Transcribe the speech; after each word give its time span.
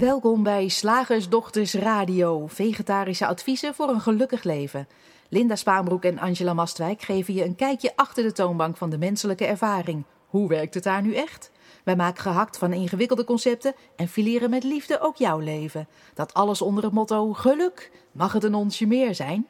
Welkom 0.00 0.42
bij 0.42 0.68
Slagersdochters 0.68 1.74
Radio, 1.74 2.46
vegetarische 2.46 3.26
adviezen 3.26 3.74
voor 3.74 3.88
een 3.88 4.00
gelukkig 4.00 4.42
leven. 4.42 4.88
Linda 5.28 5.56
Spaanbroek 5.56 6.04
en 6.04 6.18
Angela 6.18 6.54
Mastwijk 6.54 7.02
geven 7.02 7.34
je 7.34 7.44
een 7.44 7.54
kijkje 7.54 7.92
achter 7.96 8.22
de 8.22 8.32
toonbank 8.32 8.76
van 8.76 8.90
de 8.90 8.98
menselijke 8.98 9.44
ervaring. 9.44 10.04
Hoe 10.26 10.48
werkt 10.48 10.74
het 10.74 10.82
daar 10.82 11.02
nu 11.02 11.14
echt? 11.14 11.50
Wij 11.84 11.96
maken 11.96 12.22
gehakt 12.22 12.58
van 12.58 12.72
ingewikkelde 12.72 13.24
concepten 13.24 13.74
en 13.96 14.08
fileren 14.08 14.50
met 14.50 14.64
liefde 14.64 15.00
ook 15.00 15.16
jouw 15.16 15.38
leven. 15.38 15.88
Dat 16.14 16.34
alles 16.34 16.62
onder 16.62 16.84
het 16.84 16.92
motto 16.92 17.32
geluk. 17.32 17.90
Mag 18.12 18.32
het 18.32 18.44
een 18.44 18.54
onsje 18.54 18.86
meer 18.86 19.14
zijn? 19.14 19.46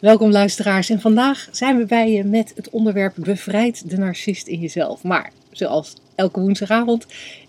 Welkom 0.00 0.30
luisteraars 0.30 0.90
en 0.90 1.00
vandaag 1.00 1.48
zijn 1.50 1.76
we 1.76 1.84
bij 1.84 2.12
je 2.12 2.24
met 2.24 2.52
het 2.56 2.70
onderwerp 2.70 3.14
bevrijd 3.16 3.90
de 3.90 3.96
narcist 3.96 4.46
in 4.46 4.60
jezelf. 4.60 5.02
Maar 5.02 5.32
zoals 5.50 5.96
elke 6.16 6.40
woensdagavond 6.40 7.06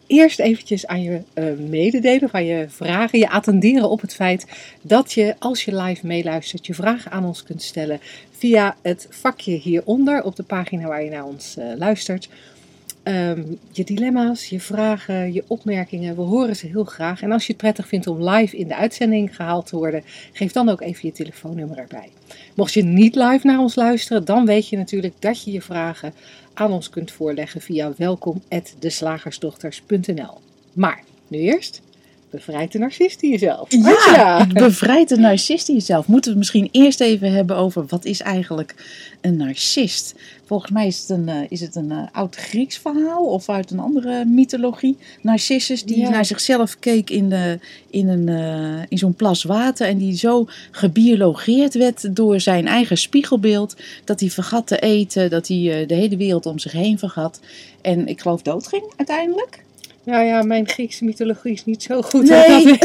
eerst 0.07 0.39
eventjes 0.39 0.88
aan 0.88 1.02
je 1.02 1.21
uh, 1.34 1.45
mededelen, 1.70 2.30
van 2.30 2.45
je 2.45 2.66
vragen, 2.70 3.20
je 3.20 3.30
attenderen 3.30 3.89
op 3.89 4.02
het 4.02 4.13
feit 4.13 4.45
dat 4.81 5.13
je 5.13 5.35
als 5.39 5.66
je 5.66 5.75
live 5.75 6.08
meeluistert 6.08 6.66
je 6.66 6.73
vragen 6.73 7.11
aan 7.11 7.25
ons 7.25 7.44
kunt 7.44 7.61
stellen 7.61 7.99
via 8.31 8.75
het 8.81 9.08
vakje 9.09 9.52
hieronder 9.52 10.23
op 10.23 10.35
de 10.35 10.44
pagina 10.44 10.88
waar 10.88 11.03
je 11.03 11.09
naar 11.09 11.25
ons 11.25 11.55
uh, 11.59 11.66
luistert. 11.77 12.30
Um, 13.03 13.59
je 13.72 13.84
dilemma's, 13.84 14.45
je 14.45 14.59
vragen, 14.59 15.34
je 15.34 15.44
opmerkingen, 15.47 16.16
we 16.16 16.22
horen 16.22 16.55
ze 16.55 16.67
heel 16.67 16.84
graag. 16.84 17.22
En 17.22 17.31
als 17.31 17.45
je 17.45 17.52
het 17.52 17.61
prettig 17.61 17.88
vindt 17.88 18.08
om 18.08 18.30
live 18.30 18.58
in 18.58 18.67
de 18.67 18.75
uitzending 18.75 19.36
gehaald 19.36 19.66
te 19.66 19.75
worden, 19.75 20.03
geef 20.34 20.52
dan 20.52 20.70
ook 20.70 20.81
even 20.81 20.99
je 21.02 21.11
telefoonnummer 21.11 21.77
erbij. 21.77 22.09
Mocht 22.53 22.73
je 22.73 22.84
niet 22.84 23.16
live 23.16 23.47
naar 23.47 23.59
ons 23.59 23.75
luisteren, 23.75 24.25
dan 24.25 24.45
weet 24.45 24.70
je 24.70 24.77
natuurlijk 24.77 25.13
dat 25.20 25.44
je 25.44 25.52
je 25.52 25.61
vragen 25.61 26.13
aan 26.57 26.71
ons 26.71 26.89
kunt 26.89 27.11
voorleggen 27.11 27.61
via 27.61 27.93
welkom@deslagersdochters.nl. 27.97 30.38
Maar 30.73 31.03
nu 31.27 31.38
eerst 31.38 31.81
bevrijd 32.30 32.72
de 32.72 32.80
narcist 32.80 33.22
in 33.22 33.30
jezelf. 33.30 33.72
Ja, 34.16 34.47
bevrijd 34.53 35.09
de 35.09 35.17
narcist 35.17 35.70
in 35.70 35.75
jezelf. 35.75 36.08
Moeten 36.08 36.31
we 36.31 36.38
misschien 36.38 36.69
eerst 36.72 37.02
even 37.02 37.31
hebben 37.31 37.56
over 37.56 37.86
wat 37.88 38.06
is 38.06 38.22
eigenlijk 38.22 38.75
een 39.22 39.38
narcist? 39.38 40.16
Volgens 40.45 40.72
mij 40.72 40.88
is 40.88 41.00
het 41.00 41.09
een, 41.09 41.28
uh, 41.28 41.36
is 41.50 41.61
het 41.61 41.75
een 41.75 41.92
uh, 41.92 42.08
oud 42.11 42.36
Grieks 42.36 42.78
verhaal 42.78 43.25
of 43.25 43.50
uit 43.50 43.72
een 43.72 43.80
andere 43.80 44.25
mythologie. 44.25 44.97
Narcissus 45.22 45.84
die 45.84 45.97
ja. 45.97 46.09
naar 46.09 46.25
zichzelf 46.25 46.80
keek 46.80 47.09
in, 47.09 47.30
de, 47.30 47.59
in, 47.89 48.08
een, 48.08 48.28
uh, 48.28 48.81
in 48.88 48.97
zo'n 48.97 49.16
plas 49.16 49.44
water 49.44 49.88
en 49.88 49.97
die 49.97 50.17
zo 50.17 50.47
gebiologeerd 50.72 51.73
werd 51.73 52.16
door 52.16 52.39
zijn 52.39 52.67
eigen 52.67 52.97
spiegelbeeld 52.97 53.75
dat 54.03 54.19
hij 54.19 54.30
vergat 54.30 54.67
te 54.67 54.80
eten, 54.80 55.30
dat 55.30 55.47
hij 55.47 55.86
de 55.88 55.95
hele 55.95 56.17
wereld 56.17 56.45
om 56.45 56.59
zich 56.59 56.72
heen 56.72 57.00
vergat. 57.00 57.39
En 57.81 58.08
ik 58.08 58.22
geloof 58.22 58.41
doodging 58.41 58.84
uiteindelijk. 58.95 59.66
Nou 60.08 60.25
ja, 60.25 60.41
mijn 60.41 60.67
Griekse 60.67 61.03
mythologie 61.03 61.53
is 61.53 61.66
niet 61.66 61.83
zo 61.83 62.02
goed. 62.02 62.30
Nee. 62.30 62.77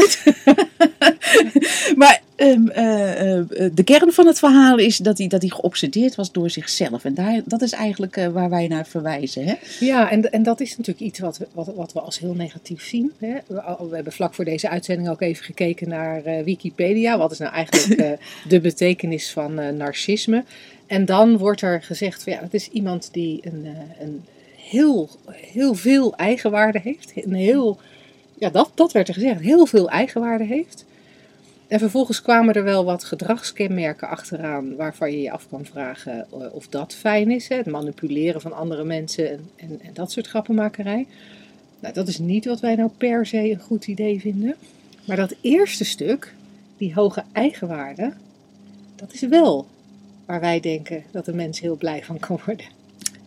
maar 2.01 2.21
um, 2.37 2.71
uh, 2.75 3.35
uh, 3.35 3.43
de 3.73 3.83
kern 3.83 4.11
van 4.11 4.25
het 4.25 4.39
verhaal 4.39 4.77
is 4.77 4.97
dat 4.97 5.17
hij, 5.17 5.27
dat 5.27 5.41
hij 5.41 5.49
geobsedeerd 5.49 6.15
was 6.15 6.31
door 6.31 6.49
zichzelf. 6.49 7.05
En 7.05 7.13
daar, 7.13 7.41
dat 7.45 7.61
is 7.61 7.71
eigenlijk 7.71 8.17
uh, 8.17 8.27
waar 8.27 8.49
wij 8.49 8.67
naar 8.67 8.85
verwijzen. 8.87 9.45
Hè? 9.45 9.53
Ja, 9.79 10.11
en, 10.11 10.31
en 10.31 10.43
dat 10.43 10.59
is 10.59 10.77
natuurlijk 10.77 11.05
iets 11.05 11.19
wat, 11.19 11.39
wat, 11.53 11.71
wat 11.75 11.93
we 11.93 11.99
als 11.99 12.19
heel 12.19 12.33
negatief 12.33 12.83
zien. 12.83 13.11
Hè? 13.19 13.33
We, 13.47 13.75
we, 13.89 13.95
hebben 13.95 14.13
vlak 14.13 14.33
voor 14.33 14.45
deze 14.45 14.69
uitzending 14.69 15.09
ook 15.09 15.21
even 15.21 15.45
gekeken 15.45 15.89
naar 15.89 16.43
Wikipedia. 16.43 17.17
Wat 17.17 17.31
is 17.31 17.37
nou 17.37 17.53
eigenlijk 17.53 18.19
de 18.49 18.59
betekenis 18.59 19.31
van 19.31 19.77
narcisme? 19.77 20.43
En 20.87 21.05
dan 21.05 21.37
wordt 21.37 21.61
er 21.61 21.83
gezegd, 21.83 22.23
van, 22.23 22.33
ja, 22.33 22.39
het 22.39 22.53
is 22.53 22.69
iemand 22.69 23.09
die 23.11 23.39
een, 23.43 23.67
een 23.99 24.23
heel, 24.73 25.09
heel 25.31 25.73
veel 25.73 26.15
eigenwaarde 26.15 26.79
heeft. 26.79 27.11
Heel, 27.11 27.77
ja, 28.37 28.49
dat, 28.49 28.71
dat 28.73 28.91
werd 28.91 29.07
er 29.07 29.13
gezegd, 29.13 29.39
heel 29.39 29.65
veel 29.65 29.89
eigenwaarde 29.89 30.43
heeft. 30.43 30.85
En 31.67 31.79
vervolgens 31.79 32.21
kwamen 32.21 32.53
er 32.53 32.63
wel 32.63 32.85
wat 32.85 33.03
gedragskenmerken 33.03 34.07
achteraan 34.07 34.75
waarvan 34.75 35.11
je 35.11 35.21
je 35.21 35.31
af 35.31 35.47
kan 35.49 35.65
vragen 35.65 36.27
of 36.53 36.67
dat 36.67 36.93
fijn 36.93 37.31
is. 37.31 37.47
Hè? 37.47 37.55
Het 37.55 37.65
manipuleren 37.65 38.41
van 38.41 38.53
andere 38.53 38.83
mensen 38.83 39.29
en, 39.29 39.49
en, 39.55 39.79
en 39.81 39.93
dat 39.93 40.11
soort 40.11 40.27
grappenmakerij. 40.27 41.07
Nou, 41.79 41.93
dat 41.93 42.07
is 42.07 42.17
niet 42.17 42.45
wat 42.45 42.59
wij 42.59 42.75
nou 42.75 42.89
per 42.97 43.25
se 43.25 43.51
een 43.51 43.59
goed 43.59 43.87
idee 43.87 44.19
vinden. 44.19 44.55
Maar 45.05 45.17
dat 45.17 45.35
eerste 45.41 45.83
stuk, 45.83 46.33
die 46.77 46.93
hoge 46.93 47.23
eigenwaarde, 47.31 48.13
dat 48.95 49.13
is 49.13 49.21
wel 49.21 49.67
waar 50.25 50.39
wij 50.39 50.59
denken 50.59 51.03
dat 51.11 51.27
een 51.27 51.35
mens 51.35 51.59
heel 51.59 51.75
blij 51.75 52.03
van 52.03 52.19
kan 52.19 52.39
worden. 52.45 52.65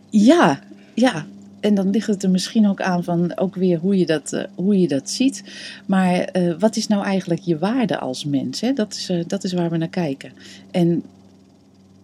Ja, 0.09 0.63
ja, 0.93 1.25
en 1.67 1.75
dan 1.75 1.89
ligt 1.89 2.07
het 2.07 2.23
er 2.23 2.29
misschien 2.29 2.67
ook 2.67 2.81
aan 2.81 3.03
van 3.03 3.37
ook 3.37 3.55
weer 3.55 3.79
hoe 3.79 3.97
je 3.97 4.05
dat, 4.05 4.33
uh, 4.33 4.43
hoe 4.55 4.79
je 4.79 4.87
dat 4.87 5.09
ziet. 5.09 5.43
Maar 5.85 6.29
uh, 6.33 6.53
wat 6.59 6.75
is 6.75 6.87
nou 6.87 7.03
eigenlijk 7.03 7.41
je 7.41 7.57
waarde 7.57 7.99
als 7.99 8.25
mens? 8.25 8.61
Hè? 8.61 8.73
Dat, 8.73 8.93
is, 8.93 9.09
uh, 9.09 9.23
dat 9.27 9.43
is 9.43 9.53
waar 9.53 9.69
we 9.69 9.77
naar 9.77 9.87
kijken. 9.87 10.31
En 10.71 11.03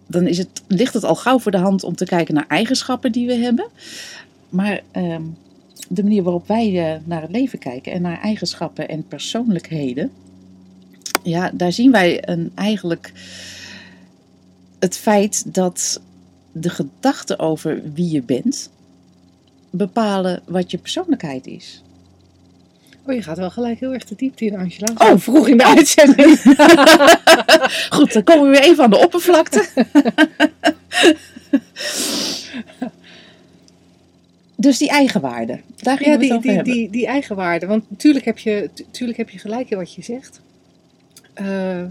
dan 0.07 0.27
is 0.27 0.37
het, 0.37 0.63
ligt 0.67 0.93
het 0.93 1.03
al 1.03 1.15
gauw 1.15 1.39
voor 1.39 1.51
de 1.51 1.57
hand 1.57 1.83
om 1.83 1.95
te 1.95 2.05
kijken 2.05 2.33
naar 2.33 2.47
eigenschappen 2.47 3.11
die 3.11 3.27
we 3.27 3.33
hebben. 3.33 3.67
Maar 4.49 4.81
ehm, 4.91 5.21
de 5.89 6.03
manier 6.03 6.23
waarop 6.23 6.47
wij 6.47 7.01
naar 7.05 7.21
het 7.21 7.31
leven 7.31 7.59
kijken 7.59 7.91
en 7.91 8.01
naar 8.01 8.21
eigenschappen 8.21 8.89
en 8.89 9.07
persoonlijkheden. 9.07 10.11
Ja, 11.23 11.51
daar 11.53 11.71
zien 11.71 11.91
wij 11.91 12.29
een, 12.29 12.51
eigenlijk 12.55 13.11
het 14.79 14.97
feit 14.97 15.53
dat 15.53 16.01
de 16.51 16.69
gedachte 16.69 17.39
over 17.39 17.81
wie 17.93 18.11
je 18.11 18.21
bent 18.21 18.69
bepalen 19.75 20.41
wat 20.45 20.71
je 20.71 20.77
persoonlijkheid 20.77 21.47
is. 21.47 21.81
Oh, 23.05 23.13
je 23.13 23.21
gaat 23.21 23.37
wel 23.37 23.51
gelijk 23.51 23.79
heel 23.79 23.93
erg 23.93 24.05
de 24.05 24.15
diepte 24.15 24.45
in, 24.45 24.57
Angela. 24.57 24.93
Oh, 24.97 25.19
vroeg 25.19 25.47
in 25.47 25.57
de 25.57 25.65
uitzending. 25.65 26.39
Goed, 27.95 28.13
dan 28.13 28.23
komen 28.23 28.43
we 28.43 28.49
weer 28.49 28.63
even 28.63 28.83
aan 28.83 28.89
de 28.89 28.97
oppervlakte. 28.97 29.65
dus 34.55 34.77
die 34.77 34.89
eigenwaarde, 34.89 35.59
daar 35.75 36.03
ja, 36.03 36.17
die, 36.17 36.39
die. 36.39 36.63
Die, 36.63 36.89
die 36.89 37.07
eigenwaarde, 37.07 37.65
want 37.65 37.89
natuurlijk 37.89 38.25
heb 38.25 38.37
je, 38.37 38.69
natuurlijk 38.75 39.17
heb 39.17 39.29
je 39.29 39.39
gelijk 39.39 39.69
in 39.69 39.77
wat 39.77 39.93
je 39.93 40.03
zegt. 40.03 40.41
Uh, 41.41 41.83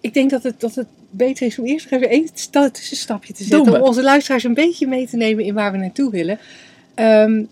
ik 0.00 0.14
denk 0.14 0.30
dat 0.30 0.42
het, 0.42 0.60
dat 0.60 0.74
het 0.74 0.88
beter 1.10 1.46
is 1.46 1.58
om 1.58 1.64
eerst 1.64 1.90
nog 1.90 2.00
even 2.00 2.14
één 2.14 2.28
tussenstapje 2.72 3.32
te 3.32 3.44
zetten. 3.44 3.74
Om 3.74 3.82
onze 3.82 4.02
luisteraars 4.02 4.44
een 4.44 4.54
beetje 4.54 4.86
mee 4.86 5.06
te 5.06 5.16
nemen 5.16 5.44
in 5.44 5.54
waar 5.54 5.72
we 5.72 5.78
naartoe 5.78 6.10
willen. 6.10 6.38
Um, 6.94 7.48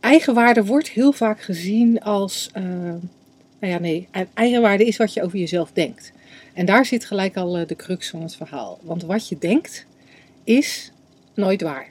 eigenwaarde 0.00 0.64
wordt 0.64 0.88
heel 0.88 1.12
vaak 1.12 1.40
gezien 1.40 2.00
als. 2.00 2.50
Uh, 2.56 2.64
nou 3.60 3.72
ja, 3.72 3.78
nee. 3.78 4.08
Eigenwaarde 4.34 4.84
is 4.84 4.96
wat 4.96 5.12
je 5.12 5.22
over 5.22 5.38
jezelf 5.38 5.70
denkt. 5.72 6.12
En 6.54 6.66
daar 6.66 6.86
zit 6.86 7.04
gelijk 7.04 7.36
al 7.36 7.58
uh, 7.58 7.66
de 7.66 7.76
crux 7.76 8.10
van 8.10 8.22
het 8.22 8.36
verhaal. 8.36 8.78
Want 8.82 9.02
wat 9.02 9.28
je 9.28 9.38
denkt 9.38 9.86
is 10.44 10.92
nooit 11.34 11.62
waar. 11.62 11.88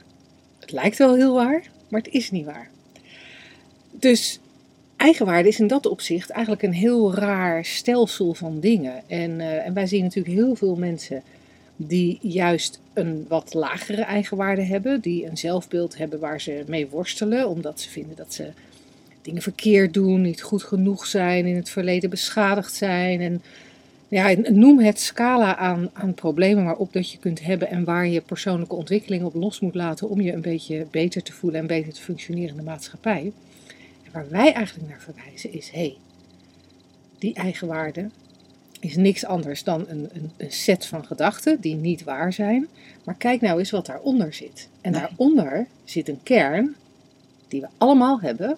Het 0.59 0.71
lijkt 0.71 0.97
wel 0.97 1.15
heel 1.15 1.33
waar, 1.33 1.63
maar 1.89 2.01
het 2.01 2.13
is 2.13 2.31
niet 2.31 2.45
waar. 2.45 2.69
Dus 3.91 4.39
eigenwaarde 4.99 5.47
is 5.47 5.59
in 5.59 5.67
dat 5.67 5.85
opzicht 5.85 6.29
eigenlijk 6.29 6.63
een 6.63 6.73
heel 6.73 7.13
raar 7.13 7.65
stelsel 7.65 8.33
van 8.33 8.59
dingen. 8.59 9.03
En, 9.07 9.31
uh, 9.31 9.65
en 9.65 9.73
wij 9.73 9.87
zien 9.87 10.03
natuurlijk 10.03 10.35
heel 10.35 10.55
veel 10.55 10.75
mensen 10.75 11.23
die 11.75 12.17
juist 12.21 12.79
een 12.93 13.25
wat 13.27 13.53
lagere 13.53 14.01
eigenwaarde 14.01 14.61
hebben, 14.61 15.01
die 15.01 15.25
een 15.25 15.37
zelfbeeld 15.37 15.97
hebben 15.97 16.19
waar 16.19 16.41
ze 16.41 16.63
mee 16.67 16.87
worstelen, 16.87 17.49
omdat 17.49 17.79
ze 17.79 17.89
vinden 17.89 18.15
dat 18.15 18.33
ze 18.33 18.51
dingen 19.21 19.41
verkeerd 19.41 19.93
doen, 19.93 20.21
niet 20.21 20.41
goed 20.41 20.63
genoeg 20.63 21.05
zijn, 21.05 21.45
in 21.45 21.55
het 21.55 21.69
verleden 21.69 22.09
beschadigd 22.09 22.73
zijn. 22.73 23.21
En 23.21 23.41
ja, 24.07 24.35
noem 24.49 24.79
het 24.79 24.99
scala 24.99 25.57
aan, 25.57 25.89
aan 25.93 26.13
problemen 26.13 26.63
waarop 26.63 26.93
dat 26.93 27.11
je 27.11 27.17
kunt 27.17 27.41
hebben 27.41 27.69
en 27.69 27.83
waar 27.83 28.07
je 28.07 28.21
persoonlijke 28.21 28.75
ontwikkeling 28.75 29.23
op 29.23 29.33
los 29.33 29.59
moet 29.59 29.75
laten 29.75 30.09
om 30.09 30.21
je 30.21 30.33
een 30.33 30.41
beetje 30.41 30.85
beter 30.91 31.23
te 31.23 31.33
voelen 31.33 31.59
en 31.59 31.67
beter 31.67 31.93
te 31.93 32.01
functioneren 32.01 32.49
in 32.49 32.57
de 32.57 32.63
maatschappij. 32.63 33.31
Waar 34.11 34.29
wij 34.29 34.53
eigenlijk 34.53 34.89
naar 34.89 35.01
verwijzen 35.01 35.53
is, 35.53 35.69
hé, 35.69 35.79
hey, 35.79 35.97
die 37.17 37.33
eigenwaarde 37.33 38.09
is 38.79 38.95
niks 38.95 39.25
anders 39.25 39.63
dan 39.63 39.85
een, 39.87 40.09
een, 40.13 40.31
een, 40.37 40.51
set 40.51 40.85
van 40.85 41.05
gedachten 41.05 41.61
die 41.61 41.75
niet 41.75 42.03
waar 42.03 42.33
zijn. 42.33 42.67
Maar 43.03 43.15
kijk 43.15 43.41
nou 43.41 43.59
eens 43.59 43.71
wat 43.71 43.85
daaronder 43.85 44.33
zit. 44.33 44.69
En 44.81 44.91
nee. 44.91 45.01
daaronder 45.01 45.67
zit 45.83 46.07
een 46.07 46.23
kern 46.23 46.75
die 47.47 47.61
we 47.61 47.67
allemaal 47.77 48.21
hebben, 48.21 48.57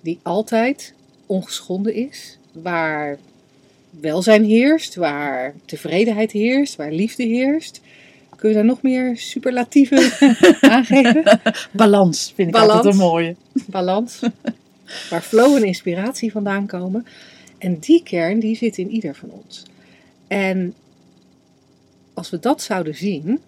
die 0.00 0.18
altijd 0.22 0.94
ongeschonden 1.26 1.94
is, 1.94 2.38
waar 2.52 3.18
welzijn 3.90 4.44
heerst, 4.44 4.94
waar 4.94 5.54
tevredenheid 5.64 6.32
heerst, 6.32 6.76
waar 6.76 6.92
liefde 6.92 7.22
heerst. 7.22 7.80
Kun 8.38 8.48
je 8.48 8.54
daar 8.54 8.64
nog 8.64 8.82
meer 8.82 9.16
superlatieven 9.16 9.98
aangeven? 10.60 11.40
Balans 11.72 12.32
vind 12.34 12.48
ik 12.48 12.54
Balans. 12.54 12.72
altijd 12.72 12.94
een 12.94 13.00
mooie. 13.00 13.36
Balans. 13.66 14.20
Waar 15.10 15.22
flow 15.22 15.56
en 15.56 15.64
inspiratie 15.64 16.32
vandaan 16.32 16.66
komen. 16.66 17.06
En 17.58 17.78
die 17.78 18.02
kern 18.02 18.38
die 18.38 18.56
zit 18.56 18.78
in 18.78 18.90
ieder 18.90 19.14
van 19.14 19.30
ons. 19.30 19.62
En 20.26 20.74
als 22.14 22.30
we 22.30 22.38
dat 22.38 22.62
zouden 22.62 22.94
zien, 22.94 23.40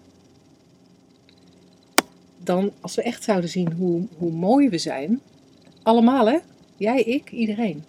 dan 2.43 2.71
als 2.81 2.95
we 2.95 3.03
echt 3.03 3.23
zouden 3.23 3.49
zien 3.49 3.71
hoe, 3.71 4.07
hoe 4.17 4.31
mooi 4.31 4.69
we 4.69 4.77
zijn, 4.77 5.21
allemaal 5.83 6.27
hè, 6.27 6.37
Jij, 6.81 7.01
ik, 7.01 7.31
iedereen. 7.31 7.83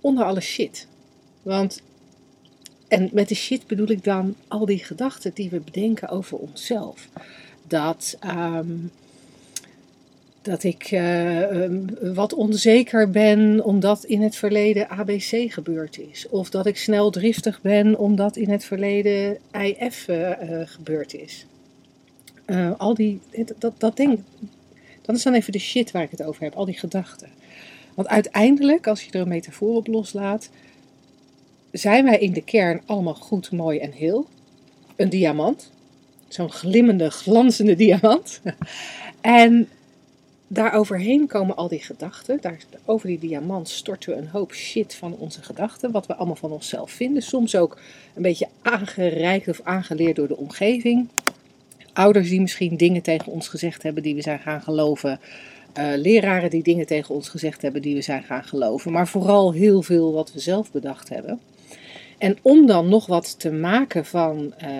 Onder 0.00 0.24
alle 0.24 0.40
shit. 0.40 0.86
Want, 1.42 1.82
en 2.88 3.08
met 3.12 3.28
de 3.28 3.34
shit 3.34 3.66
bedoel 3.66 3.90
ik 3.90 4.04
dan 4.04 4.34
al 4.48 4.66
die 4.66 4.84
gedachten 4.84 5.30
die 5.34 5.50
we 5.50 5.60
bedenken 5.60 6.08
over 6.08 6.38
onszelf. 6.38 7.08
Dat, 7.68 8.16
ehm, 8.20 8.66
dat 10.42 10.64
ik 10.64 10.82
eh, 10.82 11.62
ehm, 11.62 12.14
wat 12.14 12.34
onzeker 12.34 13.10
ben 13.10 13.64
omdat 13.64 14.04
in 14.04 14.22
het 14.22 14.36
verleden 14.36 14.88
ABC 14.88 15.52
gebeurd 15.52 15.98
is. 15.98 16.28
Of 16.28 16.50
dat 16.50 16.66
ik 16.66 16.76
snel 16.76 17.10
driftig 17.10 17.60
ben 17.60 17.98
omdat 17.98 18.36
in 18.36 18.50
het 18.50 18.64
verleden 18.64 19.38
IF 19.52 20.08
uh, 20.08 20.18
uh, 20.18 20.60
gebeurd 20.64 21.14
is. 21.14 21.46
Uh, 22.46 22.70
al 22.78 22.94
die, 22.94 23.20
dat, 23.58 23.74
dat 23.78 23.96
denk 23.96 24.18
dat 25.02 25.16
is 25.16 25.22
dan 25.22 25.34
even 25.34 25.52
de 25.52 25.58
shit 25.58 25.90
waar 25.90 26.02
ik 26.02 26.10
het 26.10 26.22
over 26.22 26.42
heb, 26.42 26.54
al 26.54 26.64
die 26.64 26.78
gedachten. 26.78 27.28
Want 27.94 28.08
uiteindelijk, 28.08 28.86
als 28.86 29.04
je 29.04 29.10
er 29.10 29.20
een 29.20 29.28
metafoor 29.28 29.76
op 29.76 29.86
loslaat, 29.86 30.50
zijn 31.78 32.04
wij 32.04 32.18
in 32.18 32.32
de 32.32 32.42
kern 32.42 32.80
allemaal 32.86 33.14
goed, 33.14 33.50
mooi 33.50 33.78
en 33.78 33.92
heel. 33.92 34.26
Een 34.96 35.08
diamant, 35.08 35.70
zo'n 36.28 36.52
glimmende, 36.52 37.10
glanzende 37.10 37.74
diamant. 37.74 38.40
en 39.20 39.68
daaroverheen 40.46 41.26
komen 41.26 41.56
al 41.56 41.68
die 41.68 41.82
gedachten. 41.82 42.38
Daar, 42.40 42.58
over 42.84 43.06
die 43.06 43.18
diamant 43.18 43.68
storten 43.68 44.10
we 44.10 44.16
een 44.16 44.28
hoop 44.28 44.54
shit 44.54 44.94
van 44.94 45.16
onze 45.18 45.42
gedachten, 45.42 45.90
wat 45.90 46.06
we 46.06 46.14
allemaal 46.14 46.36
van 46.36 46.52
onszelf 46.52 46.90
vinden. 46.90 47.22
Soms 47.22 47.56
ook 47.56 47.78
een 48.14 48.22
beetje 48.22 48.48
aangereikt 48.62 49.48
of 49.48 49.60
aangeleerd 49.64 50.16
door 50.16 50.28
de 50.28 50.36
omgeving 50.36 51.08
ouders 51.96 52.28
die 52.28 52.40
misschien 52.40 52.76
dingen 52.76 53.02
tegen 53.02 53.32
ons 53.32 53.48
gezegd 53.48 53.82
hebben 53.82 54.02
die 54.02 54.14
we 54.14 54.22
zijn 54.22 54.38
gaan 54.38 54.62
geloven. 54.62 55.20
Uh, 55.78 55.92
leraren 55.96 56.50
die 56.50 56.62
dingen 56.62 56.86
tegen 56.86 57.14
ons 57.14 57.28
gezegd 57.28 57.62
hebben 57.62 57.82
die 57.82 57.94
we 57.94 58.02
zijn 58.02 58.22
gaan 58.22 58.44
geloven. 58.44 58.92
Maar 58.92 59.08
vooral 59.08 59.52
heel 59.52 59.82
veel 59.82 60.12
wat 60.12 60.32
we 60.32 60.40
zelf 60.40 60.72
bedacht 60.72 61.08
hebben. 61.08 61.40
En 62.18 62.36
om 62.42 62.66
dan 62.66 62.88
nog 62.88 63.06
wat 63.06 63.40
te 63.40 63.52
maken 63.52 64.04
van. 64.04 64.54
Uh, 64.62 64.70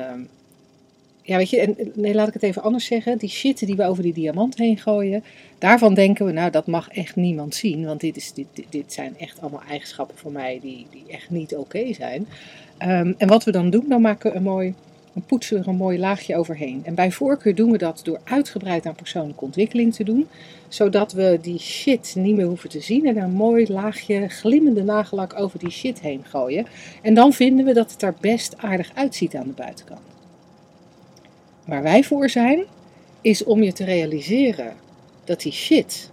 ja, 1.23 1.37
weet 1.37 1.51
je, 1.51 1.61
en, 1.61 1.77
nee, 1.95 2.15
laat 2.15 2.29
ik 2.29 2.35
het 2.35 2.43
even 2.43 2.63
anders 2.63 2.85
zeggen. 2.85 3.19
Die 3.19 3.29
shit 3.29 3.67
die 3.67 3.77
we 3.77 3.85
over 3.85 4.03
die 4.03 4.13
diamant 4.13 4.59
heen 4.59 4.79
gooien. 4.79 5.25
Daarvan 5.59 5.95
denken 5.95 6.27
we, 6.27 6.33
nou, 6.33 6.51
dat 6.51 6.67
mag 6.67 6.89
echt 6.89 7.17
niemand 7.17 7.55
zien. 7.55 7.85
Want 7.85 8.01
dit, 8.01 8.17
is, 8.17 8.33
dit, 8.33 8.47
dit 8.69 8.93
zijn 8.93 9.19
echt 9.19 9.41
allemaal 9.41 9.63
eigenschappen 9.69 10.19
van 10.19 10.33
mij 10.33 10.59
die, 10.63 10.87
die 10.91 11.05
echt 11.09 11.31
niet 11.31 11.57
oké 11.57 11.93
zijn. 11.93 12.27
Um, 12.83 13.15
en 13.19 13.29
wat 13.29 13.45
we 13.45 13.51
dan 13.51 13.71
doen, 13.71 13.85
dan 13.89 14.01
maken 14.01 14.31
we 14.31 14.37
een 14.37 14.43
mooi 14.43 14.75
dan 15.17 15.25
poetsen 15.27 15.57
we 15.57 15.63
er 15.63 15.69
een 15.69 15.77
mooi 15.77 15.99
laagje 15.99 16.37
overheen. 16.37 16.83
En 16.85 16.95
bij 16.95 17.13
voorkeur 17.13 17.55
doen 17.55 17.71
we 17.71 17.79
dat 17.79 18.01
door 18.05 18.21
uitgebreid 18.25 18.87
aan 18.87 18.95
persoonlijke 18.95 19.45
ontwikkeling 19.45 19.95
te 19.95 20.05
doen, 20.05 20.29
zodat 20.69 21.13
we 21.13 21.39
die 21.43 21.59
shit 21.59 22.15
niet 22.17 22.37
meer 22.37 22.47
hoeven 22.47 22.69
te 22.69 22.81
zien 22.81 23.07
en 23.07 23.17
een 23.17 23.31
mooi 23.31 23.73
laagje 23.73 24.29
glimmende 24.29 24.83
nagellak 24.83 25.41
over 25.41 25.59
die 25.59 25.71
shit 25.71 26.01
heen 26.01 26.25
gooien. 26.25 26.67
En 27.03 27.15
dan 27.15 27.33
vinden 27.33 27.65
we 27.67 27.73
dat 27.73 27.93
het 27.93 28.03
er 28.03 28.15
best 28.21 28.57
aardig 28.57 28.91
uitziet 28.95 29.35
aan 29.35 29.47
de 29.47 29.53
buitenkant. 29.53 30.01
Waar 31.65 31.83
wij 31.83 32.05
voor 32.05 32.29
zijn, 32.31 32.65
is 33.21 33.45
om 33.45 33.63
je 33.63 33.73
te 33.73 33.85
realiseren 33.85 34.73
dat 35.25 35.41
die 35.41 35.53
shit 35.53 36.11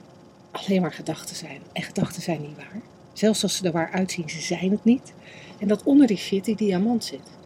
alleen 0.51 0.81
maar 0.81 0.93
gedachten 0.93 1.35
zijn. 1.35 1.59
En 1.73 1.81
gedachten 1.81 2.21
zijn 2.21 2.41
niet 2.41 2.55
waar. 2.55 2.81
Zelfs 3.13 3.43
als 3.43 3.57
ze 3.57 3.65
er 3.65 3.71
waar 3.71 3.91
uitzien, 3.91 4.29
ze 4.29 4.41
zijn 4.41 4.71
het 4.71 4.83
niet. 4.83 5.13
En 5.59 5.67
dat 5.67 5.83
onder 5.83 6.07
die 6.07 6.17
shit 6.17 6.45
die 6.45 6.55
diamant 6.55 7.03
zit. 7.03 7.41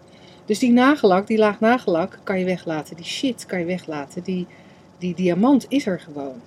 Dus 0.48 0.60
die 0.60 0.72
nagellak, 0.72 1.28
die 1.28 1.38
laag 1.38 1.60
nagellak, 1.60 2.20
kan 2.24 2.40
je 2.40 2.46
weglaten. 2.46 2.96
Die 2.96 3.06
shit 3.06 3.46
kan 3.46 3.60
je 3.60 3.66
weglaten. 3.66 4.24
Die, 4.24 4.48
die 4.98 5.16
diamant 5.16 5.66
is 5.70 5.86
er 5.86 6.00
gewoon. 6.00 6.42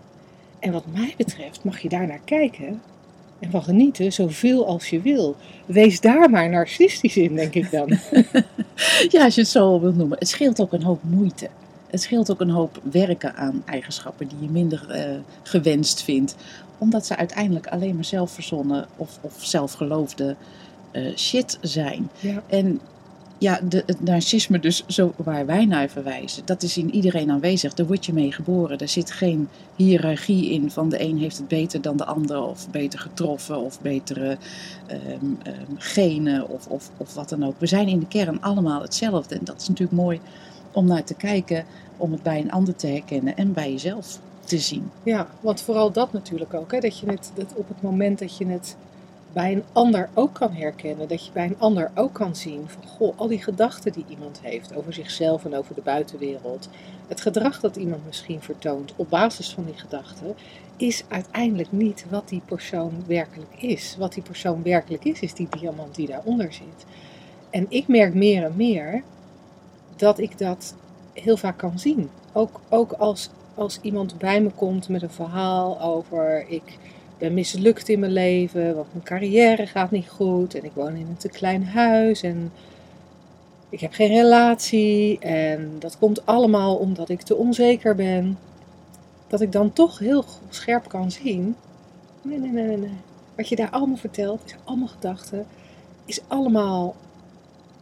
En 0.58 0.73
wat 0.73 0.85
mij 0.93 1.14
betreft 1.17 1.64
mag 1.64 1.81
je 1.81 1.88
daar 1.88 2.06
naar 2.06 2.20
kijken 2.25 2.81
en 3.41 3.50
van 3.50 3.62
genieten 3.62 4.12
zoveel 4.12 4.67
als 4.67 4.91
je 4.91 5.00
wil. 5.00 5.37
Wees 5.67 6.00
daar 6.00 6.31
maar 6.31 6.50
narcistisch 6.50 7.17
in, 7.17 7.35
denk 7.35 7.55
ik 7.55 7.70
dan. 7.70 7.88
ja, 9.14 9.25
als 9.25 9.35
je 9.35 9.41
het 9.41 9.50
zo 9.50 9.81
wilt 9.81 9.97
noemen. 9.97 10.19
Het 10.19 10.29
scheelt 10.29 10.61
ook 10.61 10.73
een 10.73 10.82
hoop 10.82 11.02
moeite. 11.02 11.49
Het 11.87 12.02
scheelt 12.02 12.31
ook 12.31 12.41
een 12.41 12.50
hoop 12.50 12.81
werken 12.91 13.35
aan 13.35 13.62
eigenschappen 13.67 14.29
die 14.29 14.38
je 14.41 14.49
minder 14.49 14.87
uh, 14.91 15.19
gewenst 15.43 16.02
vindt. 16.02 16.37
Omdat 16.79 17.06
ze 17.06 17.17
uiteindelijk 17.17 17.67
alleen 17.67 17.94
maar 17.94 18.05
zelfverzonnen 18.05 18.87
of, 18.97 19.19
of 19.20 19.35
zelfgeloofde 19.38 20.37
uh, 20.93 21.17
shit 21.17 21.58
zijn. 21.61 22.11
Ja. 22.20 22.43
En 22.47 22.81
ja, 23.40 23.60
de, 23.69 23.82
het 23.87 24.04
narcisme 24.04 24.58
dus 24.58 24.84
zo 24.87 25.12
waar 25.16 25.46
wij 25.46 25.64
naar 25.64 25.88
verwijzen, 25.88 26.42
dat 26.44 26.62
is 26.62 26.76
in 26.76 26.94
iedereen 26.94 27.31
aanwezig. 27.31 27.75
Daar 27.75 27.87
word 27.87 28.06
je 28.06 28.12
mee 28.12 28.32
geboren. 28.32 28.78
Er 28.78 28.88
zit 28.88 29.10
geen 29.10 29.48
hiërarchie 29.76 30.50
in 30.50 30.70
van 30.70 30.88
de 30.88 31.00
een 31.00 31.19
heeft 31.19 31.37
het 31.37 31.48
beter 31.48 31.81
dan 31.81 31.96
de 31.96 32.04
ander 32.04 32.42
of 32.42 32.70
beter 32.70 32.98
getroffen 32.98 33.60
of 33.60 33.81
betere 33.81 34.37
um, 34.90 35.38
um, 35.46 35.76
genen 35.78 36.48
of, 36.48 36.66
of, 36.66 36.90
of 36.96 37.14
wat 37.14 37.28
dan 37.28 37.44
ook. 37.44 37.54
We 37.58 37.66
zijn 37.66 37.88
in 37.88 37.98
de 37.98 38.08
kern 38.08 38.40
allemaal 38.40 38.82
hetzelfde 38.82 39.34
en 39.34 39.44
dat 39.44 39.60
is 39.60 39.69
natuurlijk 39.69 39.98
mooi 39.98 40.20
om 40.72 40.87
naar 40.87 41.04
te 41.04 41.14
kijken, 41.14 41.64
om 41.96 42.12
het 42.12 42.22
bij 42.22 42.40
een 42.40 42.52
ander 42.52 42.76
te 42.76 42.87
herkennen 42.87 43.37
en 43.37 43.52
bij 43.52 43.70
jezelf 43.70 44.19
te 44.44 44.58
zien. 44.58 44.90
Ja, 45.02 45.28
want 45.40 45.60
vooral 45.60 45.92
dat 45.92 46.12
natuurlijk 46.12 46.54
ook. 46.54 46.72
Hè, 46.72 46.81
dat 46.81 46.98
je 46.98 47.06
het 47.06 47.31
dat 47.34 47.52
op 47.54 47.69
het 47.69 47.82
moment 47.82 48.19
dat 48.19 48.37
je 48.37 48.46
het 48.46 48.76
bij 49.32 49.52
een 49.52 49.64
ander 49.72 50.08
ook 50.14 50.34
kan 50.34 50.52
herkennen. 50.52 51.08
Dat 51.08 51.26
je 51.26 51.32
bij 51.32 51.46
een 51.46 51.58
ander 51.58 51.90
ook 51.94 52.12
kan 52.12 52.36
zien 52.36 52.64
van 52.66 52.86
goh, 52.86 53.18
al 53.18 53.28
die 53.28 53.42
gedachten 53.42 53.92
die 53.92 54.04
iemand 54.08 54.40
heeft 54.42 54.74
over 54.74 54.92
zichzelf 54.92 55.44
en 55.44 55.54
over 55.54 55.74
de 55.74 55.80
buitenwereld. 55.80 56.68
Het 57.08 57.20
gedrag 57.20 57.60
dat 57.60 57.76
iemand 57.76 58.06
misschien 58.06 58.42
vertoont 58.42 58.92
op 58.96 59.10
basis 59.10 59.52
van 59.52 59.64
die 59.64 59.78
gedachten 59.78 60.34
is 60.76 61.04
uiteindelijk 61.08 61.72
niet 61.72 62.04
wat 62.10 62.28
die 62.28 62.42
persoon 62.44 62.92
werkelijk 63.06 63.62
is. 63.62 63.96
Wat 63.98 64.12
die 64.12 64.22
persoon 64.22 64.62
werkelijk 64.62 65.04
is, 65.04 65.20
is 65.20 65.34
die 65.34 65.48
diamant 65.50 65.94
die 65.94 66.06
daaronder 66.06 66.52
zit. 66.52 66.86
En 67.50 67.66
ik 67.68 67.88
merk 67.88 68.14
meer 68.14 68.44
en 68.44 68.56
meer 68.56 69.02
dat 69.96 70.18
ik 70.18 70.38
dat 70.38 70.74
heel 71.12 71.36
vaak 71.36 71.56
kan 71.56 71.78
zien. 71.78 72.10
Ook, 72.32 72.60
ook 72.68 72.92
als, 72.92 73.30
als 73.54 73.78
iemand 73.82 74.18
bij 74.18 74.40
me 74.40 74.50
komt 74.50 74.88
met 74.88 75.02
een 75.02 75.10
verhaal 75.10 75.80
over 75.80 76.48
ik 76.48 76.78
ben 77.20 77.34
mislukt 77.34 77.88
in 77.88 77.99
mijn 77.99 78.12
leven, 78.12 78.75
want 78.75 78.93
mijn 78.93 79.05
carrière 79.05 79.67
gaat 79.67 79.90
niet 79.90 80.08
goed 80.08 80.55
en 80.55 80.64
ik 80.64 80.70
woon 80.75 80.94
in 80.94 81.06
een 81.06 81.17
te 81.17 81.28
klein 81.28 81.64
huis 81.64 82.22
en 82.22 82.52
ik 83.69 83.81
heb 83.81 83.93
geen 83.93 84.08
relatie 84.08 85.19
en 85.19 85.76
dat 85.78 85.99
komt 85.99 86.26
allemaal 86.26 86.76
omdat 86.76 87.08
ik 87.08 87.22
te 87.22 87.37
onzeker 87.37 87.94
ben. 87.94 88.38
Dat 89.26 89.40
ik 89.40 89.52
dan 89.52 89.73
toch 89.73 89.99
heel 89.99 90.25
scherp 90.49 90.88
kan 90.88 91.11
zien, 91.11 91.56
nee, 92.23 92.38
nee, 92.38 92.50
nee, 92.50 92.76
nee. 92.76 92.99
Wat 93.37 93.49
je 93.49 93.56
daar 93.56 93.71
allemaal 93.71 93.97
vertelt, 93.97 94.42
is 94.44 94.54
allemaal 94.64 94.88
gedachten, 94.88 95.47
is 96.04 96.21
allemaal 96.26 96.94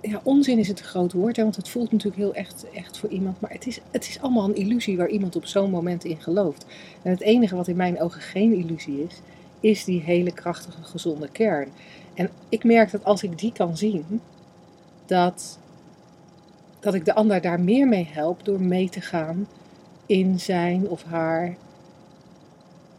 ja, 0.00 0.20
onzin 0.22 0.58
is 0.58 0.68
het 0.68 0.78
een 0.78 0.84
groot 0.84 1.12
woord, 1.12 1.36
hè, 1.36 1.42
want 1.42 1.56
het 1.56 1.68
voelt 1.68 1.92
natuurlijk 1.92 2.22
heel 2.22 2.34
echt, 2.34 2.66
echt 2.74 2.98
voor 2.98 3.08
iemand. 3.08 3.40
Maar 3.40 3.50
het 3.50 3.66
is, 3.66 3.80
het 3.90 4.08
is 4.08 4.20
allemaal 4.20 4.44
een 4.44 4.56
illusie 4.56 4.96
waar 4.96 5.08
iemand 5.08 5.36
op 5.36 5.46
zo'n 5.46 5.70
moment 5.70 6.04
in 6.04 6.20
gelooft. 6.20 6.66
En 7.02 7.10
het 7.10 7.20
enige 7.20 7.56
wat 7.56 7.68
in 7.68 7.76
mijn 7.76 8.00
ogen 8.00 8.20
geen 8.20 8.54
illusie 8.54 9.04
is, 9.04 9.20
is 9.60 9.84
die 9.84 10.00
hele 10.00 10.32
krachtige, 10.32 10.82
gezonde 10.82 11.28
kern. 11.28 11.68
En 12.14 12.30
ik 12.48 12.64
merk 12.64 12.90
dat 12.90 13.04
als 13.04 13.22
ik 13.22 13.38
die 13.38 13.52
kan 13.52 13.76
zien, 13.76 14.20
dat, 15.06 15.58
dat 16.80 16.94
ik 16.94 17.04
de 17.04 17.14
ander 17.14 17.40
daar 17.40 17.60
meer 17.60 17.88
mee 17.88 18.08
help 18.12 18.44
door 18.44 18.60
mee 18.60 18.88
te 18.88 19.00
gaan 19.00 19.48
in 20.06 20.40
zijn 20.40 20.88
of 20.88 21.02
haar 21.04 21.56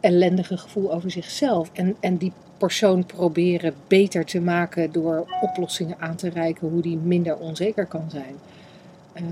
ellendige 0.00 0.56
gevoel 0.56 0.92
over 0.92 1.10
zichzelf. 1.10 1.70
En, 1.72 1.96
en 2.00 2.16
die 2.16 2.32
persoon 2.58 3.06
proberen 3.06 3.74
beter 3.86 4.24
te 4.24 4.40
maken 4.40 4.92
door 4.92 5.26
oplossingen 5.40 5.96
aan 5.98 6.16
te 6.16 6.28
reiken 6.28 6.68
hoe 6.68 6.82
die 6.82 6.96
minder 6.96 7.36
onzeker 7.36 7.86
kan 7.86 8.10
zijn. 8.10 8.34
Uh, 9.14 9.22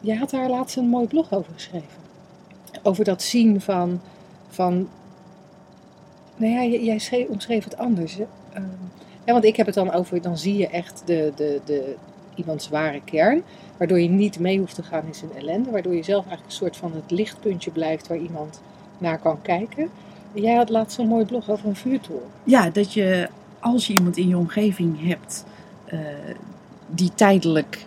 jij 0.00 0.16
had 0.16 0.30
daar 0.30 0.50
laatst 0.50 0.76
een 0.76 0.88
mooi 0.88 1.06
blog 1.06 1.32
over 1.32 1.52
geschreven. 1.52 1.98
Over 2.82 3.04
dat 3.04 3.22
zien 3.22 3.60
van, 3.60 4.00
van 4.48 4.88
nou 6.40 6.52
ja, 6.52 6.78
jij 6.78 6.98
schreef, 6.98 7.28
omschreef 7.28 7.64
het 7.64 7.76
anders. 7.76 8.18
Uh, 8.18 8.26
ja, 9.24 9.32
want 9.32 9.44
ik 9.44 9.56
heb 9.56 9.66
het 9.66 9.74
dan 9.74 9.92
over, 9.92 10.22
dan 10.22 10.38
zie 10.38 10.56
je 10.56 10.68
echt 10.68 11.02
de, 11.04 11.32
de, 11.36 11.60
de, 11.64 11.94
iemands 12.34 12.68
ware 12.68 13.00
kern. 13.04 13.42
Waardoor 13.76 14.00
je 14.00 14.08
niet 14.08 14.38
mee 14.38 14.58
hoeft 14.58 14.74
te 14.74 14.82
gaan 14.82 15.06
in 15.06 15.14
zijn 15.14 15.30
ellende. 15.36 15.70
Waardoor 15.70 15.94
je 15.94 16.02
zelf 16.02 16.26
eigenlijk 16.26 16.46
een 16.46 16.58
soort 16.58 16.76
van 16.76 16.92
het 16.94 17.10
lichtpuntje 17.10 17.70
blijft 17.70 18.08
waar 18.08 18.18
iemand 18.18 18.60
naar 18.98 19.18
kan 19.18 19.42
kijken. 19.42 19.90
Jij 20.32 20.54
had 20.54 20.68
laatst 20.68 20.96
zo'n 20.96 21.08
mooi 21.08 21.24
blog 21.24 21.50
over 21.50 21.68
een 21.68 21.76
vuurtoren. 21.76 22.28
Ja, 22.44 22.70
dat 22.70 22.92
je 22.92 23.28
als 23.60 23.86
je 23.86 23.92
iemand 23.92 24.16
in 24.16 24.28
je 24.28 24.36
omgeving 24.36 25.08
hebt 25.08 25.44
uh, 25.92 26.00
die 26.86 27.10
tijdelijk 27.14 27.86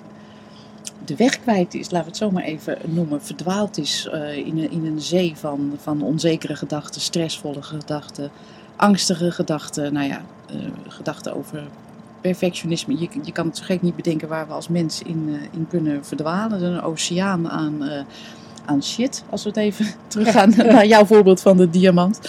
de 1.05 1.15
weg 1.15 1.39
kwijt 1.39 1.74
is, 1.74 1.89
laten 1.89 2.00
we 2.00 2.05
het 2.05 2.17
zo 2.17 2.31
maar 2.31 2.43
even 2.43 2.77
noemen, 2.86 3.22
verdwaald 3.22 3.77
is 3.77 4.10
uh, 4.13 4.38
in, 4.38 4.57
een, 4.57 4.72
in 4.72 4.86
een 4.86 5.01
zee 5.01 5.33
van, 5.36 5.74
van 5.81 6.01
onzekere 6.01 6.55
gedachten, 6.55 7.01
stressvolle 7.01 7.62
gedachten, 7.62 8.31
angstige 8.75 9.31
gedachten, 9.31 9.93
nou 9.93 10.07
ja, 10.07 10.22
uh, 10.51 10.57
gedachten 10.88 11.36
over 11.36 11.63
perfectionisme. 12.22 13.00
Je, 13.00 13.07
je 13.24 13.31
kan 13.31 13.48
het 13.48 13.60
gek 13.60 13.81
niet 13.81 13.95
bedenken 13.95 14.27
waar 14.27 14.48
we 14.48 14.53
als 14.53 14.67
mens 14.67 15.01
in, 15.01 15.25
uh, 15.27 15.41
in 15.51 15.67
kunnen 15.69 16.05
verdwalen. 16.05 16.63
Een 16.63 16.81
oceaan 16.81 17.50
aan 17.50 18.05
aan 18.65 18.84
shit, 18.84 19.24
als 19.29 19.43
we 19.43 19.50
het 19.50 19.58
even 19.58 19.86
teruggaan 20.08 20.53
naar 20.72 20.86
jouw 20.86 21.05
voorbeeld 21.05 21.41
van 21.41 21.58
de 21.58 21.70
diamant. 21.70 22.20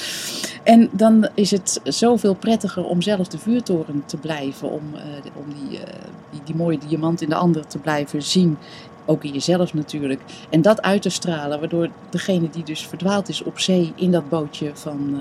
En 0.62 0.88
dan 0.92 1.28
is 1.34 1.50
het 1.50 1.80
zoveel 1.84 2.34
prettiger 2.34 2.84
om 2.84 3.02
zelf 3.02 3.28
de 3.28 3.38
vuurtoren 3.38 4.02
te 4.06 4.16
blijven. 4.16 4.70
Om, 4.70 4.82
uh, 4.94 5.00
om 5.34 5.44
die, 5.54 5.78
uh, 5.78 5.84
die, 6.30 6.40
die, 6.44 6.56
mooie 6.56 6.78
diamant 6.88 7.22
in 7.22 7.28
de 7.28 7.34
ander 7.34 7.66
te 7.66 7.78
blijven 7.78 8.22
zien. 8.22 8.58
Ook 9.06 9.24
in 9.24 9.32
jezelf 9.32 9.74
natuurlijk. 9.74 10.20
En 10.50 10.62
dat 10.62 10.82
uit 10.82 11.02
te 11.02 11.08
stralen. 11.08 11.60
Waardoor 11.60 11.88
degene 12.10 12.50
die 12.50 12.64
dus 12.64 12.86
verdwaald 12.86 13.28
is 13.28 13.42
op 13.42 13.58
zee 13.58 13.92
in 13.94 14.10
dat 14.10 14.28
bootje 14.28 14.70
van, 14.74 15.10
uh, 15.14 15.20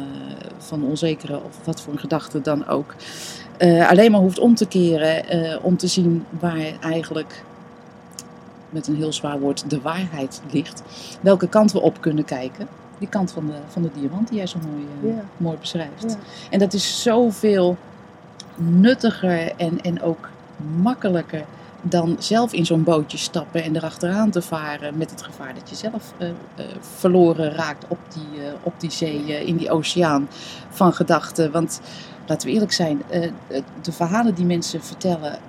van 0.58 0.84
onzekere 0.84 1.36
of 1.36 1.60
wat 1.64 1.82
voor 1.82 1.94
een 1.94 2.00
gedachte 2.00 2.42
dan 2.42 2.68
ook. 2.68 2.96
alleen 3.88 4.12
maar 4.12 4.22
hoeft 4.22 4.40
om 4.40 4.56
te 4.56 4.66
keren 4.66 5.64
om 5.64 5.78
te 5.78 5.88
zien 5.88 6.26
waar 6.40 6.80
eigenlijk 6.82 7.44
met 8.74 8.88
een 8.88 8.96
heel 8.96 9.14
zwaar 9.14 9.40
woord 9.40 9.70
de 9.70 9.82
waarheid 9.82 10.42
ligt. 10.52 10.84
Welke 11.22 11.48
kant 11.48 11.72
we 11.72 11.82
op 11.82 12.02
kunnen 12.02 12.26
kijken 12.26 12.68
die 13.04 13.12
kant 13.12 13.32
van 13.32 13.46
de, 13.46 13.54
van 13.68 13.82
de 13.82 13.90
diamant 13.94 14.28
die 14.28 14.38
jij 14.38 14.48
zo 14.48 14.58
mooi, 14.68 15.14
uh, 15.16 15.20
mooi 15.38 15.58
beschrijft. 15.58 16.04
Ja. 16.08 16.16
En 16.50 16.60
dat 16.60 16.74
is 16.74 17.02
zoveel 17.02 17.78
nuttiger 18.56 19.52
en, 19.58 19.82
en 19.82 20.02
ook 20.02 20.30
makkelijker 20.82 21.46
dan 21.82 22.16
zelf 22.20 22.54
in 22.54 22.66
zo'n 22.66 22.84
bootje 22.84 23.18
stappen 23.18 23.64
en 23.64 23.76
erachteraan 23.76 24.30
te 24.30 24.42
varen 24.42 24.98
met 24.98 25.10
het 25.10 25.22
gevaar 25.22 25.54
dat 25.54 25.70
je 25.70 25.76
zelf 25.76 26.14
uh, 26.18 26.28
uh, 26.28 26.34
verloren 26.80 27.52
raakt 27.52 27.86
op 27.88 28.00
die, 28.14 28.40
op 28.64 28.74
die 28.78 28.92
zee, 28.92 29.46
in 29.46 29.58
die 29.58 29.72
oceaan 29.72 30.28
van 30.70 30.94
gedachten. 30.94 31.52
Want 31.52 31.82
laten 32.26 32.48
we 32.48 32.54
eerlijk 32.54 32.72
zijn, 32.72 33.02
de 33.82 33.92
verhalen 33.92 34.36
die 34.36 34.46
mensen 34.46 34.84
vertellen 34.84 35.40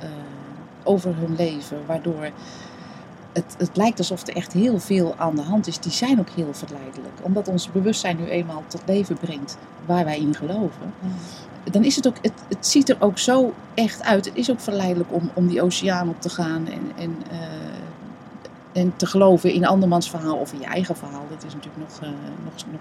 over 0.83 1.17
hun 1.17 1.35
leven, 1.37 1.79
waardoor 1.87 2.31
het, 3.35 3.55
het 3.59 3.77
lijkt 3.77 3.99
alsof 3.99 4.27
er 4.27 4.37
echt 4.37 4.53
heel 4.53 4.79
veel 4.79 5.15
aan 5.17 5.37
de 5.37 5.43
hand 5.43 5.67
is. 5.67 5.79
Die 5.79 5.93
zijn 5.93 6.21
ook 6.21 6.29
heel 6.29 6.55
verleidelijk. 6.55 7.15
Omdat 7.23 7.49
ons 7.49 7.73
bewustzijn 7.73 8.17
nu 8.17 8.25
eenmaal 8.25 8.63
tot 8.67 8.83
leven 8.87 9.17
brengt 9.17 9.57
waar 9.87 10.05
wij 10.05 10.19
in 10.19 10.35
geloven. 10.35 10.95
Dan 11.71 11.85
is 11.85 11.97
het 11.97 12.07
ook, 12.07 12.17
het, 12.23 12.33
het 12.49 12.67
ziet 12.67 12.89
er 12.89 12.97
ook 12.99 13.19
zo 13.19 13.53
echt 13.75 14.03
uit. 14.03 14.25
Het 14.25 14.35
is 14.35 14.51
ook 14.51 14.61
verleidelijk 14.61 15.13
om, 15.13 15.31
om 15.35 15.47
die 15.47 15.63
oceaan 15.63 16.09
op 16.09 16.21
te 16.21 16.29
gaan 16.29 16.67
en, 16.67 16.93
en, 16.97 17.17
uh, 17.33 18.83
en 18.83 18.93
te 18.97 19.07
geloven 19.07 19.53
in 19.53 19.67
andermans 19.67 20.11
verhaal 20.11 20.37
of 20.37 20.53
in 20.53 20.61
je 20.61 20.67
eigen 20.67 20.97
verhaal. 20.97 21.27
Dat 21.31 21.45
is 21.45 21.55
natuurlijk 21.55 21.89
nog, 21.89 22.03
uh, 22.03 22.09
nog, 22.45 22.55
nog 22.71 22.81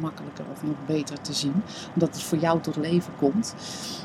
makkelijker 0.00 0.44
of 0.52 0.62
nog 0.62 0.76
beter 0.86 1.20
te 1.20 1.32
zien. 1.32 1.62
Omdat 1.94 2.08
het 2.08 2.22
voor 2.22 2.38
jou 2.38 2.60
tot 2.60 2.76
leven 2.76 3.12
komt. 3.18 3.54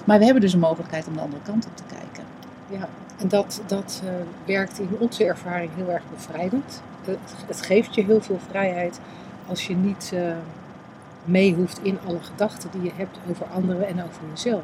Maar 0.05 0.19
we 0.19 0.23
hebben 0.25 0.41
dus 0.41 0.53
een 0.53 0.59
mogelijkheid 0.59 1.07
om 1.07 1.13
de 1.13 1.21
andere 1.21 1.41
kant 1.43 1.65
op 1.65 1.77
te 1.77 1.83
kijken. 1.87 2.23
Ja, 2.69 2.89
en 3.23 3.29
dat, 3.29 3.61
dat 3.67 4.01
uh, 4.03 4.09
werkt 4.45 4.79
in 4.79 4.89
onze 4.99 5.23
ervaring 5.23 5.71
heel 5.75 5.89
erg 5.89 6.03
bevrijdend. 6.13 6.81
Het, 7.05 7.17
het, 7.47 7.61
geeft 7.65 7.95
je 7.95 8.03
heel 8.03 8.21
veel 8.21 8.39
vrijheid 8.49 8.99
als 9.47 9.67
je 9.67 9.75
niet 9.75 10.11
uh, 10.13 10.21
mee 11.23 11.53
hoeft 11.53 11.79
in 11.81 11.99
alle 12.07 12.19
gedachten 12.21 12.69
die 12.71 12.81
je 12.81 12.91
hebt 12.95 13.17
over 13.29 13.45
anderen 13.45 13.87
en 13.87 14.03
over 14.03 14.21
jezelf. 14.29 14.63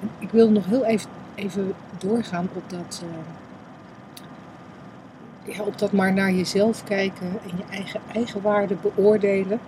En 0.00 0.10
ik 0.18 0.30
wil 0.30 0.50
nog 0.50 0.66
heel 0.66 0.84
even, 0.84 1.10
even 1.34 1.74
doorgaan 1.98 2.48
op 2.54 2.62
dat, 2.66 3.02
uh, 3.04 3.08
ja, 5.54 5.62
op 5.62 5.78
dat 5.78 5.92
maar 5.92 6.12
naar 6.12 6.32
jezelf 6.32 6.84
kijken 6.84 7.26
en 7.26 7.56
je 7.56 7.64
eigen 7.70 8.00
eigenwaarde 8.14 8.76
beoordelen. 8.82 9.60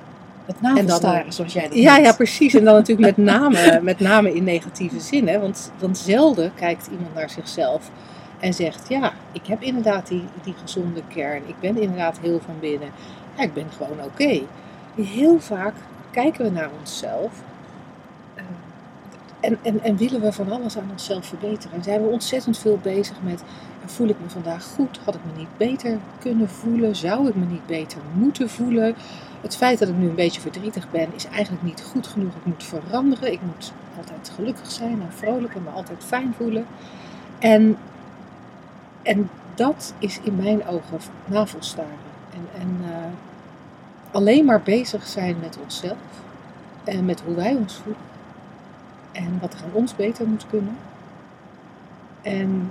Het 0.45 0.61
navelstaren, 0.61 1.33
zoals 1.33 1.53
jij 1.53 1.69
dat 1.69 1.75
Ja, 1.75 1.97
ja, 1.97 2.13
precies. 2.13 2.55
En 2.55 2.65
dan 2.65 2.75
natuurlijk 2.75 3.17
met 3.17 3.27
name, 3.35 3.81
met 3.83 4.01
name 4.01 4.35
in 4.35 4.45
negatieve 4.45 5.01
zin. 5.01 5.29
Hè? 5.29 5.41
Want, 5.41 5.73
want 5.79 5.99
zelden 5.99 6.53
kijkt 6.55 6.87
iemand 6.87 7.15
naar 7.15 7.31
zichzelf 7.31 7.91
en 8.38 8.54
zegt, 8.54 8.88
ja, 8.88 9.12
ik 9.33 9.47
heb 9.47 9.62
inderdaad 9.62 10.07
die, 10.07 10.25
die 10.42 10.54
gezonde 10.62 11.02
kern. 11.09 11.42
Ik 11.47 11.61
ben 11.61 11.80
inderdaad 11.80 12.18
heel 12.18 12.40
van 12.45 12.54
binnen. 12.61 12.90
Ja, 13.37 13.42
ik 13.42 13.54
ben 13.54 13.66
gewoon 13.76 14.04
oké. 14.04 14.40
Heel 14.95 15.40
vaak 15.40 15.75
kijken 16.11 16.45
we 16.45 16.50
naar 16.50 16.71
onszelf. 16.78 17.42
Uh, 18.35 18.42
en, 19.40 19.59
en, 19.62 19.83
en 19.83 19.97
willen 19.97 20.21
we 20.21 20.33
van 20.33 20.52
alles 20.52 20.78
aan 20.78 20.88
onszelf 20.90 21.26
verbeteren. 21.26 21.76
En 21.76 21.83
zijn 21.83 22.02
we 22.02 22.09
ontzettend 22.09 22.59
veel 22.59 22.78
bezig 22.83 23.16
met, 23.23 23.42
voel 23.85 24.09
ik 24.09 24.16
me 24.23 24.30
vandaag 24.30 24.64
goed? 24.64 25.00
Had 25.04 25.14
ik 25.14 25.21
me 25.33 25.38
niet 25.38 25.57
beter 25.57 25.99
kunnen 26.18 26.49
voelen? 26.49 26.97
Zou 26.97 27.28
ik 27.28 27.35
me 27.35 27.45
niet 27.45 27.66
beter 27.66 27.99
moeten 28.12 28.50
voelen? 28.50 28.95
Het 29.40 29.57
feit 29.57 29.78
dat 29.78 29.88
ik 29.88 29.97
nu 29.97 30.09
een 30.09 30.14
beetje 30.14 30.40
verdrietig 30.40 30.90
ben, 30.90 31.09
is 31.14 31.26
eigenlijk 31.26 31.62
niet 31.62 31.83
goed 31.92 32.07
genoeg. 32.07 32.35
Ik 32.35 32.45
moet 32.45 32.64
veranderen. 32.64 33.33
Ik 33.33 33.40
moet 33.42 33.73
altijd 33.97 34.33
gelukkig 34.35 34.71
zijn 34.71 35.00
en 35.00 35.12
vrolijk 35.12 35.54
en 35.54 35.62
me 35.62 35.71
altijd 35.71 36.04
fijn 36.04 36.35
voelen. 36.37 36.66
En 37.38 37.76
en 39.09 39.31
dat 39.55 39.95
is 39.99 40.21
in 40.23 40.37
mijn 40.37 40.67
ogen 40.67 40.99
navelstaren. 41.25 41.99
En, 42.33 42.61
en 42.61 42.79
uh, 42.83 42.97
alleen 44.11 44.45
maar 44.45 44.62
bezig 44.62 45.07
zijn 45.07 45.37
met 45.41 45.59
onszelf. 45.62 45.97
En 46.85 47.05
met 47.05 47.21
hoe 47.21 47.35
wij 47.35 47.55
ons 47.55 47.75
voelen. 47.75 48.03
En 49.12 49.38
wat 49.41 49.55
er 49.55 49.61
aan 49.62 49.73
ons 49.73 49.97
beter 49.97 50.27
moet 50.27 50.47
kunnen. 50.50 50.77
En 52.23 52.71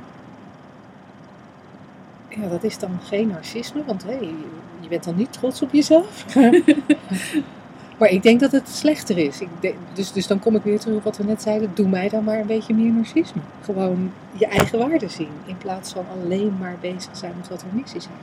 ja, 2.28 2.48
dat 2.48 2.64
is 2.64 2.80
dan 2.80 3.00
geen 3.04 3.28
narcisme, 3.28 3.84
want 3.86 4.04
hey, 4.04 4.34
je 4.80 4.88
bent 4.88 5.04
dan 5.04 5.16
niet 5.16 5.34
trots 5.34 5.62
op 5.62 5.72
jezelf. 5.72 6.26
Maar 7.98 8.10
ik 8.10 8.24
denk 8.24 8.40
dat 8.40 8.52
het 8.52 8.70
slechter 8.70 9.18
is. 9.18 9.42
Ik 9.42 9.50
denk, 9.60 9.76
dus, 9.94 10.12
dus 10.12 10.28
dan 10.28 10.40
kom 10.40 10.56
ik 10.56 10.64
weer 10.64 10.80
terug 10.80 10.98
op 10.98 11.04
wat 11.04 11.18
we 11.18 11.24
net 11.24 11.42
zeiden. 11.42 11.72
Doe 11.74 11.88
mij 11.88 12.10
dan 12.10 12.24
maar 12.24 12.40
een 12.40 12.48
beetje 12.48 12.74
meer 12.74 12.92
narcisme. 12.92 13.42
Gewoon 13.62 14.12
je 14.32 14.48
eigen 14.48 14.80
waarde 14.80 15.10
zien. 15.10 15.30
In 15.46 15.58
plaats 15.58 15.92
van 15.92 16.06
alleen 16.24 16.58
maar 16.60 16.76
bezig 16.82 17.18
zijn 17.18 17.34
met 17.38 17.50
wat 17.50 17.62
er 17.62 17.68
missie 17.72 18.02
zijn. 18.02 18.16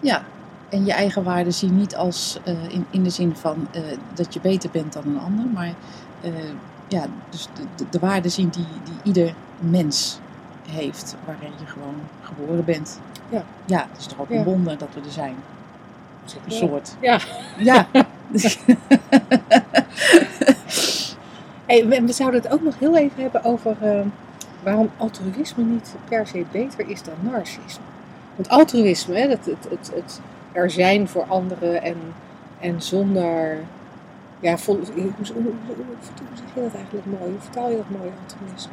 Ja, 0.00 0.22
en 0.68 0.84
je 0.84 0.92
eigen 0.92 1.22
waarde 1.22 1.50
zien 1.50 1.76
niet 1.76 1.96
als 1.96 2.38
uh, 2.48 2.54
in, 2.68 2.86
in 2.90 3.02
de 3.02 3.10
zin 3.10 3.36
van 3.36 3.68
uh, 3.76 3.82
dat 4.14 4.34
je 4.34 4.40
beter 4.40 4.70
bent 4.70 4.92
dan 4.92 5.02
een 5.06 5.20
ander. 5.20 5.46
Maar 5.46 5.72
uh, 6.24 6.32
ja, 6.88 7.06
dus 7.30 7.48
de, 7.54 7.62
de, 7.76 7.84
de, 7.90 7.98
waarde 7.98 8.28
zien 8.28 8.48
die, 8.48 8.66
die 8.84 8.94
ieder 9.02 9.34
mens 9.58 10.18
heeft. 10.68 11.16
Waarin 11.24 11.52
je 11.58 11.66
gewoon 11.66 11.94
geboren 12.22 12.64
bent. 12.64 13.00
Ja. 13.28 13.44
Ja, 13.64 13.86
het 13.90 14.00
is 14.00 14.06
toch 14.06 14.20
ook 14.20 14.28
ja. 14.28 14.36
een 14.36 14.44
wonder 14.44 14.78
dat 14.78 14.88
we 14.94 15.00
er 15.00 15.12
zijn. 15.12 15.34
Een 16.44 16.52
soort. 16.52 16.96
Ja. 17.00 17.20
Ja. 17.58 17.86
hey, 21.66 21.88
we, 21.88 22.12
zouden 22.12 22.42
het 22.42 22.52
ook 22.52 22.62
nog 22.62 22.78
heel 22.78 22.96
even 22.96 23.22
hebben 23.22 23.44
over 23.44 23.76
uh, 23.82 24.00
waarom 24.62 24.90
altruïsme 24.96 25.64
niet 25.64 25.94
per 26.08 26.26
se 26.26 26.44
beter 26.52 26.88
is 26.88 27.02
dan 27.02 27.14
narcisme. 27.20 27.84
Want 28.36 28.48
altruïsme, 28.48 29.14
hè, 29.14 29.28
het, 29.28 29.46
het, 29.46 29.66
het, 29.70 29.90
het 29.94 30.20
er 30.52 30.70
zijn 30.70 31.08
voor 31.08 31.24
anderen 31.24 31.82
en, 31.82 31.96
en 32.60 32.82
zonder. 32.82 33.58
Ja, 34.40 34.56
hoe, 34.66 34.76
hoe, 34.76 34.84
zeg 36.34 36.54
je 36.54 36.60
dat 36.60 36.74
eigenlijk 36.74 37.06
mooi? 37.06 37.30
Hoe 37.30 37.40
vertaal 37.40 37.70
je 37.70 37.76
dat 37.76 37.98
mooi, 37.98 38.10
altruïsme? 38.22 38.72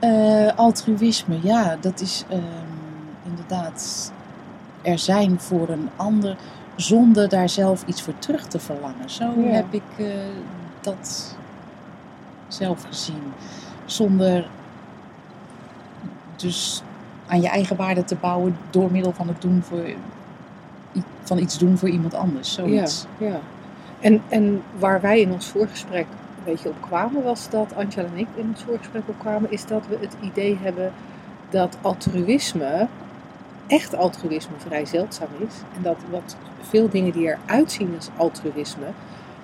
Uh, 0.00 0.58
altruïsme, 0.58 1.38
ja, 1.42 1.76
dat 1.80 2.00
is 2.00 2.24
um, 2.32 2.40
inderdaad 3.22 4.12
er 4.82 4.98
zijn 4.98 5.40
voor 5.40 5.68
een 5.68 5.88
ander 5.96 6.36
zonder 6.76 7.28
daar 7.28 7.48
zelf 7.48 7.84
iets 7.86 8.02
voor 8.02 8.18
terug 8.18 8.46
te 8.46 8.58
verlangen. 8.58 9.10
Zo 9.10 9.24
ja. 9.24 9.50
heb 9.50 9.74
ik 9.74 9.82
uh, 9.96 10.06
dat 10.80 11.36
zelf 12.48 12.84
gezien. 12.84 13.22
Zonder 13.84 14.48
dus 16.36 16.82
aan 17.26 17.40
je 17.40 17.48
eigen 17.48 17.76
waarde 17.76 18.04
te 18.04 18.14
bouwen 18.14 18.56
door 18.70 18.92
middel 18.92 19.12
van 19.12 19.28
het 19.28 19.40
doen 19.40 19.62
voor 19.62 19.84
van 21.22 21.38
iets 21.38 21.58
doen 21.58 21.78
voor 21.78 21.88
iemand 21.88 22.14
anders. 22.14 22.52
Zoiets. 22.52 23.06
Ja, 23.18 23.26
ja. 23.26 23.38
En, 24.00 24.22
en 24.28 24.62
waar 24.78 25.00
wij 25.00 25.20
in 25.20 25.32
ons 25.32 25.46
voorgesprek 25.46 26.06
een 26.38 26.44
beetje 26.44 26.68
op 26.68 26.80
kwamen, 26.80 27.22
was 27.22 27.50
dat 27.50 27.74
Angela 27.76 28.08
en 28.08 28.18
ik 28.18 28.26
in 28.34 28.46
ons 28.48 28.62
voorgesprek 28.62 29.02
op 29.06 29.18
kwamen, 29.18 29.50
is 29.50 29.66
dat 29.66 29.86
we 29.88 29.98
het 30.00 30.16
idee 30.20 30.58
hebben 30.62 30.92
dat 31.50 31.76
altruïsme 31.82 32.86
echt 33.66 33.96
altruïsme 33.96 34.54
vrij 34.58 34.86
zeldzaam 34.86 35.28
is. 35.38 35.54
En 35.76 35.82
dat 35.82 35.96
wat 36.10 36.36
veel 36.68 36.88
dingen 36.88 37.12
die 37.12 37.26
eruit 37.26 37.72
zien 37.72 37.92
als 37.96 38.08
altruïsme, 38.16 38.86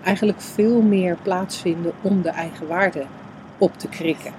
eigenlijk 0.05 0.41
veel 0.41 0.81
meer 0.81 1.17
plaatsvinden 1.23 1.93
om 2.01 2.23
de 2.23 2.29
eigen 2.29 2.67
waarde 2.67 3.05
op 3.59 3.79
te 3.79 3.89
krikken. 3.89 4.33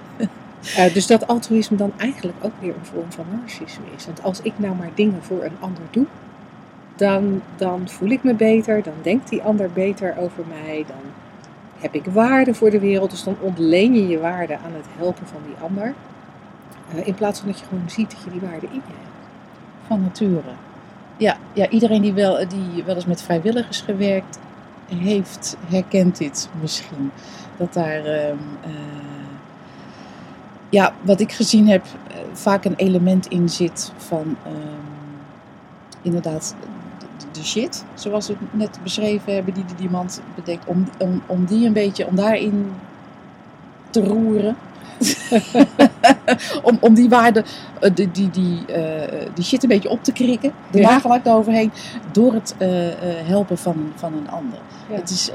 Uh, 0.62 0.92
dus 0.94 1.06
dat 1.06 1.26
altruïsme 1.26 1.76
dan 1.76 1.92
eigenlijk 1.96 2.38
ook 2.40 2.52
weer 2.60 2.74
een 2.74 2.84
vorm 2.84 3.12
van 3.12 3.26
narcisme 3.40 3.84
is. 3.96 4.06
Want 4.06 4.22
als 4.22 4.40
ik 4.42 4.52
nou 4.56 4.74
maar 4.76 4.90
dingen 4.94 5.22
voor 5.22 5.44
een 5.44 5.56
ander 5.60 5.82
doe, 5.90 6.06
dan, 6.96 7.42
dan 7.56 7.88
voel 7.88 8.10
ik 8.10 8.22
me 8.22 8.34
beter, 8.34 8.82
dan 8.82 8.94
denkt 9.02 9.28
die 9.28 9.42
ander 9.42 9.70
beter 9.70 10.14
over 10.18 10.44
mij, 10.48 10.84
dan 10.86 11.02
heb 11.78 11.94
ik 11.94 12.04
waarde 12.04 12.54
voor 12.54 12.70
de 12.70 12.80
wereld. 12.80 13.10
Dus 13.10 13.24
dan 13.24 13.36
ontleen 13.40 13.94
je 13.94 14.08
je 14.08 14.18
waarde 14.18 14.54
aan 14.54 14.72
het 14.72 14.86
helpen 14.96 15.26
van 15.26 15.40
die 15.46 15.56
ander. 15.62 15.94
Uh, 16.94 17.06
in 17.06 17.14
plaats 17.14 17.38
van 17.38 17.48
dat 17.48 17.58
je 17.58 17.66
gewoon 17.66 17.90
ziet 17.90 18.10
dat 18.10 18.22
je 18.24 18.30
die 18.30 18.40
waarde 18.40 18.66
in 18.66 18.72
je 18.72 18.80
hebt 18.86 19.12
van 19.86 20.02
nature. 20.02 20.54
Ja, 21.16 21.36
ja 21.52 21.68
iedereen 21.68 22.02
die 22.02 22.12
wel, 22.12 22.48
die 22.48 22.84
wel 22.84 22.94
eens 22.94 23.06
met 23.06 23.22
vrijwilligers 23.22 23.80
gewerkt 23.80 24.38
heeft, 24.86 25.56
herkent 25.66 26.18
dit 26.18 26.48
misschien. 26.60 27.10
Dat 27.56 27.72
daar, 27.72 28.06
um, 28.06 28.38
uh, 28.66 28.70
ja, 30.68 30.94
wat 31.02 31.20
ik 31.20 31.32
gezien 31.32 31.68
heb, 31.68 31.84
uh, 31.84 32.16
vaak 32.32 32.64
een 32.64 32.76
element 32.76 33.26
in 33.26 33.48
zit 33.48 33.92
van 33.96 34.36
um, 34.46 34.82
inderdaad 36.02 36.54
de 37.32 37.44
shit, 37.44 37.84
zoals 37.94 38.26
we 38.26 38.32
het 38.38 38.54
net 38.54 38.78
beschreven 38.82 39.34
hebben, 39.34 39.54
die, 39.54 39.64
die 39.64 39.86
iemand 39.86 40.22
bedenkt, 40.34 40.66
om, 40.66 40.88
om, 40.98 41.22
om 41.26 41.44
die 41.44 41.66
een 41.66 41.72
beetje, 41.72 42.06
om 42.06 42.16
daarin 42.16 42.72
te 43.90 44.04
roeren. 44.04 44.56
om, 46.68 46.78
om 46.80 46.94
die 46.94 47.08
waarde, 47.08 47.44
uh, 47.80 47.90
die, 47.94 48.10
die, 48.10 48.30
die, 48.30 48.64
uh, 48.68 49.26
die 49.34 49.44
shit 49.44 49.62
een 49.62 49.68
beetje 49.68 49.88
op 49.88 50.04
te 50.04 50.12
krikken, 50.12 50.52
de 50.70 50.78
ja. 50.78 50.90
nagelak 50.90 51.24
eroverheen, 51.26 51.72
door 52.12 52.32
het 52.32 52.54
uh, 52.58 52.68
helpen 53.26 53.58
van, 53.58 53.92
van 53.94 54.12
een 54.14 54.30
ander. 54.30 54.58
Ja. 54.88 54.94
Het 54.96 55.10
is, 55.10 55.30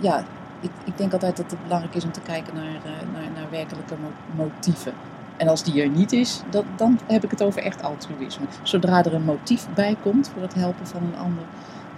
ja, 0.00 0.24
ik, 0.60 0.70
ik 0.84 0.98
denk 0.98 1.12
altijd 1.12 1.36
dat 1.36 1.50
het 1.50 1.62
belangrijk 1.62 1.94
is 1.94 2.04
om 2.04 2.12
te 2.12 2.20
kijken 2.20 2.54
naar, 2.54 2.92
naar, 3.12 3.30
naar 3.34 3.50
werkelijke 3.50 3.94
motieven. 4.36 4.92
En 5.36 5.48
als 5.48 5.62
die 5.62 5.82
er 5.82 5.88
niet 5.88 6.12
is, 6.12 6.40
dat, 6.50 6.64
dan 6.76 6.98
heb 7.06 7.24
ik 7.24 7.30
het 7.30 7.42
over 7.42 7.62
echt 7.62 7.82
altruïsme. 7.82 8.46
Zodra 8.62 9.04
er 9.04 9.14
een 9.14 9.24
motief 9.24 9.66
bij 9.74 9.96
komt 10.02 10.30
voor 10.32 10.42
het 10.42 10.54
helpen 10.54 10.86
van 10.86 11.02
een 11.02 11.18
ander, 11.18 11.44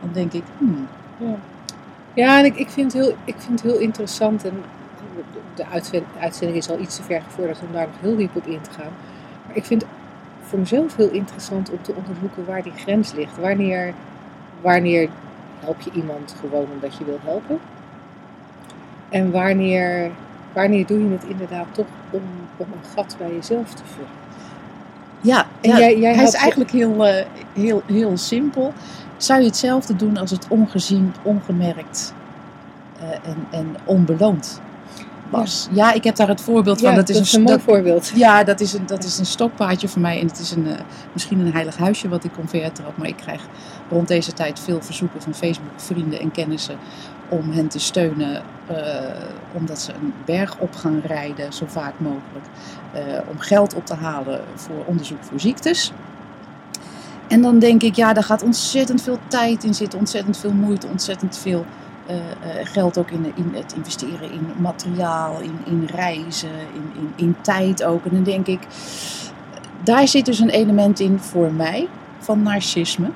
dan 0.01 0.11
denk 0.13 0.33
ik, 0.33 0.43
hmm. 0.59 0.89
Ja, 1.17 1.37
ja 2.15 2.39
en 2.39 2.45
ik, 2.45 2.57
ik, 2.57 2.71
vind 2.71 2.93
het 2.93 3.03
heel, 3.03 3.15
ik 3.25 3.35
vind 3.39 3.63
het 3.63 3.73
heel 3.73 3.81
interessant. 3.81 4.45
En 4.45 4.63
de 5.55 5.65
uitzending 6.21 6.59
is 6.59 6.71
al 6.71 6.79
iets 6.79 6.97
te 6.97 7.03
ver 7.03 7.23
gevorderd 7.23 7.61
om 7.61 7.73
daar 7.73 7.87
nog 7.87 8.01
heel 8.01 8.17
diep 8.17 8.37
op 8.37 8.47
in 8.47 8.61
te 8.61 8.71
gaan. 8.71 8.93
Maar 9.47 9.57
ik 9.57 9.65
vind 9.65 9.85
voor 10.41 10.59
mezelf 10.59 10.97
heel 10.97 11.11
interessant 11.11 11.71
om 11.71 11.83
te 11.83 11.95
onderzoeken 11.95 12.47
waar 12.47 12.63
die 12.63 12.73
grens 12.77 13.13
ligt. 13.13 13.39
Wanneer, 13.39 13.95
wanneer 14.61 15.09
help 15.61 15.81
je 15.81 15.91
iemand 15.91 16.35
gewoon 16.41 16.67
omdat 16.73 16.97
je 16.97 17.05
wil 17.05 17.19
helpen? 17.23 17.59
En 19.09 19.31
wanneer 19.31 20.11
wanneer 20.53 20.87
doe 20.87 20.99
je 20.99 21.11
het 21.11 21.25
inderdaad 21.25 21.67
toch 21.71 21.87
om, 22.11 22.23
om 22.57 22.67
een 22.73 22.89
gat 22.95 23.17
bij 23.19 23.33
jezelf 23.33 23.75
te 23.75 23.83
vullen? 23.85 24.11
Ja, 25.21 25.47
en 25.61 25.77
jij, 25.77 25.99
jij 25.99 26.15
hij 26.15 26.25
is 26.25 26.35
eigenlijk 26.35 26.71
heel, 26.71 27.07
uh, 27.07 27.25
heel, 27.53 27.83
heel 27.87 28.17
simpel. 28.17 28.73
Zou 29.17 29.41
je 29.41 29.47
hetzelfde 29.47 29.97
doen 29.97 30.17
als 30.17 30.31
het 30.31 30.47
ongezien, 30.49 31.15
ongemerkt 31.23 32.15
uh, 33.03 33.09
en, 33.11 33.47
en 33.51 33.77
onbeloond 33.85 34.61
was? 35.31 35.69
Ja. 35.71 35.87
ja. 35.87 35.93
ik 35.93 36.05
heb 36.05 36.17
daar 36.17 36.29
het 36.29 36.41
voorbeeld 36.41 36.81
van. 36.81 36.91
Ja, 36.91 36.97
dat 36.97 37.09
is, 37.09 37.17
dat 37.17 37.25
is 37.25 37.33
een, 37.33 37.43
mooi 37.43 37.57
dat, 37.57 37.65
voorbeeld. 37.65 38.13
Ja, 38.15 38.45
dat 38.45 38.61
is 38.61 38.73
een, 38.73 38.87
dat 38.87 39.05
is 39.05 39.19
een 39.19 39.27
stokpaardje 39.27 39.89
voor 39.89 40.01
mij. 40.01 40.21
En 40.21 40.27
het 40.27 40.39
is 40.39 40.51
een, 40.51 40.67
uh, 40.67 40.73
misschien 41.13 41.39
een 41.39 41.53
heilig 41.53 41.77
huisje 41.77 42.09
wat 42.09 42.25
ik 42.25 42.33
converter 42.33 42.73
trap. 42.73 42.97
Maar 42.97 43.09
ik 43.09 43.17
krijg 43.17 43.43
rond 43.91 44.09
deze 44.09 44.33
tijd 44.33 44.61
veel 44.61 44.83
verzoeken 44.83 45.23
van 45.23 45.35
Facebook 45.35 45.71
vrienden 45.77 46.21
en 46.21 46.31
kennissen 46.31 46.77
om 47.29 47.51
hen 47.51 47.69
te 47.69 47.79
steunen 47.79 48.43
uh, 48.71 48.77
omdat 49.53 49.81
ze 49.81 49.93
een 49.93 50.13
berg 50.25 50.59
op 50.59 50.75
gaan 50.75 51.03
rijden, 51.07 51.53
zo 51.53 51.65
vaak 51.69 51.93
mogelijk. 51.97 52.47
Uh, 52.95 53.01
om 53.31 53.39
geld 53.39 53.75
op 53.75 53.87
te 53.87 53.95
halen 53.95 54.41
voor 54.55 54.85
onderzoek 54.87 55.19
voor 55.23 55.41
ziektes. 55.41 55.93
En 57.29 57.43
dan 57.43 57.59
denk 57.59 57.83
ik, 57.83 57.95
ja, 57.95 58.13
daar 58.13 58.25
gaat 58.25 58.43
ontzettend 58.43 59.03
veel 59.03 59.19
tijd 59.29 59.65
in 59.65 59.75
zitten, 59.75 59.99
ontzettend 59.99 60.39
veel 60.39 60.53
moeite, 60.53 60.87
ontzettend 60.87 61.39
veel 61.39 61.65
geld 62.65 62.99
ook 62.99 63.11
in, 63.11 63.33
in 63.35 63.51
het 63.55 63.75
investeren 63.77 64.33
in 64.33 64.47
materiaal, 64.59 65.41
in, 65.41 65.59
in 65.65 65.89
reizen, 65.95 66.49
in, 66.49 66.93
in, 66.95 67.13
in 67.17 67.37
tijd 67.41 67.85
ook. 67.85 68.05
En 68.05 68.11
dan 68.11 68.23
denk 68.23 68.47
ik, 68.47 68.61
daar 69.83 70.09
zit 70.09 70.25
dus 70.25 70.39
een 70.39 70.51
element 70.51 71.01
in 71.01 71.19
voor 71.19 71.53
mij 71.53 71.89
van 72.19 72.43
narcisme. 72.43 73.11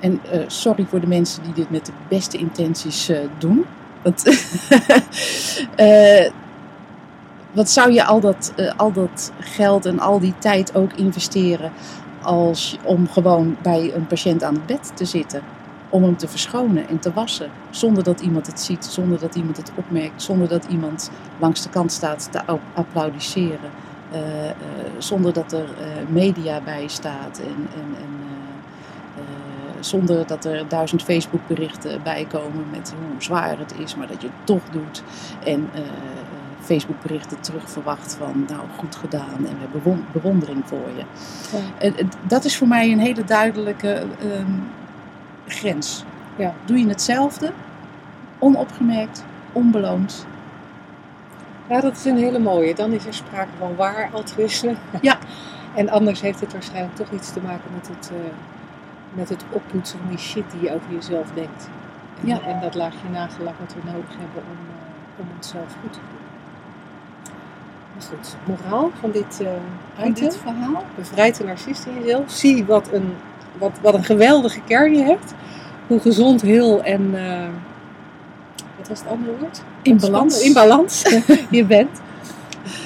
En 0.00 0.20
uh, 0.32 0.40
sorry 0.46 0.86
voor 0.88 1.00
de 1.00 1.06
mensen 1.06 1.42
die 1.42 1.52
dit 1.52 1.70
met 1.70 1.86
de 1.86 1.92
beste 2.08 2.38
intenties 2.38 3.10
doen. 3.38 3.64
Want, 4.02 4.22
wat 7.52 7.70
zou 7.70 7.92
je 7.92 8.04
al 8.04 8.20
dat, 8.20 8.52
al 8.76 8.92
dat 8.92 9.32
geld 9.38 9.86
en 9.86 9.98
al 9.98 10.20
die 10.20 10.34
tijd 10.38 10.74
ook 10.74 10.92
investeren 10.92 11.72
als, 12.22 12.76
om 12.84 13.08
gewoon 13.08 13.56
bij 13.62 13.92
een 13.94 14.06
patiënt 14.06 14.42
aan 14.42 14.54
het 14.54 14.66
bed 14.66 14.92
te 14.94 15.04
zitten? 15.04 15.42
Om 15.90 16.02
hem 16.02 16.16
te 16.16 16.28
verschonen 16.28 16.88
en 16.88 16.98
te 16.98 17.12
wassen. 17.12 17.50
Zonder 17.70 18.02
dat 18.02 18.20
iemand 18.20 18.46
het 18.46 18.60
ziet, 18.60 18.84
zonder 18.84 19.18
dat 19.18 19.34
iemand 19.34 19.56
het 19.56 19.70
opmerkt, 19.74 20.22
zonder 20.22 20.48
dat 20.48 20.64
iemand 20.64 21.10
langs 21.38 21.62
de 21.62 21.68
kant 21.68 21.92
staat 21.92 22.28
te 22.32 22.58
applaudisseren. 22.72 23.70
zonder 24.98 25.32
dat 25.32 25.52
er 25.52 25.68
media 26.08 26.60
bij 26.60 26.88
staat 26.88 27.38
en, 27.38 27.68
en, 27.74 27.96
en 27.96 28.20
zonder 29.80 30.26
dat 30.26 30.44
er 30.44 30.68
duizend 30.68 31.02
Facebook 31.02 31.40
berichten 31.46 32.02
bij 32.02 32.26
komen 32.28 32.64
met 32.70 32.94
hoe 32.98 33.22
zwaar 33.22 33.58
het 33.58 33.74
is, 33.78 33.96
maar 33.96 34.06
dat 34.06 34.20
je 34.20 34.26
het 34.26 34.46
toch 34.46 34.62
doet. 34.70 35.02
En 35.44 35.68
uh, 35.74 35.80
Facebook 36.60 37.02
berichten 37.02 37.40
terug 37.40 37.70
verwacht 37.70 38.16
van 38.18 38.44
nou 38.48 38.62
goed 38.78 38.96
gedaan 38.96 39.36
en 39.36 39.42
we 39.42 39.60
hebben 39.60 40.04
bewondering 40.12 40.62
voor 40.64 40.88
je. 40.96 41.04
Ja. 41.80 42.06
Dat 42.26 42.44
is 42.44 42.56
voor 42.56 42.68
mij 42.68 42.92
een 42.92 42.98
hele 42.98 43.24
duidelijke 43.24 44.02
um, 44.22 44.62
grens. 45.50 46.04
Ja. 46.36 46.54
Doe 46.64 46.78
je 46.78 46.88
hetzelfde, 46.88 47.52
onopgemerkt, 48.38 49.24
onbeloond. 49.52 50.26
Ja, 51.68 51.80
dat 51.80 51.96
is 51.96 52.04
een 52.04 52.16
hele 52.16 52.38
mooie. 52.38 52.74
Dan 52.74 52.92
is 52.92 53.06
er 53.06 53.14
sprake 53.14 53.50
van 53.58 53.76
waar 53.76 54.10
altruïsme. 54.12 54.74
Ja. 55.00 55.18
en 55.74 55.88
anders 55.88 56.20
heeft 56.20 56.40
het 56.40 56.52
waarschijnlijk 56.52 56.96
toch 56.96 57.10
iets 57.10 57.32
te 57.32 57.40
maken 57.40 57.70
met 57.74 57.88
het... 57.88 58.10
Uh, 58.12 58.18
met 59.12 59.28
het 59.28 59.44
oppoetsen 59.50 59.98
van 59.98 60.08
die 60.08 60.18
shit 60.18 60.44
die 60.50 60.62
je 60.62 60.74
over 60.74 60.92
jezelf 60.92 61.26
denkt. 61.34 61.68
En, 62.20 62.26
ja. 62.26 62.40
en 62.40 62.60
dat 62.60 62.74
laagje 62.74 63.08
nagelak 63.12 63.54
wat 63.58 63.74
we 63.74 63.90
nodig 63.90 64.10
hebben 64.10 64.42
om, 64.50 64.58
uh, 64.68 65.20
om 65.20 65.26
onszelf 65.36 65.76
goed 65.82 65.92
te 65.92 65.98
voelen. 65.98 66.28
Maar 67.94 68.02
goed, 68.02 68.36
moraal 68.44 68.90
van 69.00 69.10
dit, 69.10 69.40
uh, 69.42 69.48
van 69.94 70.12
dit 70.12 70.36
verhaal? 70.36 70.84
Bevrijd 70.96 71.36
de 71.36 71.44
narcist 71.44 71.86
in 71.86 72.02
jezelf. 72.02 72.30
Zie 72.30 72.64
wat 72.64 72.92
een, 72.92 73.14
wat, 73.58 73.78
wat 73.82 73.94
een 73.94 74.04
geweldige 74.04 74.60
kern 74.60 74.94
je 74.94 75.02
hebt. 75.02 75.34
Hoe 75.86 76.00
gezond, 76.00 76.42
heel 76.42 76.82
en... 76.82 77.14
Uh, 77.14 77.48
wat 78.78 78.88
was 78.88 78.98
het 78.98 79.08
andere 79.08 79.36
woord? 79.38 79.62
In 79.82 79.98
balans. 79.98 80.42
In 80.42 80.52
balans 80.52 81.02
je 81.50 81.64
bent. 81.64 82.02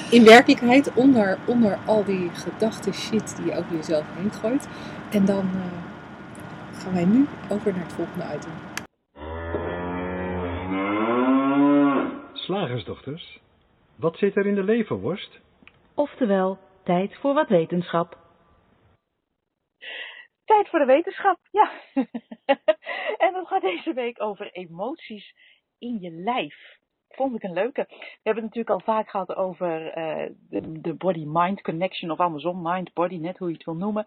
In 0.09 0.23
werkelijkheid, 0.23 0.93
onder, 0.93 1.37
onder 1.45 1.77
al 1.85 2.03
die 2.03 2.29
gedachten 2.33 2.93
shit 2.93 3.35
die 3.35 3.45
je 3.45 3.57
over 3.57 3.75
jezelf 3.75 4.03
heen 4.17 4.31
gooit. 4.31 4.67
En 5.09 5.25
dan 5.25 5.49
gaan 6.85 6.93
wij 6.93 7.05
nu 7.05 7.27
over 7.49 7.71
naar 7.71 7.83
het 7.83 7.93
volgende 7.93 8.25
item. 8.35 8.51
Slagersdochters, 12.33 13.39
wat 13.95 14.17
zit 14.17 14.35
er 14.35 14.45
in 14.45 14.55
de 14.55 14.63
leverworst? 14.63 15.39
Oftewel, 15.93 16.57
tijd 16.83 17.15
voor 17.19 17.33
wat 17.33 17.49
wetenschap. 17.49 18.17
Tijd 20.45 20.69
voor 20.69 20.79
de 20.79 20.85
wetenschap, 20.85 21.39
ja. 21.51 21.71
en 23.25 23.33
dat 23.33 23.47
gaat 23.47 23.61
deze 23.61 23.93
week 23.93 24.21
over 24.21 24.51
emoties 24.51 25.35
in 25.77 25.99
je 25.99 26.11
lijf 26.11 26.77
vond 27.15 27.35
ik 27.35 27.43
een 27.43 27.53
leuke. 27.53 27.85
We 27.89 28.19
hebben 28.23 28.43
het 28.43 28.55
natuurlijk 28.55 28.69
al 28.69 28.93
vaak 28.95 29.09
gehad 29.09 29.35
over 29.35 29.97
uh, 29.97 30.29
de, 30.81 30.93
body-mind 30.93 31.61
connection, 31.61 32.11
of 32.11 32.19
andersom, 32.19 32.61
mind-body, 32.61 33.15
net 33.15 33.37
hoe 33.37 33.47
je 33.47 33.53
het 33.53 33.65
wil 33.65 33.75
noemen. 33.75 34.05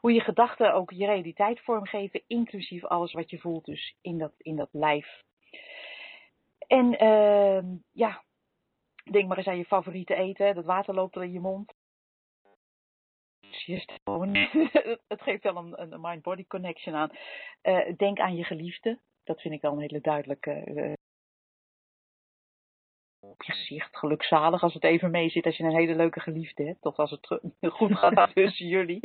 Hoe 0.00 0.12
je 0.12 0.20
gedachten 0.20 0.74
ook 0.74 0.90
je 0.90 1.06
realiteit 1.06 1.60
vormgeven, 1.60 2.22
inclusief 2.26 2.84
alles 2.84 3.12
wat 3.12 3.30
je 3.30 3.38
voelt, 3.38 3.64
dus 3.64 3.96
in 4.00 4.18
dat, 4.18 4.32
in 4.38 4.56
dat 4.56 4.68
lijf. 4.72 5.22
En 6.66 7.04
uh, 7.04 7.62
ja, 7.92 8.22
denk 9.10 9.28
maar 9.28 9.36
eens 9.36 9.46
aan 9.46 9.56
je 9.56 9.64
favoriete 9.64 10.14
eten, 10.14 10.54
dat 10.54 10.64
water 10.64 10.94
loopt 10.94 11.16
er 11.16 11.22
in 11.22 11.32
je 11.32 11.40
mond. 11.40 11.72
het 15.08 15.22
geeft 15.22 15.42
wel 15.42 15.56
een, 15.56 15.92
een 15.92 16.00
mind-body 16.00 16.46
connection 16.46 16.94
aan. 16.94 17.10
Uh, 17.62 17.96
denk 17.96 18.18
aan 18.18 18.36
je 18.36 18.44
geliefde. 18.44 19.00
Dat 19.24 19.40
vind 19.40 19.54
ik 19.54 19.60
wel 19.60 19.72
een 19.72 19.80
hele 19.80 20.00
duidelijke 20.00 20.64
uh, 20.66 20.92
op 23.20 23.42
je 23.42 23.52
gezicht 23.52 23.96
gelukzalig 23.96 24.62
als 24.62 24.74
het 24.74 24.84
even 24.84 25.10
mee 25.10 25.28
zit 25.28 25.46
als 25.46 25.56
je 25.56 25.64
een 25.64 25.76
hele 25.76 25.94
leuke 25.94 26.20
geliefde 26.20 26.64
hebt. 26.64 26.84
Of 26.84 26.96
als 26.96 27.10
het 27.10 27.40
goed 27.76 27.98
gaat 27.98 28.34
tussen 28.34 28.66
jullie. 28.66 29.00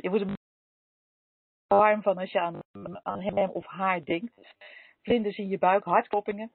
Je 0.00 0.08
wordt 0.08 0.24
er 0.24 0.36
warm 1.66 2.02
van 2.02 2.18
als 2.18 2.32
je 2.32 2.40
aan, 2.40 2.58
aan 3.02 3.20
hem 3.20 3.50
of 3.50 3.66
haar 3.66 4.04
denkt. 4.04 4.54
Vlinders 5.02 5.38
in 5.38 5.48
je 5.48 5.58
buik, 5.58 5.84
hartkloppingen. 5.84 6.52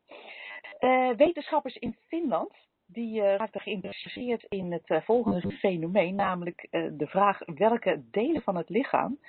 Uh, 0.80 1.16
wetenschappers 1.16 1.76
in 1.76 1.98
Finland 2.08 2.69
die 2.92 3.22
uh, 3.22 3.36
raakten 3.36 3.62
geïnteresseerd 3.62 4.44
in 4.44 4.72
het 4.72 4.90
uh, 4.90 5.02
volgende 5.02 5.52
fenomeen, 5.52 6.16
namelijk 6.16 6.68
de 6.72 7.08
vraag 7.08 7.40
welke 7.46 8.02
delen 8.12 8.42
van 8.42 8.56
het 8.56 8.70
lichaam 8.70 9.20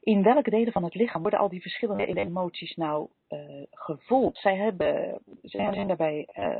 in 0.00 0.22
welke 0.22 0.50
delen 0.50 0.72
van 0.72 0.84
het 0.84 0.94
lichaam 0.94 1.22
worden 1.22 1.40
al 1.40 1.48
die 1.48 1.60
verschillende 1.60 2.06
emoties 2.06 2.76
nou 2.76 3.08
gevoeld? 3.70 4.36
Zij, 4.36 4.56
hebben, 4.56 5.20
zij 5.42 5.72
zijn 5.72 5.86
daarbij 5.86 6.28
uh, 6.38 6.56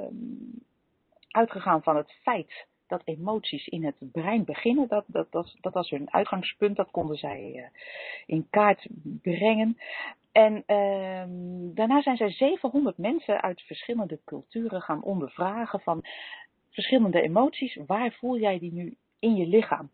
uitgegaan 1.31 1.83
van 1.83 1.96
het 1.96 2.12
feit 2.22 2.66
dat 2.88 3.03
emoties 3.05 3.66
in 3.66 3.85
het 3.85 3.96
brein 4.12 4.44
beginnen. 4.44 4.88
Dat, 4.88 5.05
dat, 5.07 5.27
dat, 5.31 5.57
dat 5.61 5.72
was 5.72 5.90
hun 5.90 6.12
uitgangspunt, 6.12 6.77
dat 6.77 6.90
konden 6.90 7.16
zij 7.16 7.53
uh, 7.55 7.64
in 8.27 8.46
kaart 8.51 8.87
brengen. 9.22 9.79
En 10.33 10.62
ehm, 10.66 11.74
daarna 11.74 12.03
zijn 12.03 12.16
zij 12.16 12.31
700 12.31 12.98
mensen 12.98 13.42
uit 13.42 13.62
verschillende 13.62 14.20
culturen 14.24 14.81
gaan 14.83 15.03
ondervragen 15.03 15.81
van 15.81 16.05
verschillende 16.70 17.20
emoties. 17.20 17.79
Waar 17.87 18.12
voel 18.12 18.38
jij 18.38 18.59
die 18.59 18.72
nu 18.72 18.96
in 19.18 19.37
je 19.37 19.46
lichaam? 19.46 19.90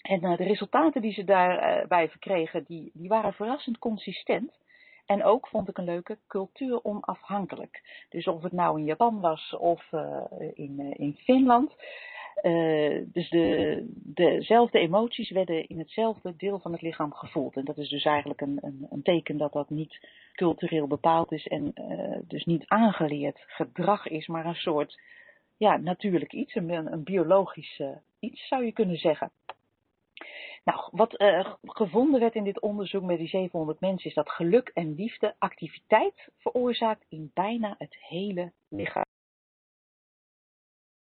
En 0.00 0.20
de 0.20 0.34
resultaten 0.34 1.02
die 1.02 1.12
ze 1.12 1.24
daarbij 1.24 2.08
verkregen, 2.08 2.64
die, 2.64 2.90
die 2.94 3.08
waren 3.08 3.32
verrassend 3.32 3.78
consistent. 3.78 4.52
En 5.06 5.24
ook 5.24 5.48
vond 5.48 5.68
ik 5.68 5.78
een 5.78 5.84
leuke 5.84 6.18
cultuur 6.26 6.84
onafhankelijk. 6.84 8.04
Dus 8.08 8.26
of 8.26 8.42
het 8.42 8.52
nou 8.52 8.78
in 8.78 8.84
Japan 8.84 9.20
was 9.20 9.56
of 9.58 9.92
in, 10.54 10.94
in 10.96 11.16
Finland. 11.16 11.74
Uh, 12.42 13.02
dus 13.12 13.30
de, 13.30 13.84
dezelfde 13.94 14.78
emoties 14.78 15.30
werden 15.30 15.66
in 15.66 15.78
hetzelfde 15.78 16.36
deel 16.36 16.58
van 16.58 16.72
het 16.72 16.82
lichaam 16.82 17.12
gevoeld. 17.12 17.56
En 17.56 17.64
dat 17.64 17.78
is 17.78 17.88
dus 17.88 18.04
eigenlijk 18.04 18.40
een, 18.40 18.58
een, 18.60 18.86
een 18.90 19.02
teken 19.02 19.36
dat 19.36 19.52
dat 19.52 19.70
niet 19.70 20.06
cultureel 20.32 20.86
bepaald 20.86 21.32
is 21.32 21.46
en 21.46 21.72
uh, 21.74 22.18
dus 22.28 22.44
niet 22.44 22.64
aangeleerd 22.66 23.44
gedrag 23.46 24.06
is, 24.06 24.26
maar 24.26 24.46
een 24.46 24.54
soort 24.54 25.00
ja, 25.56 25.76
natuurlijk 25.76 26.32
iets, 26.32 26.54
een, 26.54 26.92
een 26.92 27.04
biologisch 27.04 27.78
uh, 27.78 27.88
iets 28.18 28.48
zou 28.48 28.64
je 28.64 28.72
kunnen 28.72 28.96
zeggen. 28.96 29.30
Nou, 30.64 30.88
wat 30.90 31.22
gevonden 31.62 32.20
werd 32.20 32.34
in 32.34 32.44
dit 32.44 32.60
onderzoek 32.60 33.02
met 33.02 33.18
die 33.18 33.28
700 33.28 33.80
mensen 33.80 34.08
is 34.08 34.14
dat 34.14 34.30
geluk 34.30 34.70
en 34.74 34.94
liefde 34.94 35.34
activiteit 35.38 36.28
veroorzaakt 36.38 37.04
in 37.08 37.30
bijna 37.34 37.74
het 37.78 37.96
hele 38.00 38.52
lichaam 38.68 39.04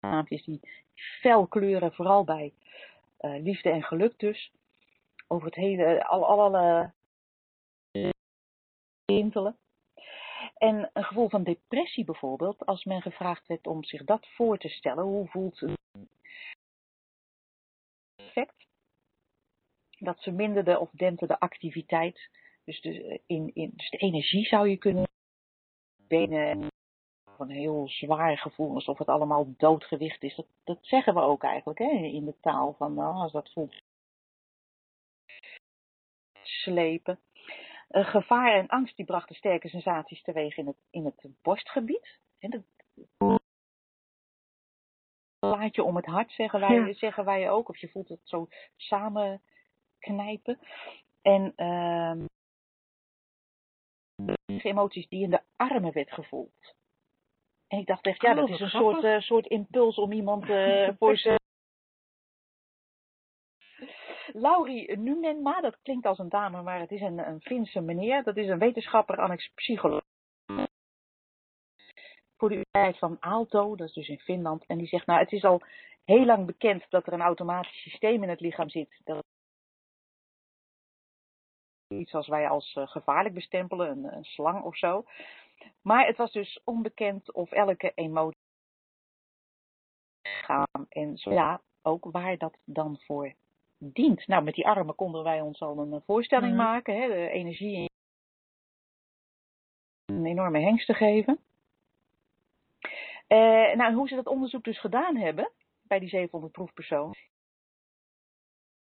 naampjes 0.01 0.45
die 0.45 0.61
fel 0.95 1.47
kleuren, 1.47 1.93
vooral 1.93 2.25
bij 2.25 2.53
uh, 3.21 3.43
liefde 3.43 3.71
en 3.71 3.83
geluk 3.83 4.19
dus. 4.19 4.53
Over 5.27 5.47
het 5.47 5.55
hele, 5.55 6.07
al, 6.07 6.27
al 6.27 6.41
alle 6.41 6.93
intelen. 9.05 9.57
En 10.55 10.91
een 10.93 11.05
gevoel 11.05 11.29
van 11.29 11.43
depressie 11.43 12.05
bijvoorbeeld, 12.05 12.67
als 12.67 12.85
men 12.85 13.03
gevraagd 13.03 13.47
werd 13.47 13.67
om 13.67 13.85
zich 13.85 14.05
dat 14.05 14.27
voor 14.27 14.59
te 14.59 14.69
stellen, 14.69 15.05
hoe 15.05 15.29
voelt 15.29 15.61
het 15.61 15.79
effect? 18.17 18.67
Dat 19.99 20.23
verminderde 20.23 20.79
of 20.79 20.91
dempte 20.91 21.27
de 21.27 21.41
activiteit, 21.41 22.31
dus 22.65 22.81
de, 22.81 23.21
in, 23.27 23.51
in, 23.55 23.73
dus 23.77 23.91
de 23.91 23.97
energie 23.97 24.47
zou 24.47 24.69
je 24.69 24.77
kunnen 24.77 25.09
benen 25.97 26.69
een 27.40 27.51
heel 27.51 27.88
zwaar 27.88 28.38
gevoel, 28.38 28.74
alsof 28.74 28.98
het 28.98 29.09
allemaal 29.09 29.55
doodgewicht 29.57 30.22
is. 30.22 30.35
Dat, 30.35 30.46
dat 30.64 30.79
zeggen 30.81 31.14
we 31.14 31.20
ook 31.20 31.42
eigenlijk 31.42 31.79
hè, 31.79 31.90
in 31.90 32.24
de 32.24 32.35
taal, 32.40 32.74
van 32.79 32.94
nou, 32.94 33.14
als 33.14 33.33
dat 33.33 33.53
voelt 33.53 33.83
slepen. 36.42 37.18
Uh, 37.90 38.07
gevaar 38.07 38.53
en 38.53 38.66
angst 38.66 38.96
die 38.96 39.05
brachten 39.05 39.37
sterke 39.37 39.68
sensaties 39.68 40.22
teweeg 40.22 40.57
in 40.57 40.66
het, 40.66 40.77
in 40.90 41.05
het 41.05 41.27
borstgebied. 41.42 42.18
En 42.38 42.51
dat 42.51 42.62
plaatje 45.38 45.83
om 45.83 45.96
het 45.96 46.07
hart 46.07 46.31
zeggen 46.31 46.61
wij, 46.61 46.74
ja. 46.74 46.92
zeggen 46.92 47.24
wij 47.24 47.51
ook, 47.51 47.68
of 47.68 47.77
je 47.77 47.88
voelt 47.88 48.09
het 48.09 48.20
zo 48.22 48.48
samen 48.77 49.42
knijpen. 49.98 50.59
En 51.22 51.53
uh, 51.57 52.24
emoties 54.57 55.09
die 55.09 55.22
in 55.22 55.31
de 55.31 55.42
armen 55.57 55.92
werd 55.92 56.12
gevoeld. 56.12 56.77
En 57.68 57.78
ik 57.78 57.87
dacht 57.87 58.07
echt, 58.07 58.22
ja, 58.22 58.35
dat 58.35 58.48
is 58.48 58.61
een 58.61 58.68
soort, 58.68 59.04
uh, 59.04 59.20
soort 59.20 59.46
impuls 59.46 59.96
om 59.96 60.12
iemand 60.12 60.44
uh, 60.44 60.88
voor 60.98 61.16
zijn. 61.16 61.38
Lauri 64.33 64.96
Numenma, 64.96 65.61
dat 65.61 65.78
klinkt 65.83 66.07
als 66.07 66.18
een 66.18 66.28
dame, 66.28 66.62
maar 66.62 66.81
het 66.81 66.90
is 66.90 67.00
een, 67.00 67.18
een 67.18 67.40
Finse 67.40 67.81
meneer. 67.81 68.22
Dat 68.22 68.37
is 68.37 68.48
een 68.48 68.59
wetenschapper, 68.59 69.16
annex 69.16 69.50
psycholoog. 69.54 70.02
Voor 72.37 72.48
de 72.48 72.54
Universiteit 72.54 72.98
van 72.98 73.16
Aalto, 73.20 73.76
dat 73.76 73.88
is 73.88 73.94
dus 73.94 74.09
in 74.09 74.18
Finland. 74.18 74.66
En 74.66 74.78
die 74.78 74.87
zegt, 74.87 75.07
nou, 75.07 75.20
het 75.20 75.33
is 75.33 75.44
al 75.44 75.62
heel 76.04 76.24
lang 76.24 76.46
bekend 76.46 76.87
dat 76.88 77.07
er 77.07 77.12
een 77.12 77.20
automatisch 77.20 77.83
systeem 77.83 78.22
in 78.22 78.28
het 78.28 78.40
lichaam 78.40 78.68
zit. 78.68 79.00
Dat 79.04 79.24
iets 81.88 82.14
als 82.14 82.28
wij 82.28 82.48
als 82.48 82.74
uh, 82.74 82.87
gevaarlijk 82.87 83.35
bestempelen, 83.35 83.90
een, 83.90 84.16
een 84.16 84.24
slang 84.24 84.62
of 84.62 84.76
zo. 84.76 85.04
Maar 85.83 86.07
het 86.07 86.16
was 86.16 86.33
dus 86.33 86.61
onbekend 86.64 87.33
of 87.33 87.51
elke 87.51 87.92
emotie 87.94 88.47
gaan 90.23 90.87
en 90.88 91.16
zo 91.16 91.33
ja, 91.33 91.61
ook 91.83 92.05
waar 92.11 92.37
dat 92.37 92.59
dan 92.64 92.99
voor 92.99 93.35
dient. 93.79 94.27
Nou, 94.27 94.44
met 94.44 94.55
die 94.55 94.66
armen 94.66 94.94
konden 94.94 95.23
wij 95.23 95.40
ons 95.40 95.61
al 95.61 95.79
een 95.79 96.03
voorstelling 96.07 96.51
mm. 96.51 96.57
maken, 96.57 97.01
hè, 97.01 97.09
de 97.09 97.31
energie 97.31 97.77
in 97.77 97.88
een 100.14 100.27
enorme 100.27 100.61
hengst 100.61 100.87
te 100.87 100.94
geven. 100.94 101.38
Uh, 103.29 103.75
nou, 103.75 103.94
hoe 103.94 104.09
ze 104.09 104.14
dat 104.14 104.27
onderzoek 104.27 104.64
dus 104.64 104.81
gedaan 104.81 105.16
hebben 105.16 105.51
bij 105.83 105.99
die 105.99 106.09
700 106.09 106.53
proefpersonen. 106.53 107.16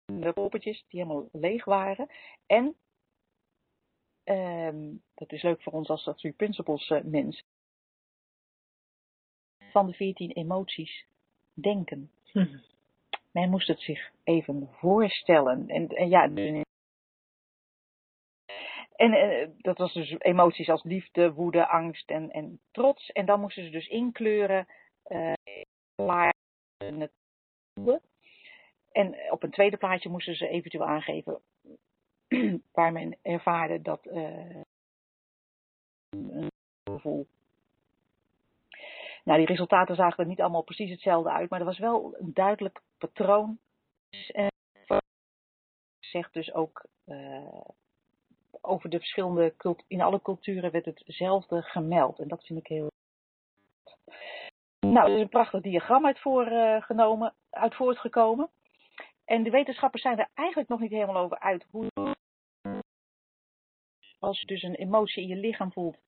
De 0.04 0.32
poppetjes 0.32 0.84
die 0.88 1.00
helemaal 1.00 1.28
leeg 1.32 1.64
waren. 1.64 2.08
En 2.46 2.76
Um, 4.24 5.02
dat 5.14 5.32
is 5.32 5.42
leuk 5.42 5.62
voor 5.62 5.72
ons 5.72 5.88
als 5.88 6.04
dat 6.04 6.18
Three 6.18 6.32
Principles 6.32 6.88
uh, 6.88 7.02
mensen. 7.02 7.44
Van 9.70 9.87
de 9.87 9.92
14 9.92 10.30
emoties 10.30 11.06
denken. 11.52 12.10
Hm. 12.32 12.58
Men 13.30 13.50
moest 13.50 13.68
het 13.68 13.80
zich 13.80 14.10
even 14.22 14.68
voorstellen. 14.72 15.68
En, 15.68 15.88
en 15.88 16.08
ja, 16.08 16.22
en 18.96 19.12
uh, 19.12 19.48
dat 19.58 19.78
was 19.78 19.92
dus 19.92 20.14
emoties 20.18 20.68
als 20.68 20.82
liefde, 20.82 21.32
woede, 21.32 21.68
angst 21.68 22.10
en, 22.10 22.30
en 22.30 22.60
trots. 22.70 23.12
En 23.12 23.26
dan 23.26 23.40
moesten 23.40 23.64
ze 23.64 23.70
dus 23.70 23.87
inkleuren. 23.87 24.66
Uh, 25.08 25.32
het 26.76 27.12
en 28.92 29.16
op 29.30 29.42
een 29.42 29.50
tweede 29.50 29.76
plaatje 29.76 30.08
moesten 30.08 30.37
ze 30.37 30.48
eventueel 30.48 30.84
aangeven 30.84 31.40
waar 32.72 32.92
men 32.92 33.16
ervaarde 33.22 33.82
dat 33.82 34.06
uh, 34.06 34.62
een 36.10 36.50
gevoel. 36.84 37.26
Nou, 39.24 39.38
die 39.38 39.46
resultaten 39.46 39.96
zagen 39.96 40.18
er 40.18 40.28
niet 40.28 40.40
allemaal 40.40 40.62
precies 40.62 40.90
hetzelfde 40.90 41.30
uit, 41.30 41.50
maar 41.50 41.58
er 41.58 41.66
was 41.66 41.78
wel 41.78 42.16
een 42.18 42.34
duidelijk 42.34 42.80
patroon. 42.98 43.58
Zegt 45.98 46.32
dus 46.32 46.54
ook 46.54 46.86
uh, 47.06 47.60
over 48.60 48.90
de 48.90 48.98
verschillende 48.98 49.54
in 49.86 50.00
alle 50.00 50.22
culturen 50.22 50.70
werd 50.70 50.84
hetzelfde 50.84 51.62
gemeld. 51.62 52.18
En 52.18 52.28
dat 52.28 52.44
vind 52.44 52.58
ik 52.58 52.66
heel. 52.66 52.90
Nou, 54.80 55.08
er 55.08 55.16
is 55.16 55.22
een 55.22 55.28
prachtig 55.28 55.60
diagram 55.60 56.06
uit, 56.06 56.20
voorgenomen, 56.20 57.34
uit 57.50 57.74
voortgekomen. 57.74 58.50
En 59.24 59.42
de 59.42 59.50
wetenschappers 59.50 60.02
zijn 60.02 60.18
er 60.18 60.28
eigenlijk 60.34 60.68
nog 60.68 60.80
niet 60.80 60.90
helemaal 60.90 61.22
over 61.22 61.38
uit 61.38 61.66
hoe 61.70 61.86
als 64.24 64.40
je 64.40 64.46
dus 64.46 64.62
een 64.62 64.74
emotie 64.74 65.22
in 65.22 65.28
je 65.28 65.37
lichaam 65.37 65.72
voelt, 65.72 65.98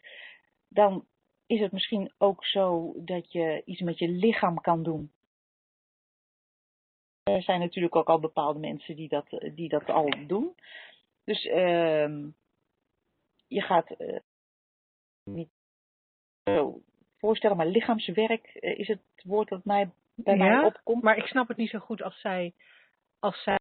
dan 0.68 1.07
is 1.46 1.61
het 1.61 1.72
misschien 1.72 2.12
ook 2.18 2.44
zo 2.44 2.94
dat 2.96 3.33
je 3.33 3.62
iets 3.64 3.81
met 3.81 3.98
je 3.98 4.09
lichaam 4.09 4.61
kan 4.61 4.83
doen. 4.83 5.12
Er 7.22 7.42
zijn 7.42 7.61
natuurlijk 7.61 7.96
ook 7.96 8.09
al 8.09 8.20
bepaalde 8.20 8.59
mensen 8.59 8.96
die 8.96 9.09
dat, 9.09 9.26
die 9.55 9.68
dat 9.68 9.90
al 9.90 10.11
doen. 10.26 10.55
Dus 11.24 11.44
uh, 11.44 12.09
je 13.46 13.61
gaat 13.61 13.94
uh, 13.98 14.18
niet 15.24 15.48
zo 16.44 16.81
voorstellen, 17.16 17.57
maar 17.57 17.66
lichaamswerk 17.66 18.59
uh, 18.61 18.79
is 18.79 18.88
het 18.88 19.00
woord 19.24 19.48
dat 19.48 19.64
mij, 19.64 19.90
bij 20.14 20.37
ja, 20.37 20.44
mij 20.44 20.64
opkomt. 20.64 21.02
Maar 21.02 21.16
ik 21.16 21.26
snap 21.26 21.48
het 21.48 21.57
niet 21.57 21.70
zo 21.70 21.79
goed 21.79 22.02
als 22.02 22.20
zij, 22.20 22.52
als 23.18 23.42
zij 23.42 23.59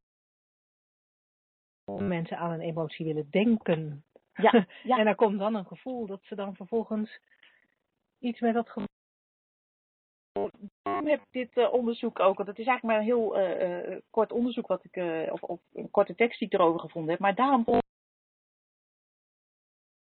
mensen 1.86 2.38
aan 2.38 2.52
een 2.52 2.62
emotie 2.62 3.06
willen 3.06 3.30
denken. 3.30 4.04
Ja, 4.36 4.52
ja. 4.84 4.98
en 4.98 5.08
er 5.08 5.16
komt 5.16 5.40
dan 5.40 5.56
een 5.56 5.66
gevoel 5.66 6.06
dat 6.06 6.24
ze 6.24 6.36
dan 6.36 6.56
vervolgens 6.56 7.20
iets 8.20 8.40
met 8.40 8.54
dat 8.54 8.70
gevoel. 8.70 8.88
Daarom 10.82 11.08
heb 11.08 11.20
ik 11.20 11.32
dit 11.32 11.58
uh, 11.58 11.74
onderzoek 11.74 12.20
ook, 12.20 12.38
want 12.38 12.50
het 12.50 12.60
is 12.60 12.68
eigenlijk 12.68 12.84
maar 12.84 12.98
een 12.98 13.16
heel 13.18 13.40
uh, 13.40 13.90
uh, 13.90 13.98
kort 14.10 14.32
onderzoek 14.32 14.68
wat 14.68 14.84
ik, 14.84 14.96
of, 15.32 15.42
of, 15.42 15.60
een 15.74 15.92
korte 15.92 16.16
tekst 16.16 16.40
die 16.40 16.48
ik 16.48 16.54
erover 16.54 16.80
gevonden 16.80 17.12
heb, 17.12 17.20
maar 17.20 17.36
daarom 17.36 17.66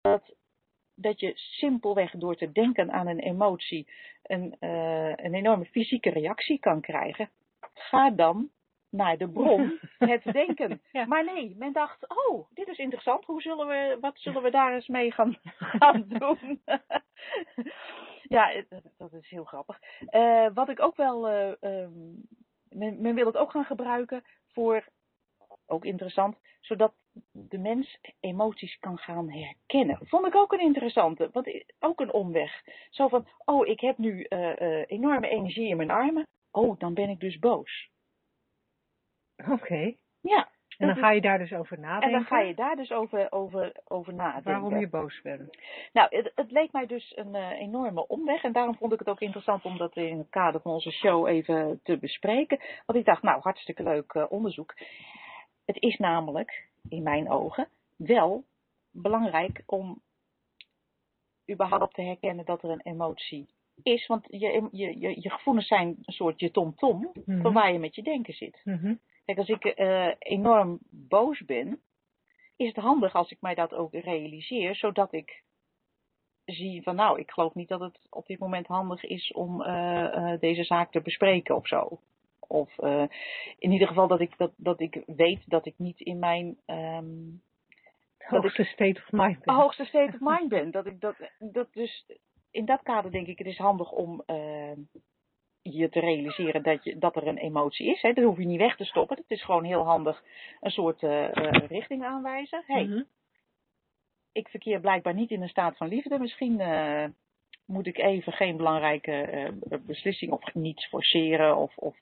dat, 0.00 0.34
dat 0.94 1.20
je 1.20 1.32
simpelweg 1.34 2.10
door 2.10 2.36
te 2.36 2.52
denken 2.52 2.92
aan 2.92 3.06
een 3.06 3.18
emotie 3.18 3.88
een, 4.22 4.56
een 5.24 5.34
enorme 5.34 5.64
fysieke 5.64 6.10
reactie 6.10 6.58
kan 6.58 6.80
krijgen. 6.80 7.30
Ga 7.74 8.10
dan 8.10 8.50
naar 8.90 9.16
de 9.16 9.28
bron 9.28 9.78
het 9.98 10.22
denken. 10.32 10.82
Maar 11.06 11.24
nee, 11.24 11.54
men 11.58 11.72
dacht, 11.72 12.08
oh, 12.08 12.46
dit 12.50 12.68
is 12.68 12.78
interessant. 12.78 13.24
Hoe 13.24 13.42
zullen 13.42 13.66
we, 13.66 13.98
wat 14.00 14.18
zullen 14.18 14.42
we 14.42 14.50
daar 14.50 14.74
eens 14.74 14.88
mee 14.88 15.12
gaan, 15.12 15.36
gaan 15.78 16.04
doen? 16.08 16.62
ja, 18.36 18.62
dat 18.96 19.12
is 19.12 19.28
heel 19.28 19.44
grappig. 19.44 19.78
Uh, 20.10 20.46
wat 20.54 20.68
ik 20.68 20.80
ook 20.80 20.96
wel, 20.96 21.30
uh, 21.30 21.52
um, 21.60 22.28
men, 22.68 23.00
men, 23.00 23.14
wil 23.14 23.26
het 23.26 23.36
ook 23.36 23.50
gaan 23.50 23.64
gebruiken 23.64 24.22
voor, 24.52 24.88
ook 25.66 25.84
interessant, 25.84 26.36
zodat 26.60 26.92
de 27.32 27.58
mens 27.58 27.98
emoties 28.20 28.78
kan 28.78 28.98
gaan 28.98 29.30
herkennen. 29.30 29.98
Vond 30.02 30.26
ik 30.26 30.34
ook 30.34 30.52
een 30.52 30.60
interessante, 30.60 31.28
want 31.32 31.64
ook 31.78 32.00
een 32.00 32.12
omweg. 32.12 32.62
Zo 32.90 33.08
van, 33.08 33.28
oh, 33.44 33.66
ik 33.66 33.80
heb 33.80 33.98
nu 33.98 34.26
uh, 34.28 34.82
enorme 34.86 35.28
energie 35.28 35.68
in 35.68 35.76
mijn 35.76 35.90
armen. 35.90 36.26
Oh, 36.50 36.78
dan 36.78 36.94
ben 36.94 37.08
ik 37.08 37.20
dus 37.20 37.38
boos. 37.38 37.89
Oké. 39.48 39.94
Ja. 40.20 40.48
En 40.80 40.86
dan 40.86 40.96
ga 40.96 41.10
je 41.10 41.20
daar 41.20 41.38
dus 41.38 41.52
over 41.52 41.78
nadenken. 41.78 42.08
En 42.08 42.12
dan 42.12 42.24
ga 42.24 42.40
je 42.40 42.54
daar 42.54 42.76
dus 42.76 42.90
over, 42.90 43.32
over, 43.32 43.72
over 43.84 44.14
nadenken. 44.14 44.52
Waarom 44.52 44.80
je 44.80 44.88
boos 44.88 45.20
bent. 45.22 45.58
Nou, 45.92 46.16
het, 46.16 46.32
het 46.34 46.50
leek 46.50 46.72
mij 46.72 46.86
dus 46.86 47.16
een 47.16 47.34
uh, 47.34 47.50
enorme 47.50 48.06
omweg. 48.06 48.42
En 48.42 48.52
daarom 48.52 48.76
vond 48.76 48.92
ik 48.92 48.98
het 48.98 49.08
ook 49.08 49.20
interessant 49.20 49.64
om 49.64 49.76
dat 49.76 49.96
in 49.96 50.18
het 50.18 50.28
kader 50.30 50.60
van 50.60 50.72
onze 50.72 50.90
show 50.90 51.26
even 51.26 51.80
te 51.82 51.98
bespreken. 51.98 52.60
Want 52.86 52.98
ik 52.98 53.04
dacht, 53.04 53.22
nou, 53.22 53.40
hartstikke 53.40 53.82
leuk 53.82 54.14
uh, 54.14 54.24
onderzoek. 54.28 54.74
Het 55.64 55.76
is 55.82 55.96
namelijk, 55.96 56.68
in 56.88 57.02
mijn 57.02 57.30
ogen, 57.30 57.68
wel 57.96 58.44
belangrijk 58.90 59.62
om 59.66 60.02
überhaupt 61.50 61.94
te 61.94 62.02
herkennen 62.02 62.44
dat 62.44 62.62
er 62.62 62.70
een 62.70 62.82
emotie 62.82 63.48
is. 63.82 64.06
Want 64.06 64.26
je, 64.30 64.68
je, 64.72 64.98
je, 64.98 65.20
je 65.20 65.30
gevoelens 65.30 65.66
zijn 65.66 65.88
een 65.88 66.12
soort 66.12 66.40
je 66.40 66.50
tom-tom 66.50 66.98
mm 66.98 67.22
-hmm. 67.24 67.42
van 67.42 67.52
waar 67.52 67.72
je 67.72 67.78
met 67.78 67.94
je 67.94 68.02
denken 68.02 68.34
zit. 68.34 68.60
Mm 68.64 68.76
-hmm. 68.76 69.00
Kijk, 69.34 69.48
als 69.48 69.60
ik 69.60 69.78
uh, 69.78 70.10
enorm 70.18 70.78
boos 70.90 71.44
ben, 71.44 71.80
is 72.56 72.66
het 72.66 72.76
handig 72.76 73.14
als 73.14 73.30
ik 73.30 73.40
mij 73.40 73.54
dat 73.54 73.74
ook 73.74 73.92
realiseer, 73.92 74.74
zodat 74.74 75.12
ik 75.12 75.42
zie 76.44 76.82
van 76.82 76.96
nou, 76.96 77.18
ik 77.18 77.30
geloof 77.30 77.54
niet 77.54 77.68
dat 77.68 77.80
het 77.80 78.06
op 78.08 78.26
dit 78.26 78.38
moment 78.38 78.66
handig 78.66 79.04
is 79.04 79.32
om 79.32 79.60
uh, 79.60 79.66
uh, 79.68 80.40
deze 80.40 80.64
zaak 80.64 80.90
te 80.90 81.00
bespreken 81.00 81.56
of 81.56 81.66
zo. 81.66 82.00
Of 82.38 82.78
in 83.58 83.72
ieder 83.72 83.88
geval 83.88 84.06
dat 84.06 84.20
ik, 84.20 84.34
dat, 84.36 84.52
dat 84.56 84.80
ik 84.80 85.02
weet 85.06 85.42
dat 85.46 85.66
ik 85.66 85.74
niet 85.76 86.00
in 86.00 86.18
mijn 86.18 86.58
um, 86.66 87.42
hoogste 88.18 88.64
state 88.64 89.00
of 89.00 89.12
mind 89.12 89.44
ben. 89.44 89.54
Hoogste 89.54 89.84
state 89.84 90.12
of 90.14 90.20
mind 90.38 90.48
ben. 90.48 90.70
Dat 90.70 90.86
ik 90.86 91.00
dat, 91.00 91.16
dat 91.38 91.72
dus 91.72 92.06
in 92.50 92.64
dat 92.64 92.82
kader 92.82 93.10
denk 93.10 93.26
ik, 93.26 93.38
het 93.38 93.46
is 93.46 93.58
handig 93.58 93.90
om 93.90 94.22
uh, 94.26 94.72
je 95.62 95.88
te 95.88 96.00
realiseren 96.00 96.62
dat, 96.62 96.84
je, 96.84 96.98
dat 96.98 97.16
er 97.16 97.26
een 97.26 97.36
emotie 97.38 97.86
is. 97.90 98.02
Hè. 98.02 98.12
Dat 98.12 98.24
hoef 98.24 98.38
je 98.38 98.44
niet 98.46 98.58
weg 98.60 98.76
te 98.76 98.84
stoppen. 98.84 99.16
Het 99.16 99.30
is 99.30 99.44
gewoon 99.44 99.64
heel 99.64 99.84
handig 99.84 100.22
een 100.60 100.70
soort 100.70 101.02
uh, 101.02 101.10
uh, 101.34 101.52
richting 101.68 102.04
aanwijzen. 102.04 102.62
Hey, 102.66 102.84
Mhm. 102.84 103.02
ik 104.32 104.48
verkeer 104.48 104.80
blijkbaar 104.80 105.14
niet 105.14 105.30
in 105.30 105.42
een 105.42 105.48
staat 105.48 105.76
van 105.76 105.88
liefde. 105.88 106.18
Misschien 106.18 106.60
uh, 106.60 107.04
moet 107.66 107.86
ik 107.86 107.98
even 107.98 108.32
geen 108.32 108.56
belangrijke 108.56 109.30
uh, 109.70 109.78
beslissing 109.86 110.32
of 110.32 110.54
niets 110.54 110.86
forceren 110.86 111.56
of, 111.56 111.76
of 111.76 111.96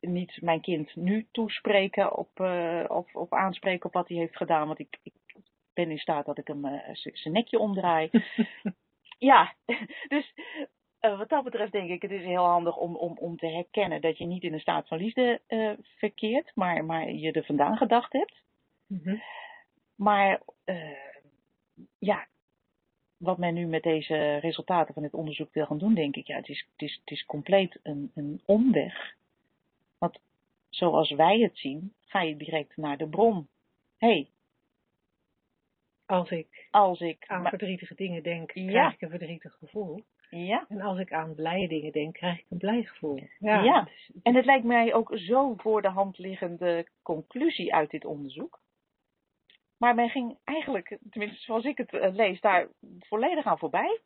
niet 0.00 0.42
mijn 0.42 0.60
kind 0.60 0.96
nu 0.96 1.26
toespreken 1.30 2.16
op, 2.16 2.40
of, 2.88 3.14
of 3.14 3.32
aanspreken 3.32 3.86
op 3.86 3.92
wat 3.92 4.08
hij 4.08 4.16
heeft 4.16 4.36
gedaan. 4.36 4.66
Want 4.66 4.78
ik, 4.78 4.98
ik 5.02 5.12
ben 5.74 5.90
in 5.90 5.98
staat 5.98 6.26
dat 6.26 6.38
ik 6.38 6.46
hem 6.46 6.82
zijn 6.92 7.34
nekje 7.34 7.58
omdraai. 7.58 8.10
ja, 9.18 9.54
dus 10.08 10.34
uh, 11.04 11.18
wat 11.18 11.28
dat 11.28 11.44
betreft 11.44 11.72
denk 11.72 11.90
ik, 11.90 12.02
het 12.02 12.10
is 12.10 12.24
heel 12.24 12.44
handig 12.44 12.76
om, 12.76 12.96
om, 12.96 13.16
om 13.18 13.36
te 13.36 13.46
herkennen 13.46 14.00
dat 14.00 14.18
je 14.18 14.24
niet 14.26 14.42
in 14.42 14.52
een 14.52 14.60
staat 14.60 14.88
van 14.88 14.98
liefde 14.98 15.40
uh, 15.48 15.72
verkeert, 15.96 16.52
maar, 16.54 16.84
maar 16.84 17.10
je 17.10 17.32
er 17.32 17.44
vandaan 17.44 17.76
gedacht 17.76 18.12
hebt. 18.12 18.42
Mhm. 18.86 19.16
Maar 19.94 20.40
uh, 20.64 20.90
ja, 21.98 22.26
wat 23.16 23.38
men 23.38 23.54
nu 23.54 23.66
met 23.66 23.82
deze 23.82 24.36
resultaten 24.36 24.94
van 24.94 25.02
het 25.02 25.14
onderzoek 25.14 25.52
wil 25.54 25.66
gaan 25.66 25.78
doen, 25.78 25.94
denk 25.94 26.16
ik, 26.16 26.26
ja, 26.26 26.36
het 26.36 26.48
is, 26.48 26.66
het 26.72 26.82
is, 26.88 26.94
het 27.00 27.10
is 27.10 27.24
compleet 27.24 27.78
een, 27.82 28.10
een 28.14 28.40
omweg. 28.44 29.14
Want 29.98 30.18
zoals 30.68 31.10
wij 31.10 31.38
het 31.38 31.58
zien, 31.58 31.92
ga 32.00 32.20
je 32.22 32.36
direct 32.36 32.76
naar 32.76 32.96
de 32.96 33.08
bron. 33.08 33.48
Hé, 33.98 34.08
hey, 34.08 34.28
Als 36.06 36.30
ik 36.30 36.68
als 36.70 37.00
ik. 37.00 37.24
aan 37.26 37.40
maar- 37.42 37.50
verdrietige 37.50 37.94
dingen 37.94 38.22
denk, 38.22 38.52
Ja. 38.52 38.66
krijg 38.70 38.92
ik 38.94 39.00
een 39.00 39.10
verdrietig 39.10 39.52
gevoel. 39.58 40.04
Ja, 40.30 40.64
En 40.68 40.80
als 40.80 40.98
ik 40.98 41.12
aan 41.12 41.34
blije 41.34 41.68
dingen 41.68 41.92
denk, 41.92 42.14
krijg 42.14 42.38
ik 42.38 42.46
een 42.50 42.58
blij 42.58 42.82
gevoel. 42.82 43.18
Ja. 43.38 43.86
is- 43.86 44.10
en 44.22 44.34
het 44.34 44.44
lijkt 44.44 44.64
mij 44.64 44.94
ook 44.94 45.10
zo 45.18 45.54
voor 45.56 45.82
de 45.82 45.88
hand 45.88 46.18
liggende 46.18 46.86
conclusie 47.02 47.74
uit 47.74 47.90
dit 47.90 48.04
onderzoek. 48.04 48.60
Maar 49.78 49.94
men 49.94 50.08
ging 50.08 50.38
eigenlijk, 50.44 50.98
tenminste 51.10 51.40
zoals 51.42 51.64
ik 51.64 51.78
het 51.78 51.92
eh, 51.92 52.14
lees, 52.14 52.40
daar 52.40 52.68
volledig 52.98 53.44
aan 53.44 53.58
voorbij. 53.58 54.00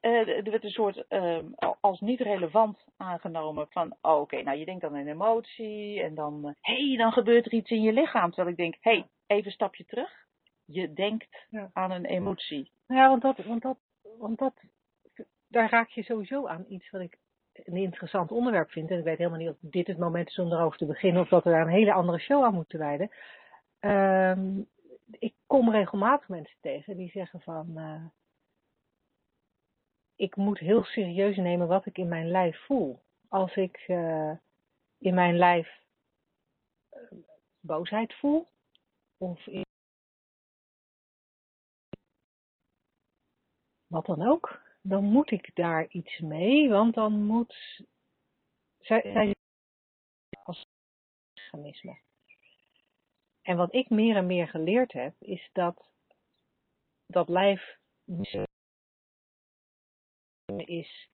Eh, 0.00 0.28
er 0.28 0.50
werd 0.50 0.64
een 0.64 0.70
soort 0.70 1.06
eh, 1.08 1.38
als 1.80 2.00
niet 2.00 2.20
relevant 2.20 2.84
aangenomen 2.96 3.66
van, 3.70 3.96
oh, 4.02 4.20
oké, 4.20 4.42
nou 4.42 4.58
je 4.58 4.64
denkt 4.64 4.84
aan 4.84 4.94
een 4.94 5.08
emotie 5.08 6.02
en 6.02 6.14
dan, 6.14 6.54
hé, 6.60 6.86
hey, 6.88 6.96
dan 6.96 7.12
gebeurt 7.12 7.46
er 7.46 7.52
iets 7.52 7.70
in 7.70 7.82
je 7.82 7.92
lichaam. 7.92 8.28
Terwijl 8.30 8.48
ik 8.48 8.56
denk, 8.56 8.76
hé, 8.80 8.90
hey, 8.90 9.06
even 9.26 9.46
een 9.46 9.52
stapje 9.52 9.84
terug. 9.84 10.10
Je 10.64 10.92
denkt 10.92 11.46
Ja. 11.50 11.70
aan 11.72 11.90
een 11.90 12.04
emotie. 12.04 12.70
Ja, 12.86 13.08
want 13.08 13.22
dat, 13.22 13.36
want 13.44 13.62
dat, 13.62 13.78
want 14.18 14.38
dat, 14.38 14.54
daar 15.48 15.70
raak 15.70 15.88
je 15.88 16.02
sowieso 16.02 16.46
aan 16.46 16.64
iets 16.68 16.90
wat 16.90 17.00
ik 17.00 17.18
een 17.52 17.76
interessant 17.76 18.30
onderwerp 18.30 18.70
vind. 18.70 18.90
En 18.90 18.98
ik 18.98 19.04
weet 19.04 19.18
helemaal 19.18 19.38
niet 19.38 19.48
of 19.48 19.56
dit 19.60 19.86
het 19.86 19.98
moment 19.98 20.28
is 20.28 20.38
om 20.38 20.52
erover 20.52 20.78
te 20.78 20.86
beginnen 20.86 21.22
of 21.22 21.28
dat 21.28 21.44
we 21.44 21.50
daar 21.50 21.66
een 21.66 21.72
hele 21.72 21.92
andere 21.92 22.18
show 22.18 22.44
aan 22.44 22.54
moeten 22.54 22.78
wijden. 22.78 23.10
Ehm, 23.78 24.60
ik 25.10 25.34
kom 25.46 25.70
regelmatig 25.70 26.28
mensen 26.28 26.56
tegen 26.60 26.96
die 26.96 27.10
zeggen 27.10 27.40
van, 27.40 27.76
eh, 27.76 28.04
ik 30.16 30.36
moet 30.36 30.58
heel 30.58 30.84
serieus 30.84 31.36
nemen 31.36 31.68
wat 31.68 31.86
ik 31.86 31.98
in 31.98 32.08
mijn 32.08 32.30
lijf 32.30 32.64
voel. 32.64 33.02
Als 33.28 33.56
ik 33.56 33.84
eh, 33.86 34.32
in 34.98 35.14
mijn 35.14 35.36
lijf 35.36 35.82
eh, 36.88 37.00
boosheid 37.60 38.14
voel, 38.14 38.48
of 39.16 39.46
in 39.46 39.66
wat 43.86 44.06
dan 44.06 44.22
ook, 44.22 44.67
dan 44.80 45.04
moet 45.04 45.30
ik 45.30 45.50
daar 45.54 45.86
iets 45.88 46.18
mee, 46.18 46.68
want 46.68 46.94
dan 46.94 47.22
moet 47.22 47.82
zij, 48.78 49.00
zij 49.02 49.34
als 50.42 50.66
mechanisme. 51.34 51.98
En 53.42 53.56
wat 53.56 53.74
ik 53.74 53.90
meer 53.90 54.16
en 54.16 54.26
meer 54.26 54.48
geleerd 54.48 54.92
heb, 54.92 55.14
is 55.18 55.50
dat 55.52 55.90
dat 57.06 57.28
lijf 57.28 57.78
is 60.56 61.08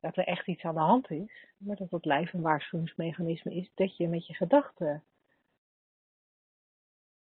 dat 0.00 0.16
er 0.16 0.26
echt 0.26 0.46
iets 0.46 0.62
aan 0.62 0.74
de 0.74 0.80
hand 0.80 1.10
is, 1.10 1.46
maar 1.56 1.76
dat 1.76 1.90
dat 1.90 2.04
lijf 2.04 2.32
een 2.32 2.42
waarschuwingsmechanisme 2.42 3.54
is 3.54 3.70
dat 3.74 3.96
je 3.96 4.08
met 4.08 4.26
je 4.26 4.34
gedachten 4.34 5.04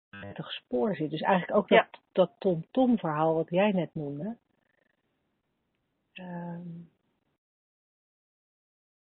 een 0.09 0.43
spoor 0.43 0.95
zit. 0.95 1.09
Dus 1.09 1.21
eigenlijk 1.21 1.57
ook 1.57 1.67
dat, 1.67 1.87
Ja. 1.91 1.99
dat 2.11 2.31
tom-tom 2.39 2.97
verhaal 2.97 3.35
wat 3.35 3.49
jij 3.49 3.71
net 3.71 3.95
noemde. 3.95 4.37
Ehm, 6.15 6.67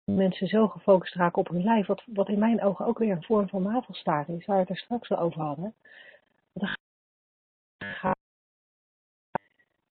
mensen 0.05 0.49
zo 0.49 0.69
gefocust 0.69 1.15
raken 1.15 1.39
op 1.39 1.49
hun 1.49 1.63
lijf, 1.63 1.87
wat, 1.87 2.03
wat 2.07 2.29
in 2.29 2.39
mijn 2.39 2.63
ogen 2.63 2.87
ook 2.87 2.99
weer 2.99 3.11
een 3.11 3.25
vorm 3.25 3.49
van 3.49 3.63
navelstaren 3.63 4.39
is, 4.39 4.47
waar 4.47 4.57
we 4.57 4.63
het 4.63 4.71
er 4.71 4.77
straks 4.77 5.11
al 5.11 5.19
over 5.19 5.41
hadden. 5.41 5.75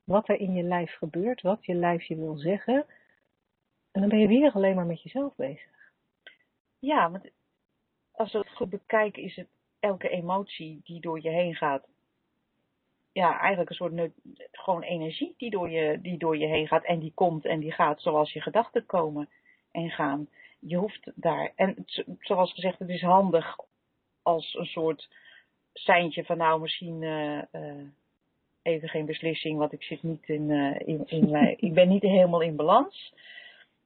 Wat 0.03 0.29
er 0.29 0.39
in 0.39 0.53
je 0.53 0.63
lijf 0.63 0.97
gebeurt, 0.97 1.41
wat 1.41 1.65
je 1.65 1.73
lijf 1.73 2.03
je 2.03 2.15
wil 2.15 2.37
zeggen, 2.37 2.85
en 3.91 4.01
dan 4.01 4.09
ben 4.09 4.19
je 4.19 4.27
weer 4.27 4.51
alleen 4.51 4.75
maar 4.75 4.85
met 4.85 5.01
jezelf 5.01 5.35
bezig. 5.35 5.91
Ja, 6.79 7.11
want 7.11 7.29
als 8.11 8.31
we 8.31 8.37
het 8.37 8.49
goed 8.49 8.69
bekijken, 8.69 9.23
is 9.23 9.35
het 9.35 9.47
elke 9.79 10.09
emotie 10.09 10.81
die 10.83 11.01
door 11.01 11.21
je 11.21 11.29
heen 11.29 11.55
gaat. 11.55 11.87
Ja, 13.15 13.39
eigenlijk 13.39 13.69
een 13.69 13.75
soort 13.75 14.09
gewoon 14.51 14.81
energie 14.81 15.33
die 15.37 15.49
door, 15.49 15.69
je, 15.69 16.01
die 16.01 16.17
door 16.17 16.37
je 16.37 16.45
heen 16.45 16.67
gaat. 16.67 16.83
En 16.83 16.99
die 16.99 17.11
komt 17.13 17.45
en 17.45 17.59
die 17.59 17.71
gaat 17.71 18.01
zoals 18.01 18.33
je 18.33 18.41
gedachten 18.41 18.85
komen 18.85 19.29
en 19.71 19.89
gaan. 19.89 20.27
Je 20.59 20.75
hoeft 20.77 21.11
daar. 21.15 21.51
En 21.55 21.75
zo- 21.85 22.03
zoals 22.19 22.53
gezegd, 22.53 22.79
het 22.79 22.89
is 22.89 23.01
handig 23.01 23.55
als 24.21 24.53
een 24.53 24.65
soort 24.65 25.09
seintje 25.73 26.25
van 26.25 26.37
nou 26.37 26.61
misschien 26.61 27.03
eh, 27.03 27.37
eh, 27.51 27.85
even 28.61 28.89
geen 28.89 29.05
beslissing, 29.05 29.57
want 29.57 29.73
ik 29.73 29.83
zit 29.83 30.03
niet 30.03 30.27
in, 30.29 30.51
eh, 30.51 30.87
in, 30.87 31.03
in 31.07 31.55
ik 31.59 31.73
ben 31.73 31.87
niet 31.89 32.01
helemaal 32.01 32.41
in 32.41 32.55
balans 32.55 33.13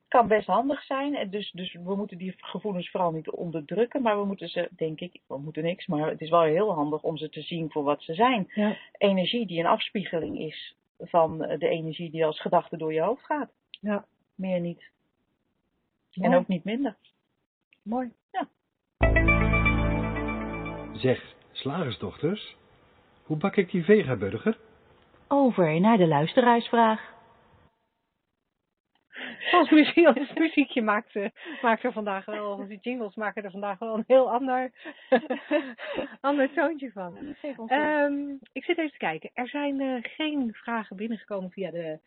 kan 0.10 0.28
best 0.28 0.48
handig 0.48 0.84
zijn. 0.84 1.16
En 1.16 1.30
dus, 1.30 1.52
dus 1.52 1.74
we 1.74 1.96
moeten 1.96 2.18
die 2.18 2.34
gevoelens 2.38 2.90
vooral 2.90 3.12
niet 3.12 3.30
onderdrukken. 3.30 4.02
Maar 4.02 4.20
we 4.20 4.26
moeten 4.26 4.50
ze, 4.50 4.70
denk 4.72 5.00
ik, 5.00 5.22
we 5.28 5.38
moeten 5.38 5.64
niks. 5.64 5.88
Maar 5.88 6.10
het 6.10 6.22
is 6.22 6.30
wel 6.30 6.42
heel 6.42 6.74
handig 6.74 7.02
om 7.02 7.18
ze 7.18 7.30
te 7.30 7.42
zien 7.42 7.72
voor 7.72 7.84
wat 7.84 8.02
ze 8.02 8.14
zijn. 8.14 8.52
Ja. 8.54 8.78
Energie 8.98 9.46
die 9.46 9.60
een 9.60 9.66
afspiegeling 9.66 10.40
is 10.40 10.76
van 10.98 11.44
eh, 11.44 11.60
de 11.60 11.68
energie 11.68 12.12
die 12.12 12.26
als 12.26 12.42
gedachte 12.42 12.78
door 12.78 12.94
je 12.94 13.02
hoofd 13.02 13.26
gaat. 13.26 13.52
Ja. 13.70 14.06
Meer 14.36 14.60
niet. 14.60 14.90
En 16.14 16.36
ook 16.36 16.48
niet 16.48 16.64
minder. 16.64 16.96
Mooi. 17.84 18.12
Zeg, 20.94 21.36
slagersdochters, 21.52 22.56
hoe 23.24 23.38
bak 23.38 23.56
ik 23.56 23.72
die 23.72 23.84
vegaburger? 23.84 24.58
Over 25.28 25.80
naar 25.80 25.98
de 25.98 26.08
luisteraarsvraag. 26.08 27.14
Ons, 29.60 29.70
muziek, 29.70 30.08
ons 30.08 30.34
muziekje 30.34 30.82
maakt, 30.82 31.14
maakt 31.62 31.84
er 31.84 31.92
vandaag 31.92 32.26
wel, 32.26 32.58
onze 32.58 32.78
jingles 32.82 33.16
maken 33.16 33.44
er 33.44 33.52
vandaag 33.52 33.80
wel 33.80 33.96
een 33.96 34.04
heel 34.08 34.32
ander, 34.32 34.72
ander 36.22 36.54
toontje 36.54 36.92
van. 36.92 37.36
Ehm, 37.68 38.30
ik 38.52 38.64
zit 38.64 38.78
even 38.78 38.92
te 38.92 38.98
kijken. 38.98 39.30
Er 39.34 39.48
zijn 39.48 39.82
eh, 39.82 39.98
geen 40.02 40.54
vragen 40.54 40.96
binnengekomen 40.96 41.52
via 41.52 41.72
de, 41.72 42.00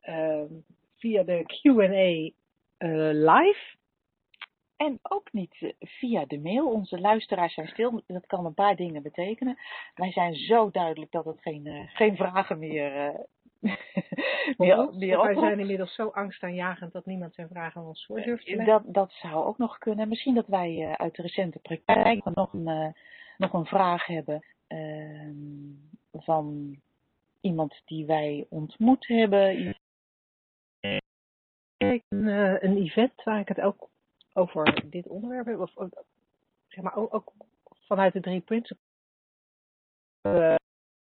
ehm, 0.00 0.52
via 0.96 1.22
de 1.22 1.42
Q&A 1.46 2.32
eh, 2.76 3.10
live. 3.12 3.76
En 4.76 4.98
ook 5.02 5.32
niet 5.32 5.56
eh, 5.60 5.70
via 5.78 6.24
de 6.24 6.38
mail. 6.38 6.70
Onze 6.70 7.00
luisteraars 7.00 7.54
zijn 7.54 7.68
stil. 7.68 8.02
Dat 8.06 8.26
kan 8.26 8.44
een 8.44 8.54
paar 8.54 8.76
dingen 8.76 9.02
betekenen. 9.02 9.58
Wij 9.94 10.12
zijn 10.12 10.34
zo 10.34 10.70
duidelijk 10.70 11.10
dat 11.10 11.24
het 11.24 11.40
geen, 11.40 11.88
geen 11.92 12.16
vragen 12.16 12.58
meer, 12.58 13.12
meer, 14.56 14.90
meer 14.94 15.22
Wij 15.22 15.34
zijn 15.34 15.58
inmiddels 15.58 15.94
zo 15.94 16.08
angstaanjagend 16.08 16.92
dat 16.92 17.06
niemand 17.06 17.34
zijn 17.34 17.48
vragen 17.48 17.80
aan 17.80 17.86
ons 17.86 18.06
voor 18.06 18.22
durft 18.22 18.46
te 18.46 18.64
dat, 18.64 18.82
dat 18.86 19.12
zou 19.12 19.44
ook 19.44 19.58
nog 19.58 19.78
kunnen. 19.78 20.08
Misschien 20.08 20.34
dat 20.34 20.46
wij 20.46 20.94
uit 20.96 21.14
de 21.14 21.22
recente 21.22 21.58
praktijk 21.58 22.24
nog 22.24 22.52
een, 22.52 22.94
nog 23.36 23.52
een 23.52 23.66
vraag 23.66 24.06
hebben 24.06 24.44
ehm, 24.66 25.22
van 26.12 26.76
iemand 27.40 27.82
die 27.84 28.06
wij 28.06 28.46
ontmoet 28.48 29.06
hebben. 29.06 29.74
Een, 31.78 32.26
een 32.64 32.76
event 32.76 33.22
waar 33.24 33.40
ik 33.40 33.48
het 33.48 33.60
ook 33.60 33.88
over 34.32 34.90
dit 34.90 35.06
onderwerp 35.06 35.46
hebben, 35.46 35.70
of, 35.74 35.88
zeg 36.66 36.84
maar 36.84 36.96
ook, 36.96 37.14
ook, 37.14 37.32
vanuit 37.86 38.12
de 38.12 38.20
drie 38.20 38.40
principles, 38.40 38.82
uh, 40.22 40.54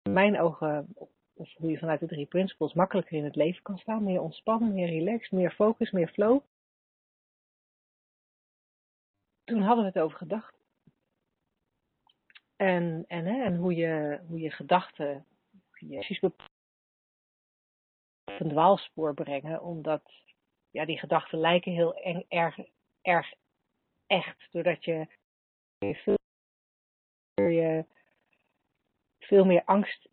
in 0.02 0.14
mijn 0.14 0.40
ogen, 0.40 0.96
of 1.44 1.54
hoe 1.58 1.72
je 1.72 1.78
vanuit 1.78 2.00
de 2.00 2.08
drie 2.08 2.26
principles 2.26 2.74
makkelijker 2.74 3.18
in 3.18 3.24
het 3.24 3.36
leven 3.36 3.64
kan 3.64 3.78
staan, 3.78 4.04
meer 4.04 4.22
ontspannen, 4.22 4.74
meer 4.74 4.88
relaxed, 4.88 5.32
meer 5.32 5.52
focus, 5.52 5.92
meer 5.92 6.08
flow. 6.08 6.42
Toen 9.44 9.62
hadden 9.62 9.86
we 9.86 9.92
het 9.92 10.00
over 10.00 10.18
gedachten. 10.18 10.62
En, 12.56 13.06
en, 13.08 13.26
hè, 13.26 13.44
en 13.44 13.56
hoe 13.56 13.76
je, 13.76 14.20
hoe 14.28 14.40
je 14.40 14.52
gedachten, 14.52 15.26
je 15.80 16.18
op 16.22 16.42
een 18.26 18.50
dwaalspoor 18.50 19.14
brengen, 19.14 19.62
omdat 19.62 20.12
ja, 20.72 20.86
die 20.86 21.00
gedachten 21.00 21.40
lijken 21.40 21.72
heel 21.72 21.96
erg 22.28 22.58
erg 23.02 23.34
echt. 24.08 24.48
Doordat 24.52 24.84
je 24.84 25.08
veel, 25.80 26.18
je 27.34 27.86
veel 29.20 29.46
meer 29.46 29.64
angst 29.66 30.10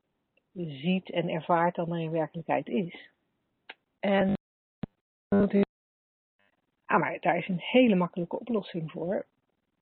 ziet 0.52 1.10
en 1.10 1.28
ervaart 1.28 1.74
dan 1.74 1.92
er 1.92 2.00
in 2.00 2.10
werkelijkheid 2.10 2.68
is. 2.68 3.10
En 3.98 4.34
ah, 6.84 7.00
maar 7.00 7.20
daar 7.20 7.36
is 7.36 7.48
een 7.48 7.60
hele 7.60 7.94
makkelijke 7.94 8.38
oplossing 8.38 8.90
voor. 8.90 9.26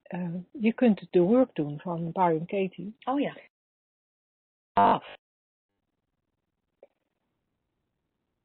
Uh, 0.08 0.34
je 0.52 0.72
kunt 0.72 1.06
de 1.10 1.20
work 1.20 1.54
doen 1.54 1.80
van 1.80 2.12
Byron 2.12 2.46
Katie. 2.46 2.96
Oh 3.04 3.20
ja. 3.20 3.36
Af. 4.72 5.16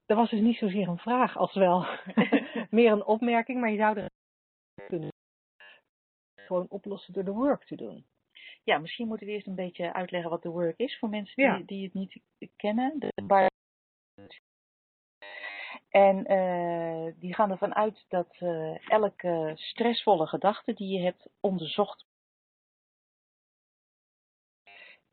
Dat 0.05 0.17
was 0.17 0.29
dus 0.29 0.41
niet 0.41 0.57
zozeer 0.57 0.87
een 0.87 0.97
vraag 0.97 1.37
als 1.37 1.53
wel 1.53 1.85
meer 2.69 2.91
een 2.91 3.05
opmerking, 3.05 3.59
maar 3.59 3.69
je 3.69 3.77
zou 3.77 3.97
er 3.97 4.09
kunnen 4.87 5.09
gewoon 6.35 6.65
oplossen 6.69 7.13
door 7.13 7.23
de 7.23 7.31
work 7.31 7.65
te 7.65 7.75
doen. 7.75 8.05
Ja, 8.63 8.77
misschien 8.77 9.07
moeten 9.07 9.27
we 9.27 9.33
eerst 9.33 9.47
een 9.47 9.55
beetje 9.55 9.93
uitleggen 9.93 10.29
wat 10.29 10.41
de 10.41 10.49
work 10.49 10.77
is 10.77 10.97
voor 10.97 11.09
mensen 11.09 11.55
die, 11.55 11.65
die 11.65 11.83
het 11.83 11.93
niet 11.93 12.21
kennen. 12.55 12.99
De 12.99 13.51
en 15.89 16.31
uh, 16.31 17.13
die 17.19 17.33
gaan 17.33 17.51
ervan 17.51 17.75
uit 17.75 18.05
dat 18.07 18.35
uh, 18.39 18.89
elke 18.89 19.51
stressvolle 19.55 20.27
gedachte 20.27 20.73
die 20.73 20.97
je 20.97 21.03
hebt 21.03 21.29
onderzocht. 21.39 22.05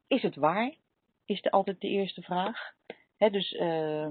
Is 0.07 0.23
het 0.23 0.37
waar? 0.37 0.75
Is 1.25 1.43
de, 1.43 1.51
altijd 1.51 1.81
de 1.81 1.89
eerste 1.89 2.23
vraag. 2.23 2.75
He, 3.17 3.31
dus 3.31 3.53
uh, 3.53 4.11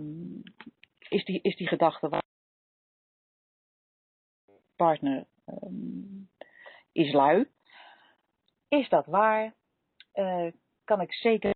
is, 1.10 1.26
die, 1.26 1.42
is 1.42 1.56
die 1.56 1.68
gedachte 1.68 2.10
waar? 2.10 2.24
Partner 4.76 5.26
um, 5.46 6.30
is 6.92 7.14
lui. 7.14 7.48
Is 8.70 8.90
dat 8.90 9.06
waar? 9.06 9.56
Uh, 10.14 10.52
kan 10.84 11.02
ik 11.02 11.14
zeker. 11.14 11.54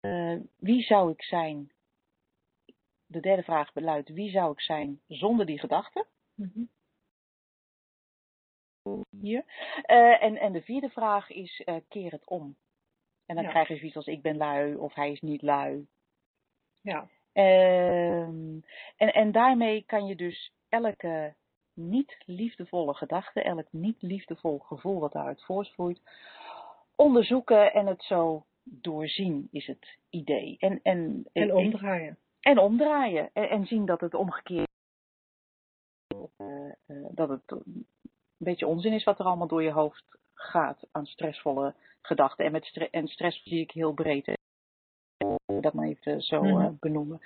Uh, 0.00 0.40
wie 0.56 0.82
zou 0.82 1.10
ik 1.10 1.22
zijn? 1.22 1.72
De 3.06 3.20
derde 3.20 3.42
vraag 3.42 3.72
beluidt: 3.72 4.08
wie 4.08 4.30
zou 4.30 4.52
ik 4.52 4.60
zijn 4.60 5.00
zonder 5.06 5.46
die 5.46 5.58
gedachte? 5.58 6.06
Mm 6.34 6.50
-hmm. 6.54 6.68
Hier. 9.10 9.44
Uh, 9.86 10.22
en, 10.22 10.36
en 10.36 10.52
de 10.52 10.62
vierde 10.62 10.90
vraag 10.90 11.30
is: 11.30 11.64
keer 11.88 12.12
het 12.12 12.26
om. 12.26 12.56
En 13.26 13.34
dan 13.34 13.44
ja. 13.44 13.50
krijg 13.50 13.68
je 13.68 13.76
zoiets 13.76 13.96
als: 13.96 14.06
ik 14.06 14.22
ben 14.22 14.36
lui 14.36 14.74
of 14.74 14.94
hij 14.94 15.12
is 15.12 15.20
niet 15.20 15.42
lui. 15.42 15.88
Ja. 16.80 17.08
Ehm, 17.32 18.60
en, 18.96 19.12
en 19.12 19.32
daarmee 19.32 19.82
kan 19.82 20.06
je 20.06 20.16
dus 20.16 20.52
elke 20.68 21.34
niet 21.78 22.16
liefdevolle 22.26 22.94
gedachte, 22.94 23.42
elk 23.42 23.66
niet 23.70 24.02
liefdevol 24.02 24.58
gevoel 24.58 25.00
wat 25.00 25.12
daaruit 25.12 25.44
voortvloeit, 25.44 26.00
onderzoeken 26.96 27.72
en 27.72 27.86
het 27.86 28.02
zo 28.02 28.44
doorzien 28.62 29.48
is 29.50 29.66
het 29.66 29.98
idee. 30.10 30.56
En, 30.58 30.80
en, 30.82 31.24
en 31.32 31.54
omdraaien. 31.54 32.18
En 32.40 32.58
omdraaien. 32.58 33.30
En, 33.32 33.50
en 33.50 33.66
zien 33.66 33.86
dat 33.86 34.00
het 34.00 34.14
omgekeerd 34.14 34.68
uh, 36.40 36.72
uh, 36.86 37.06
dat 37.10 37.28
het 37.28 37.42
een 37.50 37.86
beetje 38.36 38.66
onzin 38.66 38.92
is 38.92 39.04
wat 39.04 39.18
er 39.18 39.24
allemaal 39.24 39.46
door 39.46 39.62
je 39.62 39.72
hoofd 39.72 40.04
gaat 40.34 40.86
aan 40.92 41.06
stressvolle 41.06 41.74
gedachten. 42.02 42.44
En 42.44 42.52
met 42.52 42.64
stre 42.64 42.90
en 42.90 43.08
stress 43.08 43.42
zie 43.42 43.60
ik 43.60 43.70
heel 43.70 43.92
breed. 43.92 44.36
Dat 45.60 45.72
maar 45.72 45.86
even 45.86 46.22
zo 46.22 46.44
uh, 46.44 46.68
benoemen. 46.80 47.20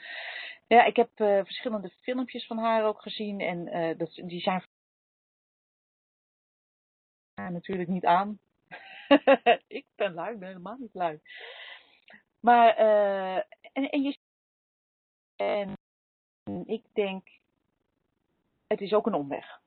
Ja, 0.73 0.85
ik 0.85 0.97
heb 0.97 1.21
uh, 1.21 1.45
verschillende 1.45 1.91
filmpjes 1.91 2.47
van 2.47 2.59
haar 2.59 2.85
ook 2.85 3.03
gezien 3.03 3.41
en 3.41 3.77
uh, 3.77 3.99
dat, 3.99 4.15
die 4.15 4.41
zijn 4.41 4.63
natuurlijk 7.35 7.89
niet 7.89 8.05
aan. 8.05 8.41
ik 9.67 9.87
ben 9.95 10.15
lui, 10.15 10.33
ik 10.33 10.39
ben 10.39 10.49
helemaal 10.49 10.77
niet 10.77 10.95
lui. 10.95 11.21
Maar, 12.41 12.79
uh, 12.81 13.37
en, 13.73 13.91
en 13.91 14.03
je 14.03 14.19
en 15.37 15.77
ik 16.65 16.85
denk, 16.93 17.29
het 18.67 18.81
is 18.81 18.93
ook 18.93 19.07
een 19.07 19.15
omweg. 19.15 19.61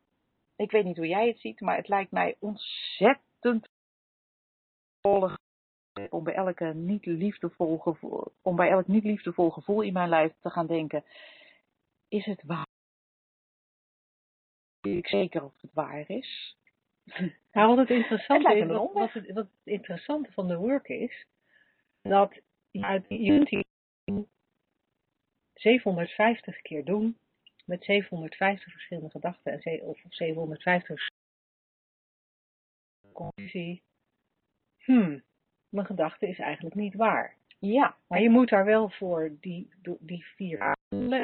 Ik 0.56 0.72
weet 0.72 0.86
niet 0.86 0.98
hoe 0.98 1.08
jij 1.08 1.28
het 1.28 1.40
ziet, 1.40 1.60
maar 1.60 1.76
het 1.76 1.88
lijkt 1.88 2.12
mij 2.12 2.36
ontzettend 2.40 3.70
om 6.10 6.24
bij, 6.24 6.34
elke 6.34 6.74
niet 6.74 7.06
liefdevol 7.06 7.78
gevoel, 7.78 8.34
om 8.42 8.56
bij 8.56 8.70
elk 8.70 8.88
niet 8.88 9.04
liefdevol 9.04 9.50
gevoel 9.50 9.82
in 9.82 9.94
mijn 9.94 10.10
lijf 10.10 10.34
te 10.42 10.50
gaan 10.50 10.68
denken: 10.68 11.04
is 12.08 12.26
het 12.26 12.44
waar? 12.44 12.68
Weet 14.82 14.98
ik 14.98 15.08
zeker 15.08 15.44
of 15.44 15.62
het 15.62 15.74
waar 15.74 16.10
is? 16.10 16.56
Nou, 17.52 17.68
wat 17.68 17.78
het 17.78 17.98
interessante, 17.98 18.50
het 18.50 18.58
is, 18.58 18.68
wat, 18.68 18.94
wat, 18.94 19.14
het, 19.14 19.32
wat 19.32 19.46
het 19.46 19.74
interessante 19.74 20.32
van 20.32 20.48
de 20.48 20.58
work 20.58 20.88
is, 20.88 21.26
dat 22.02 22.40
je 22.72 22.86
uit 22.86 23.06
Unity 23.10 23.62
750 25.54 26.62
keer 26.62 26.86
doen 26.86 27.18
met 27.66 27.84
750 27.84 28.72
verschillende 28.72 29.10
gedachten 29.10 29.62
en 29.62 29.82
of 29.82 30.00
750 30.10 31.08
conclusie. 33.14 33.84
Hmm, 34.78 35.24
mijn 35.76 35.88
gedachte 35.88 36.28
is 36.28 36.40
eigenlijk 36.40 36.76
niet 36.76 36.96
waar. 36.96 37.36
Ja. 37.60 37.96
Maar 38.08 38.22
je 38.22 38.30
moet 38.30 38.50
daar 38.50 38.66
wel 38.66 38.90
voor 38.90 39.32
die, 39.40 39.70
die 40.00 40.26
vier 40.36 40.76
uh, 40.90 41.24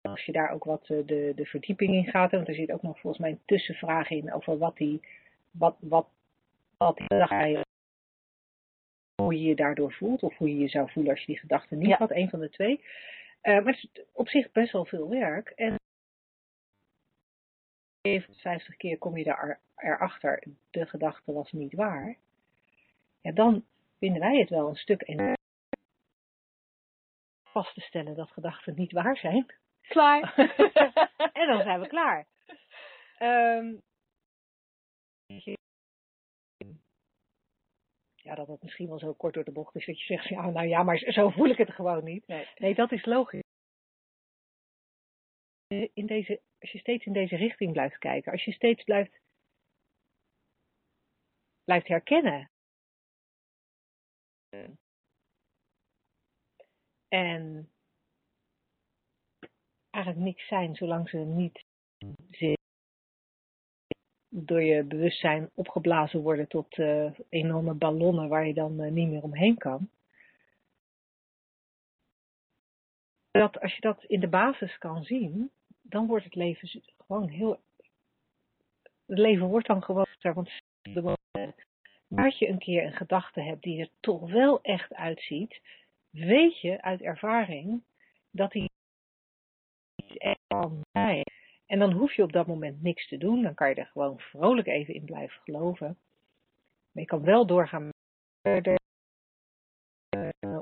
als 0.00 0.24
je 0.24 0.32
daar 0.32 0.50
ook 0.50 0.64
wat 0.64 0.88
uh, 0.88 1.06
de, 1.06 1.32
de 1.36 1.46
verdieping 1.46 1.94
in 1.94 2.06
gaat, 2.06 2.30
want 2.30 2.48
er 2.48 2.54
zit 2.54 2.72
ook 2.72 2.82
nog 2.82 3.00
volgens 3.00 3.22
mij 3.22 3.30
een 3.30 3.42
tussenvraag 3.44 4.10
in 4.10 4.32
over 4.32 4.58
wat 4.58 4.76
die, 4.76 5.00
wat, 5.50 5.76
wat, 5.80 6.08
wat 6.76 6.96
die 6.96 7.06
gedachte, 7.06 7.64
hoe 9.22 9.34
je 9.34 9.42
je 9.42 9.54
daardoor 9.54 9.92
voelt, 9.92 10.22
of 10.22 10.36
hoe 10.36 10.48
je 10.48 10.58
je 10.58 10.68
zou 10.68 10.90
voelen 10.90 11.12
als 11.12 11.20
je 11.20 11.26
die 11.26 11.38
gedachte 11.38 11.74
niet 11.74 11.88
ja. 11.88 11.96
had, 11.96 12.10
een 12.10 12.28
van 12.28 12.40
de 12.40 12.50
twee. 12.50 12.84
Uh, 13.42 13.54
maar 13.64 13.72
het 13.72 13.88
is 13.92 14.04
op 14.12 14.28
zich 14.28 14.52
best 14.52 14.72
wel 14.72 14.84
veel 14.84 15.08
werk. 15.08 15.48
En 15.48 15.76
50 18.32 18.76
keer 18.76 18.98
kom 18.98 19.16
je 19.16 19.24
daar 19.24 19.60
erachter, 19.76 20.42
de 20.70 20.86
gedachte 20.86 21.32
was 21.32 21.52
niet 21.52 21.74
waar 21.74 22.16
ja, 23.22 23.32
dan 23.32 23.64
vinden 23.98 24.20
wij 24.20 24.38
het 24.38 24.48
wel 24.48 24.68
een 24.68 24.76
stuk 24.76 25.02
en 25.02 25.36
vast 27.42 27.74
te 27.74 27.80
stellen 27.80 28.14
dat 28.14 28.30
gedachten 28.30 28.74
niet 28.74 28.92
waar 28.92 29.16
zijn. 29.16 29.54
Klaar. 29.80 30.34
en 31.32 31.46
dan 31.46 31.62
zijn 31.62 31.80
we 31.80 31.86
klaar. 31.86 32.26
Um, 33.18 33.82
ja, 38.14 38.34
dat 38.34 38.48
het 38.48 38.62
misschien 38.62 38.88
wel 38.88 38.98
zo 38.98 39.12
kort 39.12 39.34
door 39.34 39.44
de 39.44 39.52
bocht 39.52 39.74
is 39.74 39.86
dat 39.86 39.98
je 40.00 40.04
zegt, 40.04 40.28
ja, 40.28 40.50
nou 40.50 40.66
ja, 40.66 40.82
maar 40.82 40.98
zo 40.98 41.30
voel 41.30 41.48
ik 41.48 41.58
het 41.58 41.70
gewoon 41.70 42.04
niet. 42.04 42.26
Nee, 42.26 42.48
nee 42.56 42.74
dat 42.74 42.92
is 42.92 43.04
logisch. 43.04 43.40
In 45.92 46.06
deze, 46.06 46.40
als 46.60 46.70
je 46.70 46.78
steeds 46.78 47.06
in 47.06 47.12
deze 47.12 47.36
richting 47.36 47.72
blijft 47.72 47.98
kijken, 47.98 48.32
als 48.32 48.44
je 48.44 48.52
steeds 48.52 48.84
blijft, 48.84 49.20
blijft 51.64 51.88
herkennen 51.88 52.51
en 57.08 57.70
eigenlijk 59.90 60.24
niks 60.24 60.46
zijn 60.46 60.74
zolang 60.74 61.08
ze 61.08 61.16
niet 61.16 61.64
door 64.28 64.62
je 64.62 64.84
bewustzijn 64.84 65.50
opgeblazen 65.54 66.20
worden 66.20 66.48
tot 66.48 66.76
uh, 66.78 67.12
enorme 67.28 67.74
ballonnen 67.74 68.28
waar 68.28 68.46
je 68.46 68.54
dan 68.54 68.80
uh, 68.80 68.90
niet 68.90 69.08
meer 69.08 69.22
omheen 69.22 69.58
kan. 69.58 69.90
Dat 73.30 73.60
als 73.60 73.74
je 73.74 73.80
dat 73.80 74.04
in 74.04 74.20
de 74.20 74.28
basis 74.28 74.78
kan 74.78 75.04
zien, 75.04 75.50
dan 75.82 76.06
wordt 76.06 76.24
het 76.24 76.34
leven 76.34 76.82
gewoon 76.96 77.28
heel. 77.28 77.60
Het 79.06 79.18
leven 79.18 79.46
wordt 79.46 79.66
dan 79.66 79.82
gewoon. 79.82 80.06
Want 80.20 80.50
als 82.16 82.38
je 82.38 82.48
een 82.48 82.58
keer 82.58 82.84
een 82.84 82.96
gedachte 82.96 83.40
hebt 83.40 83.62
die 83.62 83.80
er 83.80 83.90
toch 84.00 84.30
wel 84.30 84.62
echt 84.62 84.94
uitziet, 84.94 85.60
weet 86.10 86.60
je 86.60 86.82
uit 86.82 87.00
ervaring 87.00 87.82
dat 88.30 88.52
die 88.52 88.70
echt 90.18 90.40
kan 90.46 90.80
zijn. 90.92 91.22
En 91.66 91.78
dan 91.78 91.92
hoef 91.92 92.12
je 92.14 92.22
op 92.22 92.32
dat 92.32 92.46
moment 92.46 92.82
niks 92.82 93.08
te 93.08 93.18
doen. 93.18 93.42
Dan 93.42 93.54
kan 93.54 93.68
je 93.68 93.74
er 93.74 93.86
gewoon 93.86 94.18
vrolijk 94.18 94.66
even 94.66 94.94
in 94.94 95.04
blijven 95.04 95.40
geloven. 95.42 95.98
Maar 96.92 97.02
je 97.02 97.08
kan 97.08 97.24
wel 97.24 97.46
doorgaan 97.46 97.88
uh, 98.46 98.74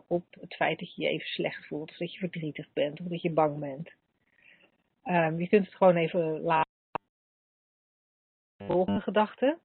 op 0.07 0.25
het 0.41 0.55
feit 0.55 0.79
dat 0.79 0.95
je 0.95 1.03
je 1.03 1.09
even 1.09 1.29
slecht 1.29 1.67
voelt. 1.67 1.91
Of 1.91 1.97
dat 1.97 2.13
je 2.13 2.19
verdrietig 2.19 2.73
bent. 2.73 3.01
Of 3.01 3.07
dat 3.07 3.23
je 3.23 3.31
bang 3.31 3.59
bent. 3.59 3.91
Um, 5.05 5.41
je 5.41 5.49
kunt 5.49 5.67
het 5.67 5.75
gewoon 5.75 5.97
even 5.97 6.41
laten. 6.41 6.71
De 8.57 8.65
volgende 8.65 9.01
gedachte. 9.01 9.59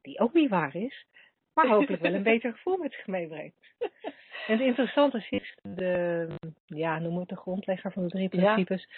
Die 0.00 0.20
ook 0.20 0.32
niet 0.32 0.50
waar 0.50 0.74
is. 0.74 1.06
Maar 1.56 1.68
hopelijk 1.68 2.02
wel 2.02 2.14
een 2.14 2.22
beter 2.22 2.52
gevoel 2.52 2.76
met 2.76 2.92
zich 2.92 3.06
meebrengt. 3.06 3.56
En 4.46 4.52
het 4.52 4.60
interessante 4.60 5.26
is, 5.30 5.58
de, 5.62 6.28
ja, 6.66 6.98
noem 6.98 7.18
het 7.18 7.28
de 7.28 7.36
grondlegger 7.36 7.92
van 7.92 8.02
de 8.02 8.08
drie 8.08 8.28
principes, 8.28 8.88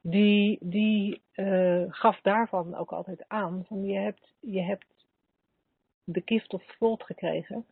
die, 0.00 0.58
die 0.60 1.22
uh, 1.34 1.84
gaf 1.88 2.20
daarvan 2.20 2.74
ook 2.74 2.92
altijd 2.92 3.24
aan, 3.28 3.64
van 3.66 3.84
je 3.84 3.98
hebt, 3.98 4.34
je 4.40 4.60
hebt 4.60 5.06
de 6.04 6.22
gift 6.24 6.52
of 6.52 6.76
thought 6.78 7.02
gekregen, 7.02 7.66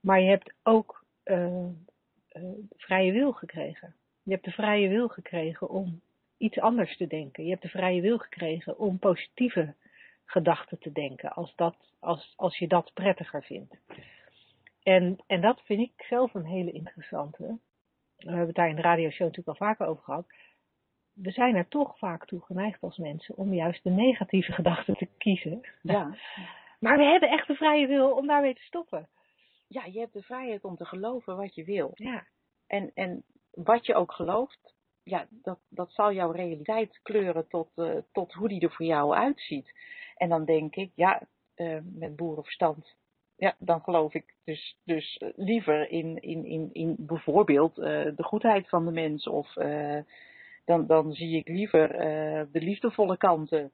maar 0.00 0.20
je 0.20 0.28
hebt 0.28 0.54
ook 0.62 1.04
uh, 1.24 1.46
uh, 1.46 2.42
vrije 2.76 3.12
wil 3.12 3.32
gekregen. 3.32 3.94
Je 4.22 4.32
hebt 4.32 4.44
de 4.44 4.50
vrije 4.50 4.88
wil 4.88 5.08
gekregen 5.08 5.68
om 5.68 6.00
iets 6.36 6.58
anders 6.58 6.96
te 6.96 7.06
denken. 7.06 7.44
Je 7.44 7.50
hebt 7.50 7.62
de 7.62 7.68
vrije 7.68 8.00
wil 8.00 8.18
gekregen 8.18 8.78
om 8.78 8.98
positieve 8.98 9.74
gedachten 10.24 10.78
te 10.78 10.92
denken, 10.92 11.32
als, 11.32 11.54
dat, 11.56 11.76
als, 12.00 12.32
als 12.36 12.58
je 12.58 12.68
dat 12.68 12.90
prettiger 12.94 13.42
vindt. 13.42 13.76
En, 14.82 15.18
en 15.26 15.40
dat 15.40 15.60
vind 15.60 15.80
ik 15.80 16.04
zelf 16.08 16.34
een 16.34 16.46
hele 16.46 16.72
interessante. 16.72 17.58
We 18.16 18.28
hebben 18.28 18.46
het 18.46 18.56
daar 18.56 18.68
in 18.68 18.76
de 18.76 18.82
radioshow 18.82 19.26
natuurlijk 19.26 19.48
al 19.48 19.66
vaker 19.66 19.86
over 19.86 20.02
gehad. 20.02 20.26
We 21.12 21.30
zijn 21.30 21.54
er 21.54 21.68
toch 21.68 21.98
vaak 21.98 22.26
toe 22.26 22.40
geneigd 22.40 22.82
als 22.82 22.96
mensen 22.96 23.36
om 23.36 23.54
juist 23.54 23.82
de 23.82 23.90
negatieve 23.90 24.52
gedachten 24.62 24.96
te 24.96 25.08
kiezen. 25.18 25.60
Ja. 25.82 26.16
Maar 26.80 26.96
we 26.96 27.04
hebben 27.04 27.28
echt 27.28 27.46
de 27.46 27.54
vrije 27.54 27.86
wil 27.86 28.10
om 28.10 28.26
daarmee 28.26 28.54
te 28.54 28.62
stoppen. 28.62 29.08
Ja, 29.68 29.84
je 29.84 29.98
hebt 29.98 30.12
de 30.12 30.22
vrijheid 30.22 30.64
om 30.64 30.76
te 30.76 30.84
geloven 30.84 31.36
wat 31.36 31.54
je 31.54 31.64
wil. 31.64 31.90
Ja. 31.94 32.26
En, 32.66 32.90
en 32.94 33.24
wat 33.50 33.86
je 33.86 33.94
ook 33.94 34.12
gelooft, 34.12 34.74
ja, 35.04 35.26
dat, 35.30 35.58
dat 35.68 35.92
zal 35.92 36.12
jouw 36.12 36.30
realiteit 36.30 37.00
kleuren 37.02 37.48
tot, 37.48 37.70
uh, 37.76 37.96
tot 38.12 38.32
hoe 38.32 38.48
die 38.48 38.60
er 38.60 38.72
voor 38.72 38.86
jou 38.86 39.14
uitziet. 39.14 39.72
En 40.16 40.28
dan 40.28 40.44
denk 40.44 40.76
ik, 40.76 40.92
ja, 40.94 41.22
uh, 41.56 41.78
met 41.82 42.16
boerenverstand 42.16 42.94
ja, 43.36 43.56
dan 43.58 43.80
geloof 43.80 44.14
ik 44.14 44.34
dus, 44.44 44.78
dus 44.84 45.22
liever 45.36 45.90
in, 45.90 46.20
in, 46.20 46.44
in, 46.44 46.68
in 46.72 46.96
bijvoorbeeld 46.98 47.78
uh, 47.78 47.84
de 48.16 48.22
goedheid 48.22 48.68
van 48.68 48.84
de 48.84 48.90
mens. 48.90 49.26
Of 49.26 49.52
dan, 50.64 50.86
dan 50.86 51.12
zie 51.12 51.36
ik 51.36 51.48
liever 51.48 51.88
de 52.52 52.60
liefdevolle 52.60 53.16
kanten. 53.16 53.72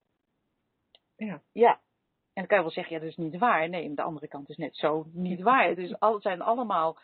Ja. 1.16 1.43
ja. 1.53 1.81
En 2.39 2.45
dan 2.45 2.47
kan 2.47 2.57
je 2.57 2.72
wel 2.72 2.82
zeggen, 2.82 2.95
ja, 2.95 3.01
dat 3.01 3.11
is 3.11 3.16
niet 3.16 3.39
waar. 3.39 3.68
Nee, 3.68 3.95
de 3.95 4.03
andere 4.03 4.28
kant 4.28 4.49
is 4.49 4.57
net 4.57 4.76
zo 4.76 5.07
niet 5.12 5.41
waar. 5.41 5.68
Het, 5.68 5.78
is 5.78 6.01
al, 6.01 6.12
het 6.14 6.22
zijn 6.22 6.43
allemaal 6.43 6.99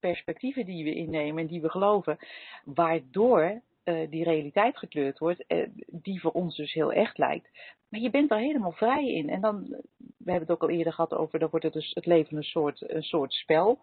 perspectieven 0.00 0.64
die 0.64 0.84
we 0.84 0.94
innemen 0.94 1.42
en 1.42 1.48
die 1.48 1.60
we 1.60 1.70
geloven. 1.70 2.18
Waardoor 2.64 3.60
die 3.84 4.24
realiteit 4.24 4.78
gekleurd 4.78 5.18
wordt, 5.18 5.44
die 5.86 6.20
voor 6.20 6.30
ons 6.30 6.56
dus 6.56 6.72
heel 6.72 6.92
echt 6.92 7.18
lijkt. 7.18 7.48
Maar 7.88 8.00
je 8.00 8.10
bent 8.10 8.30
er 8.30 8.38
helemaal 8.38 8.72
vrij 8.72 9.12
in. 9.12 9.28
En 9.28 9.40
dan, 9.40 9.60
we 9.98 10.30
hebben 10.30 10.48
het 10.48 10.50
ook 10.50 10.62
al 10.62 10.76
eerder 10.76 10.92
gehad 10.92 11.14
over, 11.14 11.38
dan 11.38 11.48
wordt 11.50 11.64
het 11.64 11.74
dus 11.74 11.94
het 11.94 12.06
leven 12.06 12.36
een 12.36 12.42
soort, 12.42 12.90
een 12.90 13.02
soort 13.02 13.32
spel. 13.32 13.78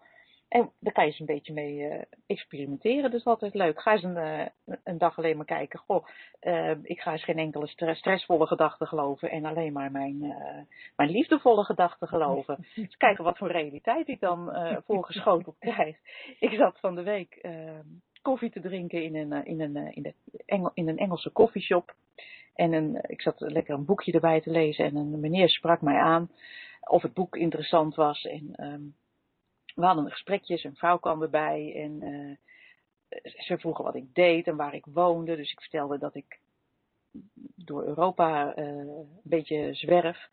En 0.48 0.72
daar 0.78 0.92
kan 0.92 1.04
je 1.04 1.10
eens 1.10 1.20
een 1.20 1.26
beetje 1.26 1.52
mee 1.52 1.74
uh, 1.78 2.02
experimenteren. 2.26 3.10
Dat 3.10 3.20
is 3.20 3.24
altijd 3.24 3.54
leuk. 3.54 3.80
Ga 3.80 3.92
eens 3.92 4.02
een, 4.02 4.16
uh, 4.16 4.46
een 4.84 4.98
dag 4.98 5.18
alleen 5.18 5.36
maar 5.36 5.46
kijken. 5.46 5.78
Goh, 5.78 6.06
uh, 6.40 6.74
ik 6.82 7.00
ga 7.00 7.12
eens 7.12 7.24
geen 7.24 7.38
enkele 7.38 7.66
stress, 7.66 7.98
stressvolle 7.98 8.46
gedachten 8.46 8.86
geloven. 8.86 9.30
En 9.30 9.44
alleen 9.44 9.72
maar 9.72 9.90
mijn, 9.90 10.18
mijn 10.96 11.10
liefdevolle 11.10 11.64
gedachten 11.64 12.08
geloven. 12.08 12.66
Dus 12.74 12.96
kijken 12.96 13.24
wat 13.24 13.38
voor 13.38 13.50
realiteit 13.50 14.08
ik 14.08 14.20
dan 14.20 14.52
voorgeschoteld 14.84 15.58
krijg. 15.74 15.96
Ik 16.38 16.50
zat 16.50 16.80
van 16.80 16.94
de 16.94 17.02
week 17.02 17.40
koffie 18.22 18.50
te 18.50 18.60
drinken 18.60 19.02
in 19.02 19.14
een, 19.14 19.44
in 19.44 19.60
een, 19.60 19.94
in 19.94 20.02
de 20.02 20.14
Engel, 20.46 20.70
in 20.74 20.88
een 20.88 20.98
Engelse 20.98 21.30
koffieshop. 21.30 21.94
En 22.54 22.72
een, 22.72 22.98
ik 23.06 23.22
zat 23.22 23.40
lekker 23.40 23.74
een 23.74 23.84
boekje 23.84 24.12
erbij 24.12 24.40
te 24.40 24.50
lezen 24.50 24.84
en 24.84 24.96
een 24.96 25.20
meneer 25.20 25.48
sprak 25.48 25.80
mij 25.80 25.98
aan 25.98 26.30
of 26.80 27.02
het 27.02 27.14
boek 27.14 27.36
interessant 27.36 27.94
was. 27.94 28.24
En 28.24 28.64
um, 28.64 28.94
we 29.76 29.84
hadden 29.84 30.04
een 30.04 30.10
gesprekje, 30.10 30.56
zijn 30.56 30.76
vrouw 30.76 30.98
kwam 30.98 31.22
erbij 31.22 31.74
en 31.74 32.04
uh, 32.04 32.36
ze 33.46 33.58
vroegen 33.58 33.84
wat 33.84 33.94
ik 33.94 34.14
deed 34.14 34.46
en 34.46 34.56
waar 34.56 34.74
ik 34.74 34.86
woonde. 34.86 35.36
Dus 35.36 35.52
ik 35.52 35.60
vertelde 35.60 35.98
dat 35.98 36.14
ik 36.14 36.38
door 37.54 37.84
Europa 37.84 38.56
uh, 38.56 38.66
een 38.66 39.20
beetje 39.22 39.74
zwerf. 39.74 40.28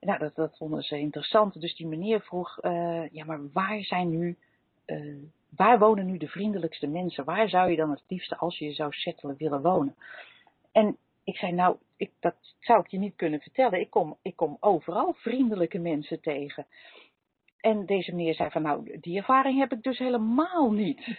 Nou, 0.00 0.18
dat, 0.18 0.34
dat 0.34 0.56
vonden 0.56 0.82
ze 0.82 0.98
interessant. 0.98 1.60
Dus 1.60 1.76
die 1.76 1.86
meneer 1.86 2.20
vroeg, 2.20 2.64
uh, 2.64 3.08
ja, 3.08 3.24
maar 3.24 3.52
waar 3.52 3.82
zijn 3.82 4.10
nu, 4.10 4.36
waar 5.48 5.78
wonen 5.78 6.06
nu 6.06 6.16
de 6.16 6.28
vriendelijkste 6.28 6.86
mensen? 6.86 7.24
Waar 7.24 7.48
zou 7.48 7.70
je 7.70 7.76
dan 7.76 7.90
het 7.90 8.02
liefste, 8.08 8.36
als 8.36 8.58
je 8.58 8.64
je 8.64 8.72
zou 8.72 8.92
settelen, 8.92 9.36
willen 9.36 9.62
wonen? 9.62 9.96
En 10.72 10.96
ik 11.24 11.36
zei, 11.36 11.52
nou, 11.52 11.76
ik, 11.96 12.10
dat 12.20 12.34
zou 12.60 12.80
ik 12.80 12.86
je 12.86 12.98
niet 12.98 13.16
kunnen 13.16 13.40
vertellen. 13.40 13.80
Ik 13.80 13.90
kom, 13.90 14.16
ik 14.22 14.36
kom 14.36 14.56
overal 14.60 15.12
vriendelijke 15.12 15.78
mensen 15.78 16.20
tegen. 16.20 16.66
En 17.68 17.86
deze 17.86 18.14
meneer 18.14 18.34
zei 18.34 18.50
van, 18.50 18.62
nou, 18.62 18.98
die 19.00 19.16
ervaring 19.16 19.58
heb 19.58 19.72
ik 19.72 19.82
dus 19.82 19.98
helemaal 19.98 20.70
niet. 20.70 21.18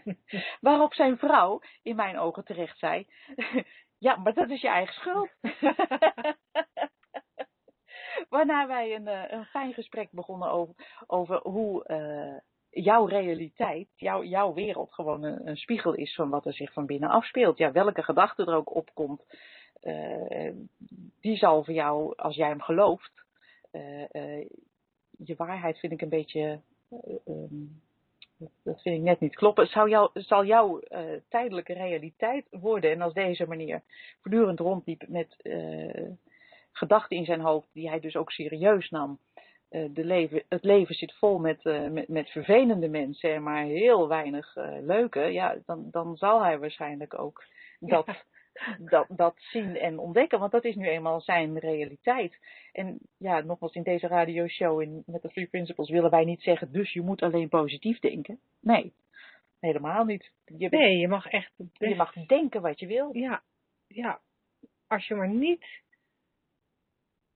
Waarop 0.60 0.94
zijn 0.94 1.18
vrouw 1.18 1.60
in 1.82 1.96
mijn 1.96 2.18
ogen 2.18 2.44
terecht 2.44 2.78
zei, 2.78 3.06
ja, 4.06 4.16
maar 4.16 4.34
dat 4.34 4.50
is 4.50 4.60
je 4.60 4.68
eigen 4.68 4.94
schuld. 4.94 5.30
Waarna 8.28 8.66
wij 8.66 8.94
een, 8.94 9.06
eh, 9.06 9.22
een 9.26 9.44
fijn 9.44 9.72
gesprek 9.72 10.10
begonnen 10.10 10.50
over, 10.50 10.74
over 11.06 11.40
hoe 11.42 11.84
uh, 11.88 12.38
jouw 12.84 13.04
realiteit, 13.04 13.88
jouw, 13.94 14.22
jouw 14.22 14.54
wereld 14.54 14.94
gewoon 14.94 15.22
een, 15.22 15.48
een, 15.48 15.56
spiegel 15.56 15.94
is 15.94 16.14
van 16.14 16.30
wat 16.30 16.46
er 16.46 16.54
zich 16.54 16.72
van 16.72 16.86
binnen 16.86 17.10
afspeelt. 17.10 17.58
Ja, 17.58 17.72
welke 17.72 18.02
gedachte 18.02 18.44
er 18.44 18.54
ook 18.54 18.74
opkomt, 18.74 19.24
uh, 19.82 20.52
die 21.20 21.36
zal 21.36 21.64
voor 21.64 21.74
jou, 21.74 22.16
als 22.16 22.36
jij 22.36 22.48
hem 22.48 22.62
gelooft, 22.62 23.24
uh, 23.72 24.46
je 25.24 25.34
waarheid 25.36 25.78
vind 25.78 25.92
ik 25.92 26.02
een 26.02 26.08
beetje, 26.08 26.60
um, 27.28 27.82
dat 28.62 28.82
vind 28.82 28.96
ik 28.96 29.02
net 29.02 29.20
niet 29.20 29.34
kloppen, 29.34 29.66
zou 29.66 29.88
jou, 29.88 30.10
zal 30.14 30.44
jouw 30.44 30.80
tijdelijke 31.28 31.72
realiteit 31.72 32.46
worden. 32.50 32.90
En 32.90 33.00
als 33.00 33.14
deze 33.14 33.46
manier 33.46 33.82
voortdurend 34.20 34.60
rondliep 34.60 35.08
met 35.08 35.36
gedachten 36.72 37.16
in 37.16 37.24
zijn 37.24 37.40
hoofd, 37.40 37.68
die 37.72 37.88
hij 37.88 38.00
dus 38.00 38.16
ook 38.16 38.30
serieus 38.30 38.90
nam 38.90 39.18
uh, 39.70 39.88
de 39.90 40.04
leven, 40.04 40.42
het 40.48 40.64
leven 40.64 40.94
zit 40.94 41.12
vol 41.12 41.38
met, 41.38 41.64
met, 41.90 42.08
met 42.08 42.30
vervelende 42.30 42.88
mensen, 42.88 43.42
maar 43.42 43.64
heel 43.64 44.08
weinig 44.08 44.56
leuke, 44.80 45.20
ja, 45.20 45.56
dan, 45.66 45.88
dan 45.90 46.16
zal 46.16 46.42
hij 46.42 46.58
waarschijnlijk 46.58 47.18
ook 47.18 47.44
dat, 47.80 48.06
dat, 48.78 49.06
dat 49.08 49.34
zien 49.36 49.76
en 49.76 49.98
ontdekken, 49.98 50.38
want 50.38 50.52
dat 50.52 50.64
is 50.64 50.74
nu 50.74 50.88
eenmaal 50.88 51.20
zijn 51.20 51.58
realiteit. 51.58 52.38
En 52.72 52.98
ja, 53.16 53.40
nogmaals, 53.40 53.74
in 53.74 53.82
deze 53.82 54.06
radioshow 54.06 54.80
in, 54.80 55.02
met 55.06 55.22
de 55.22 55.28
Three 55.28 55.46
Principles 55.46 55.90
willen 55.90 56.10
wij 56.10 56.24
niet 56.24 56.42
zeggen, 56.42 56.72
dus 56.72 56.92
je 56.92 57.00
moet 57.00 57.22
alleen 57.22 57.48
positief 57.48 57.98
denken. 57.98 58.38
Nee, 58.60 58.92
helemaal 59.60 60.04
niet. 60.04 60.30
Je, 60.56 60.68
nee, 60.68 60.98
je 60.98 61.08
mag 61.08 61.26
echt... 61.26 61.52
Je 61.72 61.94
mag 61.94 62.12
denken 62.12 62.62
wat 62.62 62.80
je 62.80 62.86
wil. 62.86 63.16
Ja, 63.16 63.42
ja. 63.86 64.20
Als 64.86 65.06
je 65.06 65.14
maar 65.14 65.28
niet 65.28 65.66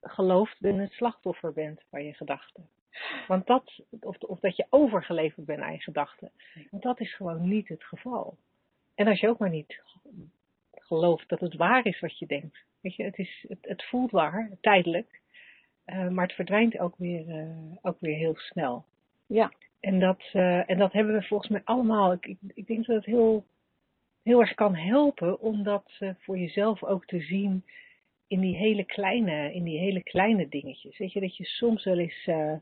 gelooft 0.01 0.57
dat 0.62 0.75
je 0.75 0.81
het 0.81 0.93
slachtoffer 0.93 1.53
bent 1.53 1.83
van 1.91 2.05
je 2.05 2.14
gedachten. 2.14 2.68
Want 3.27 3.47
dat, 3.47 3.83
of, 4.01 4.18
of 4.18 4.41
dat 4.41 4.57
je 4.57 4.66
overgeleverd 4.71 5.47
bent 5.47 5.61
aan 5.61 5.73
je 5.73 5.81
gedachten. 5.81 6.31
Want 6.71 6.83
dat 6.83 7.01
is 7.01 7.14
gewoon 7.14 7.49
niet 7.49 7.68
het 7.68 7.85
geval. 7.85 8.37
En 8.95 9.07
als 9.07 9.21
je 9.21 9.29
ook 9.29 9.39
maar 9.39 9.51
niet 9.51 9.83
gelooft 10.91 11.28
dat 11.28 11.41
het 11.41 11.55
waar 11.55 11.86
is 11.86 12.01
wat 12.01 12.18
je 12.18 12.26
denkt. 12.26 12.59
Weet 12.80 12.95
je, 12.95 13.03
het, 13.03 13.18
is, 13.18 13.45
het, 13.49 13.59
het 13.61 13.84
voelt 13.84 14.11
waar, 14.11 14.51
tijdelijk. 14.61 15.20
Uh, 15.86 16.09
maar 16.09 16.26
het 16.26 16.34
verdwijnt 16.34 16.78
ook 16.78 16.95
weer, 16.97 17.28
uh, 17.28 17.76
ook 17.82 18.01
weer 18.01 18.16
heel 18.16 18.36
snel. 18.36 18.84
Ja. 19.26 19.53
En 19.80 20.01
dat, 20.01 20.22
uh, 20.32 20.70
en 20.70 20.78
dat 20.78 20.93
hebben 20.93 21.14
we 21.14 21.22
volgens 21.22 21.51
mij 21.51 21.62
allemaal. 21.64 22.12
Ik, 22.12 22.26
ik, 22.26 22.38
ik 22.55 22.66
denk 22.66 22.86
dat 22.86 22.97
het 22.97 23.05
heel, 23.05 23.45
heel 24.22 24.41
erg 24.41 24.55
kan 24.55 24.74
helpen 24.74 25.41
om 25.41 25.62
dat 25.62 25.99
voor 26.18 26.38
jezelf 26.38 26.82
ook 26.82 27.07
te 27.07 27.20
zien 27.20 27.64
in 28.26 28.41
die 28.41 28.57
hele 28.57 28.84
kleine, 28.84 29.53
in 29.53 29.64
die 29.64 29.78
hele 29.78 30.03
kleine 30.03 30.49
dingetjes. 30.49 30.99
Weet 30.99 31.12
je, 31.12 31.20
dat 31.20 31.36
je 31.36 31.45
soms 31.45 31.84
wel 31.84 31.99
eens, 31.99 32.26
uh, 32.26 32.55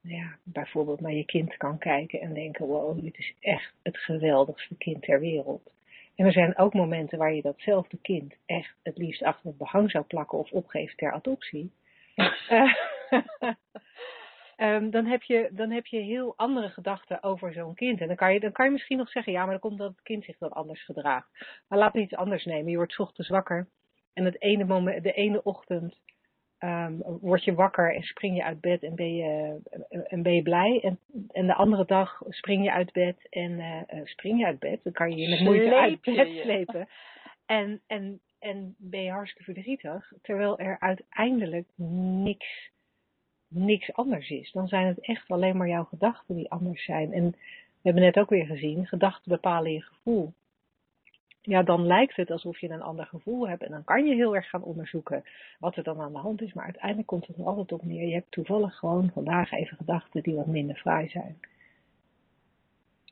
ja, 0.00 0.38
bijvoorbeeld 0.42 1.00
naar 1.00 1.14
je 1.14 1.24
kind 1.24 1.56
kan 1.56 1.78
kijken 1.78 2.20
en 2.20 2.34
denken, 2.34 2.66
wow, 2.66 3.02
dit 3.02 3.18
is 3.18 3.34
echt 3.40 3.74
het 3.82 3.96
geweldigste 3.96 4.76
kind 4.76 5.02
ter 5.02 5.20
wereld. 5.20 5.70
En 6.20 6.26
er 6.26 6.32
zijn 6.32 6.58
ook 6.58 6.74
momenten 6.74 7.18
waar 7.18 7.34
je 7.34 7.42
datzelfde 7.42 7.98
kind 8.02 8.36
echt 8.46 8.76
het 8.82 8.98
liefst 8.98 9.22
achter 9.22 9.46
het 9.46 9.58
behang 9.58 9.90
zou 9.90 10.04
plakken 10.04 10.38
of 10.38 10.52
opgeeft 10.52 10.96
ter 10.96 11.12
adoptie. 11.12 11.72
Uh, 12.50 12.74
um, 14.56 14.90
dan, 14.96 15.06
heb 15.06 15.22
je, 15.22 15.48
dan 15.52 15.70
heb 15.70 15.86
je 15.86 15.98
heel 15.98 16.32
andere 16.36 16.68
gedachten 16.68 17.22
over 17.22 17.52
zo'n 17.52 17.74
kind. 17.74 18.00
En 18.00 18.06
dan 18.06 18.16
kan, 18.16 18.32
je, 18.32 18.40
dan 18.40 18.52
kan 18.52 18.66
je 18.66 18.72
misschien 18.72 18.96
nog 18.96 19.10
zeggen, 19.10 19.32
ja, 19.32 19.40
maar 19.40 19.50
dan 19.50 19.60
komt 19.60 19.78
dat 19.78 19.90
het 19.90 20.02
kind 20.02 20.24
zich 20.24 20.38
dan 20.38 20.52
anders 20.52 20.84
gedraagt. 20.84 21.28
Maar 21.68 21.78
laat 21.78 21.94
me 21.94 22.00
iets 22.00 22.14
anders 22.14 22.44
nemen. 22.44 22.70
Je 22.70 22.76
wordt 22.76 22.98
ochtends 22.98 23.30
wakker 23.30 23.68
en 24.12 24.24
het 24.24 24.42
ene 24.42 24.64
moment, 24.64 25.02
de 25.02 25.12
ene 25.12 25.42
ochtend 25.42 26.00
um, 26.60 27.02
word 27.20 27.44
je 27.44 27.54
wakker 27.54 27.94
en 27.94 28.02
spring 28.02 28.36
je 28.36 28.44
uit 28.44 28.60
bed 28.60 28.82
en 28.82 28.94
ben 28.94 29.14
je, 29.14 29.60
en 30.08 30.22
ben 30.22 30.34
je 30.34 30.42
blij. 30.42 30.80
En, 30.82 30.98
en 31.30 31.46
de 31.46 31.54
andere 31.54 31.84
dag 31.84 32.22
spring 32.28 32.64
je 32.64 32.72
uit 32.72 32.92
bed 32.92 33.26
en 33.30 33.50
uh, 33.50 34.00
spring 34.04 34.38
je 34.38 34.46
uit 34.46 34.58
bed. 34.58 34.80
Dan 34.82 34.92
kan 34.92 35.10
je 35.10 35.16
je 35.16 35.28
met 35.28 35.40
moeite 35.40 35.76
uit 35.76 36.00
bed 36.00 36.28
slepen. 36.42 36.88
En, 37.46 37.80
en, 37.86 38.20
en 38.38 38.74
ben 38.78 39.02
je 39.02 39.10
hartstikke 39.10 39.52
verdrietig. 39.52 40.12
Terwijl 40.22 40.58
er 40.58 40.76
uiteindelijk 40.80 41.66
niks 41.76 42.70
niks 43.48 43.92
anders 43.92 44.30
is. 44.30 44.52
Dan 44.52 44.68
zijn 44.68 44.86
het 44.86 45.00
echt 45.00 45.30
alleen 45.30 45.56
maar 45.56 45.68
jouw 45.68 45.84
gedachten 45.84 46.36
die 46.36 46.50
anders 46.50 46.84
zijn. 46.84 47.12
En 47.12 47.30
we 47.30 47.36
hebben 47.82 48.02
net 48.02 48.18
ook 48.18 48.30
weer 48.30 48.46
gezien, 48.46 48.86
gedachten 48.86 49.30
bepalen 49.30 49.72
je 49.72 49.82
gevoel. 49.82 50.32
Ja, 51.42 51.62
dan 51.62 51.86
lijkt 51.86 52.16
het 52.16 52.30
alsof 52.30 52.58
je 52.58 52.68
een 52.68 52.82
ander 52.82 53.06
gevoel 53.06 53.48
hebt. 53.48 53.62
En 53.62 53.70
dan 53.70 53.84
kan 53.84 54.06
je 54.06 54.14
heel 54.14 54.34
erg 54.34 54.48
gaan 54.48 54.62
onderzoeken 54.62 55.24
wat 55.58 55.76
er 55.76 55.82
dan 55.82 56.00
aan 56.00 56.12
de 56.12 56.18
hand 56.18 56.42
is. 56.42 56.52
Maar 56.52 56.64
uiteindelijk 56.64 57.06
komt 57.06 57.26
het 57.26 57.38
er 57.38 57.44
altijd 57.44 57.72
op 57.72 57.82
neer. 57.82 58.06
Je 58.06 58.14
hebt 58.14 58.30
toevallig 58.30 58.74
gewoon 58.74 59.10
vandaag 59.12 59.52
even 59.52 59.76
gedachten 59.76 60.22
die 60.22 60.34
wat 60.34 60.46
minder 60.46 60.76
fraai 60.76 61.08
zijn. 61.08 61.40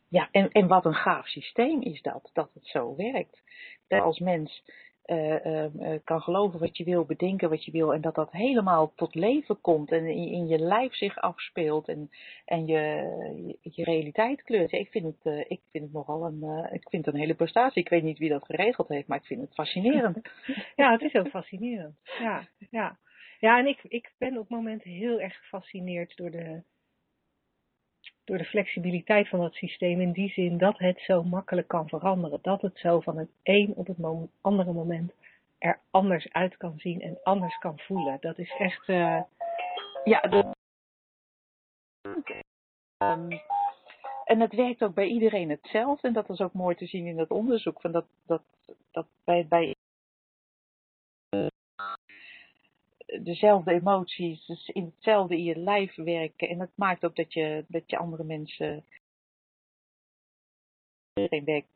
Ja, 0.08 0.28
en, 0.30 0.50
en 0.50 0.66
wat 0.66 0.84
een 0.84 0.94
gaaf 0.94 1.26
systeem 1.26 1.82
is 1.82 2.02
dat, 2.02 2.30
dat 2.32 2.50
het 2.54 2.66
zo 2.66 2.96
werkt. 2.96 3.42
Dat 3.86 4.02
als 4.02 4.18
mens 4.18 4.62
uh, 5.10 5.94
kan 6.04 6.20
geloven 6.20 6.60
wat 6.60 6.76
je 6.76 6.84
wil, 6.84 7.04
bedenken 7.04 7.50
wat 7.50 7.64
je 7.64 7.70
wil 7.70 7.94
en 7.94 8.00
dat 8.00 8.14
dat 8.14 8.32
helemaal 8.32 8.92
tot 8.94 9.14
leven 9.14 9.60
komt 9.60 9.92
en 9.92 10.06
in, 10.06 10.28
in 10.28 10.46
je 10.46 10.58
lijf 10.58 10.94
zich 10.94 11.16
afspeelt 11.18 11.88
en, 11.88 12.10
en 12.44 12.66
je, 12.66 13.56
je, 13.60 13.84
realiteit 13.84 14.42
kleurt. 14.42 14.72
ik, 14.72 14.90
vind 14.90 15.04
het, 15.04 15.34
uh, 15.34 15.38
ik 15.38 15.60
vind 15.70 15.84
het 15.84 15.92
nogal 15.92 16.24
een, 16.24 16.68
ik 16.72 16.88
vind 16.88 17.04
het 17.04 17.14
een 17.14 17.20
hele 17.20 17.34
prestatie. 17.34 17.82
Ik 17.82 17.88
weet 17.88 18.02
niet 18.02 18.18
wie 18.18 18.28
dat 18.28 18.44
geregeld 18.44 18.88
heeft, 18.88 19.06
maar 19.06 19.18
ik 19.18 19.26
vind 19.26 19.40
het 19.40 19.54
fascinerend. 19.54 20.18
ja, 20.76 20.92
het 20.92 21.02
is 21.02 21.14
ook 21.14 21.28
fascinerend. 21.28 21.96
Ja, 22.18 22.48
ja. 22.70 22.98
ja 23.40 23.58
en 23.58 23.66
ik, 23.66 23.80
ik 23.82 24.12
ben 24.18 24.32
op 24.32 24.48
het 24.48 24.48
moment 24.48 24.82
heel 24.82 25.20
erg 25.20 25.36
gefascineerd 25.36 26.16
door 26.16 26.30
de, 26.30 26.62
door 28.28 28.38
de 28.38 28.44
flexibiliteit 28.44 29.28
van 29.28 29.40
het 29.40 29.54
systeem 29.54 30.00
in 30.00 30.12
die 30.12 30.30
zin 30.30 30.58
dat 30.58 30.78
het 30.78 31.00
zo 31.00 31.22
makkelijk 31.22 31.68
kan 31.68 31.88
veranderen. 31.88 32.38
Dat 32.42 32.62
het 32.62 32.78
zo 32.78 33.00
van 33.00 33.18
het 33.18 33.28
een 33.42 33.72
op 33.76 33.86
het 33.86 33.96
andere 34.40 34.72
moment 34.72 35.12
er 35.58 35.80
anders 35.90 36.32
uit 36.32 36.56
kan 36.56 36.74
zien 36.76 37.00
en 37.00 37.18
anders 37.22 37.58
kan 37.58 37.78
voelen. 37.78 38.16
Dat 38.20 38.38
is 38.38 38.54
echt. 38.58 38.88
Uh... 38.88 39.20
Ja, 40.04 40.20
de... 40.20 40.44
um, 42.98 43.28
en 44.24 44.40
het 44.40 44.54
werkt 44.54 44.82
ook 44.82 44.94
bij 44.94 45.06
iedereen 45.06 45.50
hetzelfde. 45.50 46.08
En 46.08 46.14
dat 46.14 46.30
is 46.30 46.40
ook 46.40 46.52
mooi 46.52 46.74
te 46.74 46.86
zien 46.86 47.06
in 47.06 47.16
dat 47.16 47.30
onderzoek. 47.30 47.80
Van 47.80 47.92
dat, 47.92 48.06
dat, 48.26 48.42
dat 48.90 49.06
bij, 49.24 49.46
bij 49.48 49.74
dezelfde 53.22 53.72
emoties, 53.72 54.46
dus 54.46 54.68
in 54.68 54.84
hetzelfde 54.84 55.36
in 55.36 55.44
je 55.44 55.56
lijf 55.56 55.94
werken. 55.94 56.48
En 56.48 56.58
dat 56.58 56.70
maakt 56.74 57.04
ook 57.04 57.16
dat 57.16 57.32
je, 57.32 57.64
dat 57.68 57.90
je 57.90 57.98
andere 57.98 58.24
mensen. 58.24 58.84
Iedereen 61.14 61.44
werkt, 61.44 61.68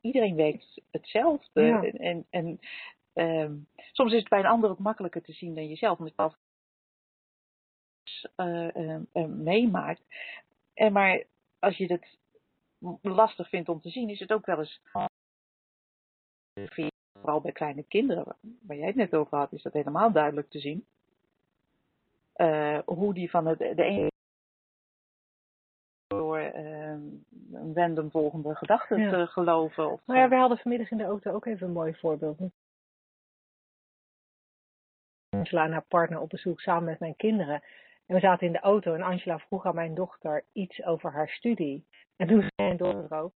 iedereen 0.00 0.36
werkt 0.36 0.80
hetzelfde. 0.90 1.62
Ja. 1.62 1.82
En, 1.82 2.26
en 2.30 2.60
um, 3.14 3.68
soms 3.92 4.12
is 4.12 4.20
het 4.20 4.28
bij 4.28 4.38
een 4.38 4.46
ander 4.46 4.70
ook 4.70 4.78
makkelijker 4.78 5.22
te 5.22 5.32
zien 5.32 5.54
dan 5.54 5.68
jezelf. 5.68 5.98
Omdat 5.98 6.14
je 6.16 6.22
af 6.22 6.36
uh, 8.36 8.68
uh, 8.74 9.00
uh, 9.12 9.24
meemaakt. 9.24 10.02
En 10.74 10.92
maar 10.92 11.24
als 11.58 11.76
je 11.76 11.86
het 11.92 12.18
lastig 13.02 13.48
vindt 13.48 13.68
om 13.68 13.80
te 13.80 13.90
zien, 13.90 14.08
is 14.08 14.20
het 14.20 14.32
ook 14.32 14.46
wel 14.46 14.58
eens 14.58 14.80
vooral 17.26 17.44
bij 17.44 17.52
kleine 17.52 17.82
kinderen, 17.82 18.24
waar 18.62 18.76
jij 18.76 18.86
het 18.86 18.96
net 18.96 19.14
over 19.14 19.38
had, 19.38 19.52
is 19.52 19.62
dat 19.62 19.72
helemaal 19.72 20.12
duidelijk 20.12 20.50
te 20.50 20.58
zien. 20.58 20.86
Uh, 22.36 22.78
hoe 22.84 23.14
die 23.14 23.30
van 23.30 23.46
het, 23.46 23.58
de 23.58 23.82
ene 23.82 24.10
door 26.06 26.40
uh, 26.40 26.90
een 27.52 27.72
random 27.74 28.10
volgende 28.10 28.54
gedachte 28.54 28.96
ja. 28.96 29.10
te 29.10 29.26
geloven. 29.26 29.92
Of 29.92 30.06
nou 30.06 30.20
ja, 30.20 30.28
wij 30.28 30.38
hadden 30.38 30.58
vanmiddag 30.58 30.90
in 30.90 30.96
de 30.96 31.04
auto 31.04 31.32
ook 31.32 31.46
even 31.46 31.66
een 31.66 31.72
mooi 31.72 31.94
voorbeeld. 31.94 32.38
Angela 35.28 35.64
en 35.64 35.72
haar 35.72 35.84
partner 35.88 36.20
op 36.20 36.28
bezoek 36.28 36.60
samen 36.60 36.84
met 36.84 36.98
mijn 37.00 37.16
kinderen. 37.16 37.62
En 38.06 38.14
we 38.14 38.20
zaten 38.20 38.46
in 38.46 38.52
de 38.52 38.60
auto 38.60 38.94
en 38.94 39.02
Angela 39.02 39.38
vroeg 39.38 39.66
aan 39.66 39.74
mijn 39.74 39.94
dochter 39.94 40.44
iets 40.52 40.84
over 40.84 41.12
haar 41.12 41.28
studie. 41.28 41.86
En 42.16 42.26
toen 42.26 42.40
zei 42.40 42.50
mijn 42.56 42.76
dochter 42.76 43.18
ook, 43.18 43.32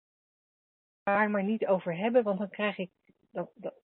daar 1.03 1.31
maar 1.31 1.45
niet 1.45 1.67
over 1.67 1.97
hebben, 1.97 2.23
want 2.23 2.39
dan 2.39 2.49
krijg 2.49 2.79
ik 2.79 2.91
dat, 3.37 3.51
dat, 3.55 3.75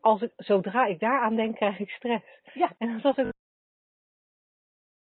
als 0.00 0.22
ik, 0.22 0.32
zodra 0.36 0.86
ik 0.86 1.00
daaraan 1.00 1.36
denk, 1.36 1.56
krijg 1.56 1.78
ik 1.78 1.90
stress. 1.90 2.24
Ja. 2.54 2.74
En 2.78 2.88
dan 2.88 3.00
zat 3.00 3.18
ik 3.18 3.32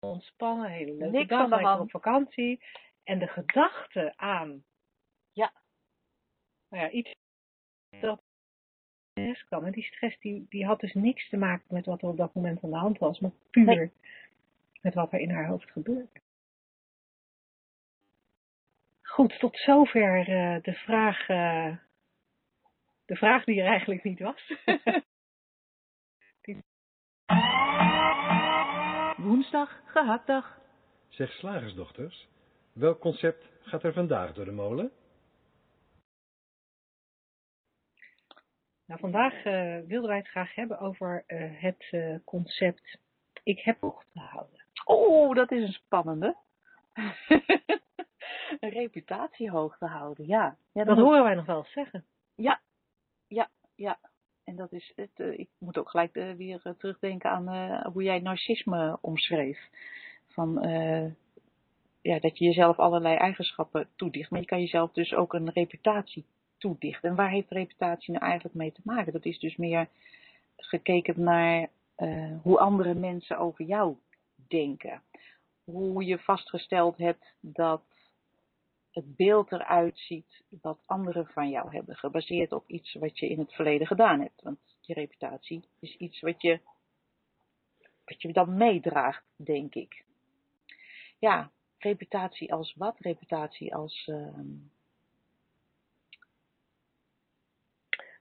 ontspannen, 0.00 0.70
hele 0.70 0.92
leuke 0.92 1.16
Niks 1.16 1.28
dag, 1.28 1.48
lekker 1.48 1.80
op 1.80 1.90
vakantie. 1.90 2.64
En 3.04 3.18
de 3.18 3.26
gedachte 3.26 4.16
aan, 4.16 4.64
ja, 5.32 5.52
nou 6.68 6.82
ja, 6.82 6.90
iets 6.90 7.14
dat 8.00 8.22
stress 9.10 9.44
kwam. 9.44 9.64
En 9.64 9.72
die 9.72 9.84
stress 9.84 10.18
die, 10.18 10.46
die 10.48 10.66
had 10.66 10.80
dus 10.80 10.94
niks 10.94 11.28
te 11.28 11.36
maken 11.36 11.74
met 11.74 11.86
wat 11.86 12.02
er 12.02 12.08
op 12.08 12.16
dat 12.16 12.34
moment 12.34 12.62
aan 12.62 12.70
de 12.70 12.76
hand 12.76 12.98
was, 12.98 13.20
maar 13.20 13.30
puur 13.50 13.64
nee. 13.64 13.92
met 14.80 14.94
wat 14.94 15.12
er 15.12 15.20
in 15.20 15.30
haar 15.30 15.46
hoofd 15.46 15.70
gebeurde. 15.70 16.20
Goed, 19.02 19.38
tot 19.38 19.56
zover 19.56 20.28
uh, 20.28 20.62
de 20.62 20.74
vraag 20.74 21.28
uh, 21.28 21.76
de 23.04 23.16
vraag 23.16 23.44
die 23.44 23.60
er 23.60 23.66
eigenlijk 23.66 24.02
niet 24.02 24.18
was. 24.18 24.52
Woensdag, 29.16 29.80
gehaktdag. 29.84 30.58
Zeg 31.08 31.32
slagersdochters, 31.32 32.28
welk 32.72 33.00
concept 33.00 33.48
gaat 33.60 33.82
er 33.82 33.92
vandaag 33.92 34.32
door 34.32 34.44
de 34.44 34.52
molen? 34.52 34.90
Nou, 38.86 39.00
vandaag 39.00 39.44
uh, 39.44 39.78
wilden 39.86 40.08
wij 40.08 40.18
het 40.18 40.28
graag 40.28 40.54
hebben 40.54 40.78
over 40.78 41.24
uh, 41.26 41.62
het 41.62 41.88
uh, 41.90 42.16
concept 42.24 42.98
ik 43.42 43.60
heb 43.60 43.80
hoog 43.80 44.04
te 44.12 44.20
houden. 44.20 44.64
Oh, 44.84 45.34
dat 45.34 45.50
is 45.50 45.62
een 45.62 45.72
spannende. 45.72 46.36
een 48.60 48.70
reputatie 48.70 49.50
hoog 49.50 49.78
te 49.78 49.86
houden, 49.86 50.26
ja. 50.26 50.56
ja 50.72 50.84
dat 50.84 50.98
horen 50.98 51.22
wij 51.22 51.34
nog 51.34 51.46
wel 51.46 51.58
eens 51.58 51.72
zeggen. 51.72 52.04
Ja, 52.34 52.60
ja. 53.82 53.98
En 54.44 54.56
dat 54.56 54.72
is 54.72 54.92
het. 54.96 55.10
Uh, 55.16 55.38
ik 55.38 55.48
moet 55.58 55.78
ook 55.78 55.90
gelijk 55.90 56.16
uh, 56.16 56.32
weer 56.32 56.60
uh, 56.64 56.72
terugdenken 56.72 57.30
aan 57.30 57.82
hoe 57.92 58.02
jij 58.02 58.18
narcisme 58.18 58.98
omschreef. 59.00 59.58
Van 60.28 60.60
ja, 62.00 62.18
dat 62.18 62.38
je 62.38 62.44
jezelf 62.44 62.78
allerlei 62.78 63.16
eigenschappen 63.16 63.88
toedicht. 63.96 64.30
Maar 64.30 64.40
je 64.40 64.46
kan 64.46 64.60
jezelf 64.60 64.92
dus 64.92 65.14
ook 65.14 65.34
een 65.34 65.50
reputatie 65.50 66.24
toedichten. 66.58 67.10
En 67.10 67.16
waar 67.16 67.30
heeft 67.30 67.50
reputatie 67.50 68.12
nou 68.12 68.24
eigenlijk 68.24 68.54
mee 68.54 68.72
te 68.72 68.80
maken? 68.84 69.12
Dat 69.12 69.24
is 69.24 69.38
dus 69.38 69.56
meer 69.56 69.88
gekeken 70.56 71.22
naar 71.22 71.68
hoe 72.42 72.58
andere 72.58 72.94
mensen 72.94 73.38
over 73.38 73.64
jou 73.64 73.96
denken. 74.48 75.02
Hoe 75.64 76.04
je 76.04 76.18
vastgesteld 76.18 76.96
hebt 76.96 77.34
dat 77.40 77.82
het 78.92 79.16
beeld 79.16 79.52
eruit 79.52 79.98
ziet 79.98 80.44
wat 80.60 80.82
anderen 80.86 81.26
van 81.26 81.50
jou 81.50 81.74
hebben, 81.74 81.96
gebaseerd 81.96 82.52
op 82.52 82.68
iets 82.68 82.94
wat 82.94 83.18
je 83.18 83.28
in 83.28 83.38
het 83.38 83.52
verleden 83.52 83.86
gedaan 83.86 84.20
hebt. 84.20 84.42
Want 84.42 84.58
je 84.80 84.94
reputatie 84.94 85.64
is 85.80 85.96
iets 85.96 86.20
wat 86.20 86.42
je, 86.42 86.60
wat 88.04 88.22
je 88.22 88.32
dan 88.32 88.56
meedraagt, 88.56 89.24
denk 89.36 89.74
ik. 89.74 90.04
Ja, 91.18 91.50
reputatie 91.78 92.52
als 92.52 92.74
wat? 92.74 92.98
Reputatie 92.98 93.74
als. 93.74 94.06
Uh, 94.06 94.38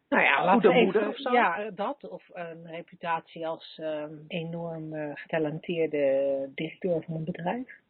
nou 0.09 0.23
ja, 0.23 0.51
goede 0.51 0.83
moeder 0.83 1.07
of 1.07 1.17
zo? 1.17 1.31
Ja, 1.31 1.69
dat. 1.69 2.09
Of 2.09 2.29
een 2.33 2.67
reputatie 2.67 3.47
als 3.47 3.77
um, 3.81 4.25
enorm 4.27 4.93
uh, 4.93 5.11
getalenteerde 5.15 6.49
directeur 6.55 7.03
van 7.03 7.15
een 7.15 7.23
bedrijf. 7.23 7.80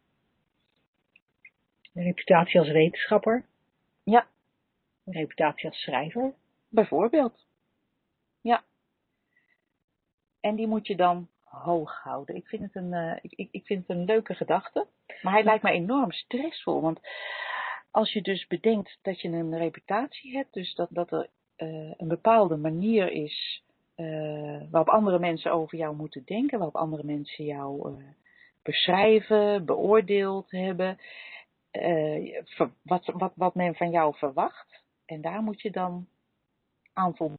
Een 1.93 2.03
reputatie 2.03 2.59
als 2.59 2.69
wetenschapper. 2.69 3.45
Ja. 4.03 4.27
Een 5.05 5.13
reputatie 5.13 5.69
als 5.69 5.81
schrijver. 5.81 6.33
Bijvoorbeeld. 6.69 7.45
Ja. 8.41 8.63
En 10.39 10.55
die 10.55 10.67
moet 10.67 10.87
je 10.87 10.95
dan 10.95 11.27
hoog 11.43 12.01
houden. 12.03 12.35
Ik 12.35 12.47
vind 12.47 12.61
het 12.61 12.75
een, 12.75 12.91
uh, 12.91 13.17
ik, 13.21 13.47
ik 13.51 13.65
vind 13.65 13.87
het 13.87 13.97
een 13.97 14.05
leuke 14.05 14.33
gedachte. 14.33 14.87
Maar 15.21 15.33
hij 15.33 15.43
lijkt 15.43 15.63
me 15.63 15.71
enorm 15.71 16.11
stressvol. 16.11 16.81
Want 16.81 16.99
als 17.91 18.13
je 18.13 18.21
dus 18.21 18.47
bedenkt 18.47 18.99
dat 19.01 19.21
je 19.21 19.27
een 19.27 19.57
reputatie 19.57 20.35
hebt, 20.35 20.53
dus 20.53 20.75
dat, 20.75 20.87
dat 20.91 21.11
er 21.11 21.29
uh, 21.57 21.93
een 21.97 22.07
bepaalde 22.07 22.55
manier 22.55 23.11
is 23.11 23.63
uh, 23.95 24.61
waarop 24.71 24.93
andere 24.93 25.19
mensen 25.19 25.51
over 25.51 25.77
jou 25.77 25.95
moeten 25.95 26.23
denken, 26.25 26.57
waarop 26.57 26.75
andere 26.75 27.03
mensen 27.03 27.45
jou 27.45 28.03
beschrijven, 28.63 29.65
beoordeeld 29.65 30.51
hebben, 30.51 30.97
wat, 32.83 33.05
wat, 33.05 33.33
wat 33.35 33.55
men 33.55 33.75
van 33.75 33.91
jou 33.91 34.15
verwacht. 34.17 34.83
En 35.05 35.21
daar 35.21 35.41
moet 35.41 35.61
je 35.61 35.71
dan 35.71 36.07
aan 36.93 37.15
voldoen. 37.15 37.37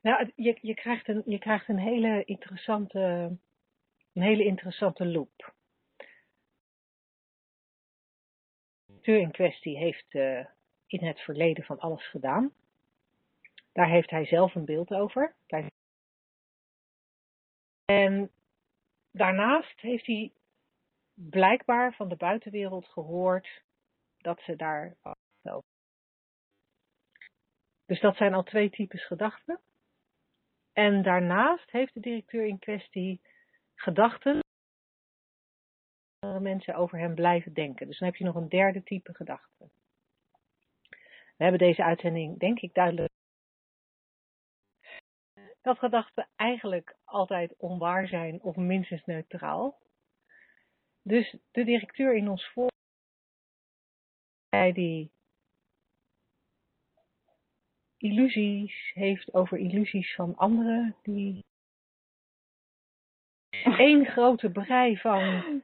Nou, 0.00 0.32
je, 0.34 0.58
je, 0.60 0.74
krijgt 0.74 1.08
een, 1.08 1.22
je 1.26 1.38
krijgt 1.38 1.68
een 1.68 1.78
hele 1.78 2.24
interessante, 2.24 3.00
een 4.12 4.22
hele 4.22 4.44
interessante 4.44 5.06
loop. 5.06 5.54
De 9.00 9.20
in 9.20 9.30
kwestie 9.30 9.76
heeft 9.76 10.14
uh, 10.14 10.46
in 10.86 11.06
het 11.06 11.20
verleden 11.20 11.64
van 11.64 11.78
alles 11.78 12.08
gedaan. 12.08 12.52
Daar 13.72 13.88
heeft 13.88 14.10
hij 14.10 14.24
zelf 14.24 14.54
een 14.54 14.64
beeld 14.64 14.90
over. 14.90 15.34
En 17.84 18.30
daarnaast 19.10 19.80
heeft 19.80 20.06
hij 20.06 20.32
blijkbaar 21.14 21.94
van 21.94 22.08
de 22.08 22.16
buitenwereld 22.16 22.86
gehoord 22.86 23.62
dat 24.18 24.40
ze 24.40 24.56
daar 24.56 24.96
over. 25.42 25.70
Dus 27.86 28.00
dat 28.00 28.16
zijn 28.16 28.34
al 28.34 28.42
twee 28.42 28.70
types 28.70 29.06
gedachten. 29.06 29.60
En 30.72 31.02
daarnaast 31.02 31.70
heeft 31.70 31.94
de 31.94 32.00
directeur 32.00 32.46
in 32.46 32.58
kwestie 32.58 33.20
gedachten 33.74 34.40
mensen 36.40 36.74
over 36.74 36.98
hem 36.98 37.14
blijven 37.14 37.52
denken. 37.52 37.86
Dus 37.86 37.98
dan 37.98 38.08
heb 38.08 38.16
je 38.16 38.24
nog 38.24 38.34
een 38.34 38.48
derde 38.48 38.82
type 38.82 39.14
gedachte. 39.14 39.70
We 41.36 41.48
hebben 41.48 41.58
deze 41.58 41.84
uitzending, 41.84 42.38
denk 42.38 42.60
ik, 42.60 42.74
duidelijk. 42.74 43.10
Dat 45.60 45.78
gedachten 45.78 46.28
eigenlijk 46.36 46.96
altijd 47.04 47.56
onwaar 47.56 48.08
zijn 48.08 48.42
of 48.42 48.56
minstens 48.56 49.04
neutraal. 49.04 49.80
Dus 51.02 51.36
de 51.50 51.64
directeur 51.64 52.16
in 52.16 52.28
ons 52.28 52.48
voor, 52.52 52.70
die 54.72 55.10
illusies 57.96 58.90
heeft 58.94 59.34
over 59.34 59.58
illusies 59.58 60.14
van 60.14 60.36
anderen, 60.36 60.96
die 61.02 61.44
één 63.64 64.06
grote 64.06 64.50
brei 64.50 64.98
van, 64.98 65.62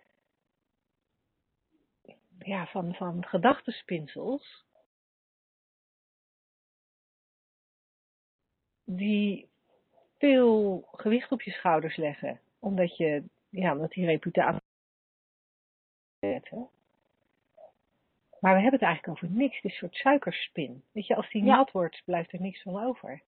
ja, 2.39 2.67
van, 2.67 2.95
van 2.95 3.25
gedachtenspinsels, 3.27 4.65
die 8.85 9.49
veel 10.19 10.81
gewicht 10.93 11.33
op 11.33 11.43
je 11.43 11.51
schouders 11.51 11.97
leggen, 11.97 12.41
omdat 12.59 12.97
je, 12.97 13.25
ja, 13.49 13.73
omdat 13.73 13.91
die 13.91 14.05
reputatie 14.05 14.68
maar 18.41 18.55
we 18.55 18.61
hebben 18.61 18.81
het 18.81 18.89
eigenlijk 18.89 19.09
over 19.09 19.37
niks. 19.37 19.55
Het 19.55 19.65
is 19.65 19.71
een 19.73 19.79
soort 19.79 19.95
suikerspin. 19.95 20.85
Weet 20.93 21.07
je, 21.07 21.17
als 21.17 21.31
die 21.31 21.43
nat 21.43 21.71
wordt, 21.71 22.03
blijft 22.05 22.33
er 22.33 22.41
niks 22.41 22.63
van 22.63 22.85
over. 22.85 23.23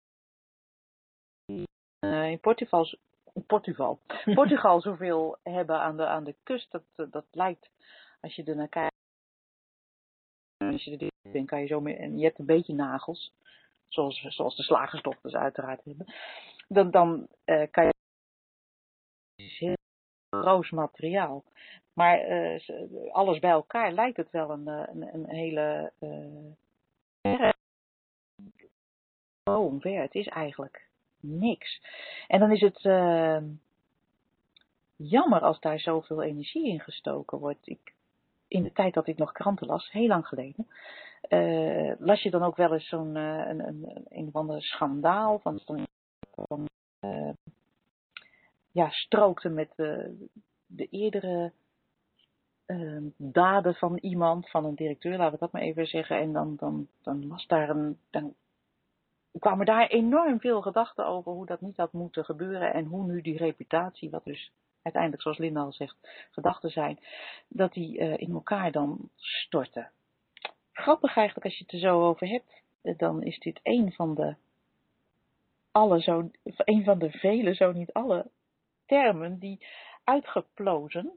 Uh, 2.00 2.30
in 2.30 2.40
Portugal, 2.40 2.98
Portugal, 3.46 4.00
Portugal 4.34 4.80
zoveel 4.80 5.38
hebben 5.42 5.80
aan 5.80 5.96
de, 5.96 6.06
aan 6.06 6.24
de 6.24 6.36
kust, 6.42 6.70
dat, 6.70 7.12
dat 7.12 7.26
lijkt, 7.30 7.70
als 8.20 8.34
je 8.34 8.44
er 8.44 8.56
naar 8.56 8.68
kijkt, 8.68 8.94
als 10.56 10.84
je 10.84 10.96
er 10.96 11.32
bent, 11.32 11.48
kan 11.48 11.60
je 11.60 11.66
zo 11.66 11.80
mee, 11.80 11.96
en 11.96 12.18
je 12.18 12.24
hebt 12.24 12.38
een 12.38 12.46
beetje 12.46 12.74
nagels, 12.74 13.32
zoals, 13.88 14.20
zoals 14.20 14.56
de 14.56 14.62
slagersdochters 14.62 15.34
uiteraard 15.34 15.84
hebben, 15.84 16.14
dan, 16.68 16.90
dan 16.90 17.28
uh, 17.44 17.66
kan 17.70 17.84
je 17.84 17.92
heel 19.36 19.74
roos 20.30 20.70
materiaal. 20.70 21.44
Maar 22.00 22.28
uh, 22.28 22.60
alles 23.12 23.38
bij 23.38 23.50
elkaar 23.50 23.92
lijkt 23.92 24.16
het 24.16 24.30
wel 24.30 24.50
een, 24.50 24.68
eh, 24.68 24.82
een, 24.92 25.14
een 25.14 25.28
hele 25.28 25.92
uh, 26.00 27.50
oh, 29.44 29.64
omver. 29.64 30.00
Het 30.00 30.14
is 30.14 30.26
eigenlijk 30.26 30.88
niks. 31.20 31.82
En 32.28 32.40
dan 32.40 32.52
is 32.52 32.60
het 32.60 32.84
uh, 32.84 33.38
jammer 34.96 35.40
als 35.40 35.60
daar 35.60 35.80
zoveel 35.80 36.22
energie 36.22 36.68
in 36.68 36.80
gestoken 36.80 37.38
wordt. 37.38 37.66
Ik, 37.66 37.94
in 38.48 38.62
de 38.62 38.72
tijd 38.72 38.94
dat 38.94 39.06
ik 39.06 39.18
nog 39.18 39.32
kranten 39.32 39.66
las, 39.66 39.90
heel 39.90 40.06
lang 40.06 40.26
geleden, 40.26 40.66
las 41.98 42.22
je 42.22 42.30
dan 42.30 42.42
ook 42.42 42.56
wel 42.56 42.72
eens 42.72 42.88
zo'n 42.88 43.14
een, 43.14 43.66
een, 43.68 44.06
een 44.08 44.26
of 44.26 44.34
andere 44.34 44.60
schandaal 44.60 45.38
van, 45.38 45.60
van 45.64 46.68
ja, 48.70 48.90
strookte 48.90 49.48
met 49.48 49.72
de 50.66 50.86
eerdere 50.90 51.52
uh, 52.70 53.10
daden 53.16 53.74
van 53.74 53.98
iemand, 53.98 54.50
van 54.50 54.64
een 54.64 54.74
directeur, 54.74 55.16
laten 55.16 55.32
we 55.32 55.38
dat 55.38 55.52
maar 55.52 55.62
even 55.62 55.86
zeggen. 55.86 56.18
En 56.18 56.32
dan, 56.32 56.56
dan, 56.56 56.88
dan 57.02 57.28
was 57.28 57.46
daar 57.46 57.68
een. 57.68 57.98
Dan 58.10 58.34
kwamen 59.38 59.66
daar 59.66 59.86
enorm 59.86 60.40
veel 60.40 60.62
gedachten 60.62 61.06
over 61.06 61.32
hoe 61.32 61.46
dat 61.46 61.60
niet 61.60 61.76
had 61.76 61.92
moeten 61.92 62.24
gebeuren. 62.24 62.72
En 62.72 62.84
hoe 62.84 63.04
nu 63.06 63.20
die 63.20 63.36
reputatie, 63.36 64.10
wat 64.10 64.24
dus 64.24 64.52
uiteindelijk, 64.82 65.22
zoals 65.22 65.38
Linda 65.38 65.60
al 65.60 65.72
zegt, 65.72 65.96
gedachten 66.30 66.70
zijn, 66.70 66.98
dat 67.48 67.72
die 67.72 67.98
uh, 67.98 68.16
in 68.16 68.32
elkaar 68.32 68.72
dan 68.72 69.10
storten. 69.16 69.90
Grappig 70.72 71.16
eigenlijk 71.16 71.46
als 71.46 71.58
je 71.58 71.64
het 71.64 71.72
er 71.72 71.78
zo 71.78 72.08
over 72.08 72.28
hebt, 72.28 72.62
eh, 72.82 72.98
dan 72.98 73.22
is 73.22 73.38
dit 73.38 73.60
een 73.62 73.92
van 73.92 74.14
de 74.14 74.34
alle 75.72 76.00
zo, 76.00 76.30
een 76.44 76.84
van 76.84 76.98
de 76.98 77.10
vele, 77.10 77.54
zo 77.54 77.72
niet 77.72 77.92
alle 77.92 78.26
termen 78.86 79.38
die 79.38 79.66
uitgeplozen 80.04 81.12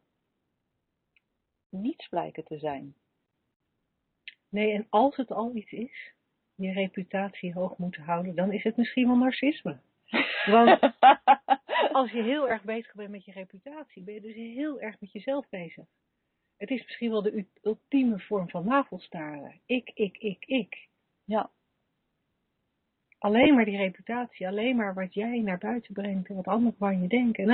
niets 1.73 2.07
blijken 2.07 2.43
te 2.43 2.57
zijn. 2.57 2.95
Nee, 4.49 4.73
en 4.73 4.87
als 4.89 5.15
het 5.15 5.31
al 5.31 5.55
iets 5.55 5.71
is, 5.71 6.13
je 6.55 6.71
reputatie 6.71 7.53
hoog 7.53 7.77
moeten 7.77 8.03
houden, 8.03 8.35
dan 8.35 8.51
is 8.51 8.63
het 8.63 8.77
misschien 8.77 9.07
wel 9.07 9.17
narcisme. 9.17 9.79
Want 10.45 10.79
als 11.99 12.11
je 12.11 12.21
heel 12.21 12.49
erg 12.49 12.63
bezig 12.63 12.93
bent 12.93 13.09
met 13.09 13.25
je 13.25 13.31
reputatie, 13.31 14.03
ben 14.03 14.13
je 14.13 14.21
dus 14.21 14.35
heel 14.35 14.81
erg 14.81 14.99
met 14.99 15.11
jezelf 15.11 15.49
bezig. 15.49 15.85
Het 16.57 16.69
is 16.69 16.83
misschien 16.83 17.09
wel 17.09 17.21
de 17.21 17.45
ultieme 17.61 18.19
vorm 18.19 18.49
van 18.49 18.65
navelstaren. 18.65 19.59
Ik, 19.65 19.91
ik, 19.93 20.17
ik, 20.17 20.45
ik. 20.45 20.87
Ja. 21.23 21.49
Alleen 23.17 23.55
maar 23.55 23.65
die 23.65 23.77
reputatie, 23.77 24.47
alleen 24.47 24.75
maar 24.75 24.93
wat 24.93 25.13
jij 25.13 25.39
naar 25.39 25.57
buiten 25.57 25.93
brengt 25.93 26.29
en 26.29 26.35
wat 26.35 26.47
anderen 26.47 26.77
van 26.77 27.01
je 27.01 27.07
denken. 27.07 27.49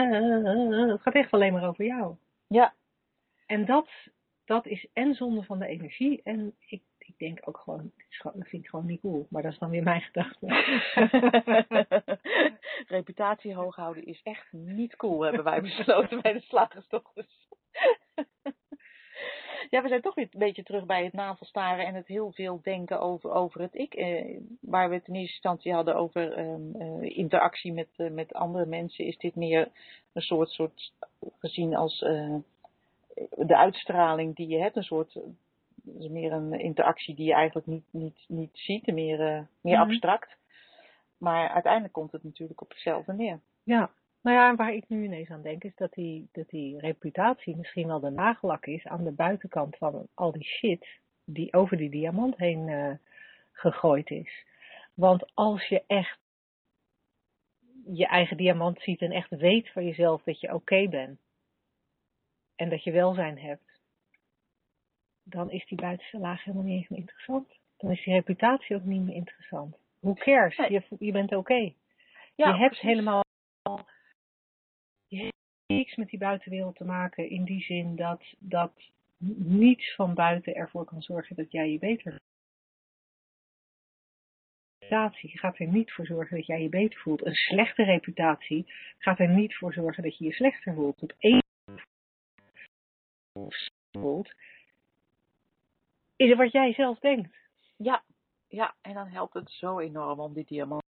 Het 0.90 1.02
gaat 1.02 1.14
echt 1.14 1.32
alleen 1.32 1.54
maar 1.54 1.68
over 1.68 1.86
jou. 1.86 2.16
Ja, 2.48 2.74
en 3.50 3.66
dat, 3.66 3.90
dat 4.46 4.66
is 4.66 4.88
en 4.94 5.14
zonde 5.14 5.44
van 5.44 5.60
de 5.60 5.68
energie. 5.68 6.22
En 6.24 6.56
ik, 6.60 6.82
ik 6.98 7.18
denk 7.18 7.48
ook 7.48 7.58
gewoon, 7.58 7.92
ik 7.96 8.22
vind 8.32 8.62
het 8.62 8.70
gewoon 8.70 8.86
niet 8.86 9.02
cool. 9.02 9.28
Maar 9.30 9.42
dat 9.42 9.52
is 9.52 9.58
dan 9.58 9.70
weer 9.70 9.84
mijn 9.84 10.02
gedachte. 10.02 10.48
Reputatie 12.98 13.56
hoog 13.56 13.76
houden 13.76 14.06
is 14.06 14.22
echt 14.24 14.52
niet 14.52 14.96
cool, 14.96 15.22
hebben 15.22 15.44
wij 15.44 15.62
besloten 15.62 16.22
bij 16.22 16.34
de 16.34 16.42
slagersdochters. 16.42 17.48
ja, 19.70 19.82
we 19.82 19.88
zijn 19.88 20.02
toch 20.02 20.16
weer 20.16 20.28
een 20.32 20.40
beetje 20.40 20.64
terug 20.64 20.86
bij 20.86 21.04
het 21.04 21.14
navelstaren 21.14 21.86
en 21.86 21.96
het 21.96 22.08
heel 22.08 22.32
veel 22.32 22.60
denken 22.64 23.00
over, 23.00 23.32
over 23.32 23.62
het 23.62 23.76
ik. 23.76 23.94
Eh, 23.94 24.40
waar 24.62 24.90
we 24.90 24.96
het 24.96 25.08
in 25.08 25.16
eerste 25.16 25.34
instantie 25.34 25.74
hadden 25.74 25.96
over 25.96 26.34
eh, 26.34 27.18
interactie 27.18 27.74
met, 27.74 27.90
uh, 27.98 28.12
met 28.12 28.34
andere 28.34 28.66
mensen, 28.66 29.06
is 29.06 29.18
dit 29.18 29.36
meer 29.36 29.72
een 30.14 30.22
soort, 30.22 30.50
soort 30.50 30.94
gezien 31.40 31.76
als 31.76 32.04
de 33.30 33.58
uitstraling 33.58 34.36
die 34.36 34.48
je 34.48 34.58
hebt, 34.58 34.76
een 34.76 34.84
soort 34.84 35.20
meer 36.10 36.32
een 36.32 36.60
interactie 36.60 37.16
die 37.16 37.26
je 37.26 37.34
eigenlijk 37.34 37.68
niet, 37.68 37.86
niet, 37.92 38.26
niet 38.28 38.50
ziet, 38.54 38.88
meer, 38.88 39.20
uh, 39.20 39.42
meer 39.62 39.76
mm 39.76 39.82
abstract. 39.82 40.38
Maar 41.18 41.50
uiteindelijk 41.50 41.94
komt 41.94 42.12
het 42.12 42.24
natuurlijk 42.24 42.62
op 42.62 42.70
hetzelfde 42.70 43.14
neer. 43.14 43.40
Ja, 43.64 43.92
nou 44.22 44.38
ja, 44.38 44.56
waar 44.56 44.74
ik 44.74 44.84
nu 44.88 45.04
ineens 45.04 45.30
aan 45.30 45.42
denk 45.42 45.64
is 45.64 45.76
dat 45.76 45.94
die, 45.94 46.30
dat 46.32 46.50
die 46.50 46.80
reputatie 46.80 47.58
misschien 47.58 47.88
wel 47.88 48.00
de 48.00 48.10
nagellak 48.10 48.66
is 48.66 48.88
aan 48.88 49.04
de 49.04 49.12
buitenkant 49.12 49.78
van 49.78 50.08
al 50.14 50.32
die 50.32 50.44
shit 50.44 50.88
die 51.26 51.54
over 51.54 51.78
die 51.78 51.90
diamant 51.90 52.38
heen 52.38 52.68
uh, 52.68 52.94
gegooid 53.52 54.10
is. 54.10 54.46
Want 54.94 55.32
als 55.34 55.68
je 55.68 55.84
echt 55.88 56.20
je 57.86 58.08
eigen 58.08 58.38
diamant 58.38 58.82
ziet 58.82 59.02
en 59.02 59.12
echt 59.12 59.30
weet 59.30 59.70
van 59.70 59.86
jezelf 59.86 60.24
dat 60.24 60.40
je 60.40 60.48
oké 60.48 60.56
okay 60.56 60.90
bent, 60.90 61.20
en 62.60 62.70
dat 62.70 62.84
je 62.84 62.92
welzijn 62.92 63.40
hebt, 63.40 63.80
dan 65.24 65.52
is 65.52 65.66
die 65.66 65.82
buitenste 65.82 66.18
laag 66.18 66.44
helemaal 66.44 66.66
niet 66.66 66.78
eens 66.78 66.88
meer 66.88 67.00
interessant. 67.00 67.60
Dan 67.78 67.92
is 67.92 68.04
die 68.04 68.14
reputatie 68.14 68.76
ook 68.76 68.84
niet 68.84 69.02
meer 69.02 69.16
interessant. 69.16 69.78
Hoe 70.00 70.16
cares? 70.16 70.56
Je, 70.56 70.84
je 71.00 71.12
bent 71.12 71.36
oké. 71.36 71.74
je 72.36 72.46
hebt 72.46 72.80
helemaal 72.80 73.24
je 75.08 75.18
hebt 75.18 75.36
niks 75.68 75.96
met 75.96 76.10
die 76.10 76.20
buitenwereld 76.20 76.76
te 76.76 76.84
maken 76.84 77.30
in 77.30 77.44
die 77.44 77.62
zin 77.62 77.96
dat, 77.96 78.34
dat 78.40 78.74
niets 79.38 79.96
van 79.96 80.14
buiten 80.14 80.56
ervoor 80.56 80.86
kan 80.86 81.02
zorgen 81.02 81.36
dat 81.36 81.52
jij 81.52 81.72
je 81.72 81.80
beter 81.80 82.18
reputatie 84.80 85.40
gaat 85.40 85.60
er 85.60 85.68
niet 85.68 85.92
voor 85.92 86.06
zorgen 86.06 86.38
dat 86.38 86.46
jij 86.46 86.62
je 86.62 86.70
beter 86.70 87.00
voelt. 87.00 87.26
Een 87.26 87.36
slechte 87.36 87.84
reputatie 87.84 88.74
gaat 88.98 89.20
er 89.20 89.30
niet 89.30 89.56
voor 89.56 89.74
zorgen 89.74 90.04
dat 90.04 90.18
je 90.18 90.26
je 90.26 90.34
slechter 90.34 90.74
voelt. 90.74 91.02
Op 91.02 91.14
één 91.18 91.48
voelt, 93.92 94.34
is 96.16 96.30
het 96.30 96.38
wat 96.38 96.52
jij 96.52 96.74
zelf 96.74 97.00
denkt. 97.00 97.38
Ja, 97.78 98.04
ja, 98.48 98.76
en 98.82 98.94
dan 98.94 99.08
helpt 99.08 99.34
het 99.34 99.52
zo 99.52 99.80
enorm 99.80 100.20
om 100.20 100.34
die 100.34 100.46
diamant 100.46 100.84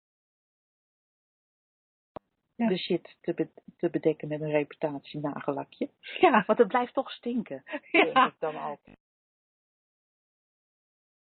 ja. 2.55 2.67
de 2.67 2.77
shit 2.77 3.17
te, 3.21 3.49
te 3.77 3.89
bedekken 3.89 4.27
met 4.27 4.41
een 4.41 4.51
reputatie 4.51 5.19
nagelakje. 5.19 5.89
Ja. 6.19 6.43
Want 6.47 6.59
het 6.59 6.67
blijft 6.67 6.93
toch 6.93 7.11
stinken. 7.11 7.63
Ja. 7.91 8.27
Ik 8.27 8.39
dan 8.39 8.55
altijd. 8.55 8.97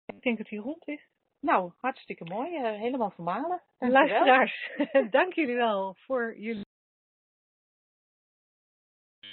Ik 0.07 0.23
denk 0.23 0.39
dat 0.39 0.49
hij 0.49 0.59
rond 0.59 0.89
is. 0.89 1.09
Nou, 1.41 1.73
hartstikke 1.77 2.25
mooi. 2.25 2.57
Uh, 2.57 2.81
helemaal 2.81 3.11
vermalen. 3.11 3.63
Luisteraars, 3.79 4.71
dank 5.11 5.33
jullie 5.33 5.57
wel 5.57 5.95
voor 5.95 6.39
jullie. 6.39 6.69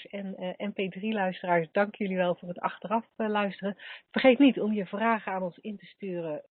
En 0.10 0.36
uh, 0.40 0.70
MP3-luisteraars, 0.70 1.72
dank 1.72 1.96
jullie 1.96 2.16
wel 2.16 2.36
voor 2.36 2.48
het 2.48 2.60
achteraf 2.60 3.06
uh, 3.18 3.30
luisteren. 3.30 3.78
Vergeet 4.12 4.40
niet 4.40 4.60
om 4.60 4.74
je 4.74 4.86
vragen 4.86 5.32
aan 5.32 5.44
ons 5.44 5.58
in 5.58 5.78
te 5.78 5.86
sturen. 5.86 6.44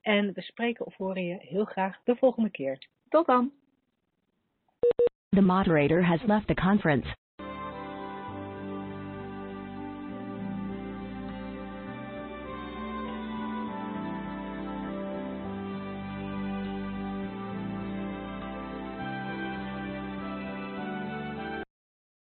En 0.00 0.32
we 0.32 0.42
spreken 0.42 0.86
of 0.86 0.96
horen 0.96 1.24
je 1.24 1.36
heel 1.40 1.64
graag 1.64 2.00
de 2.04 2.16
volgende 2.16 2.50
keer. 2.50 2.88
Tot 3.08 3.26
dan! 3.26 3.52
The 5.28 5.40
moderator 5.40 6.04
has 6.04 6.22
left 6.22 6.46
the 6.46 6.54
conference. 6.54 7.14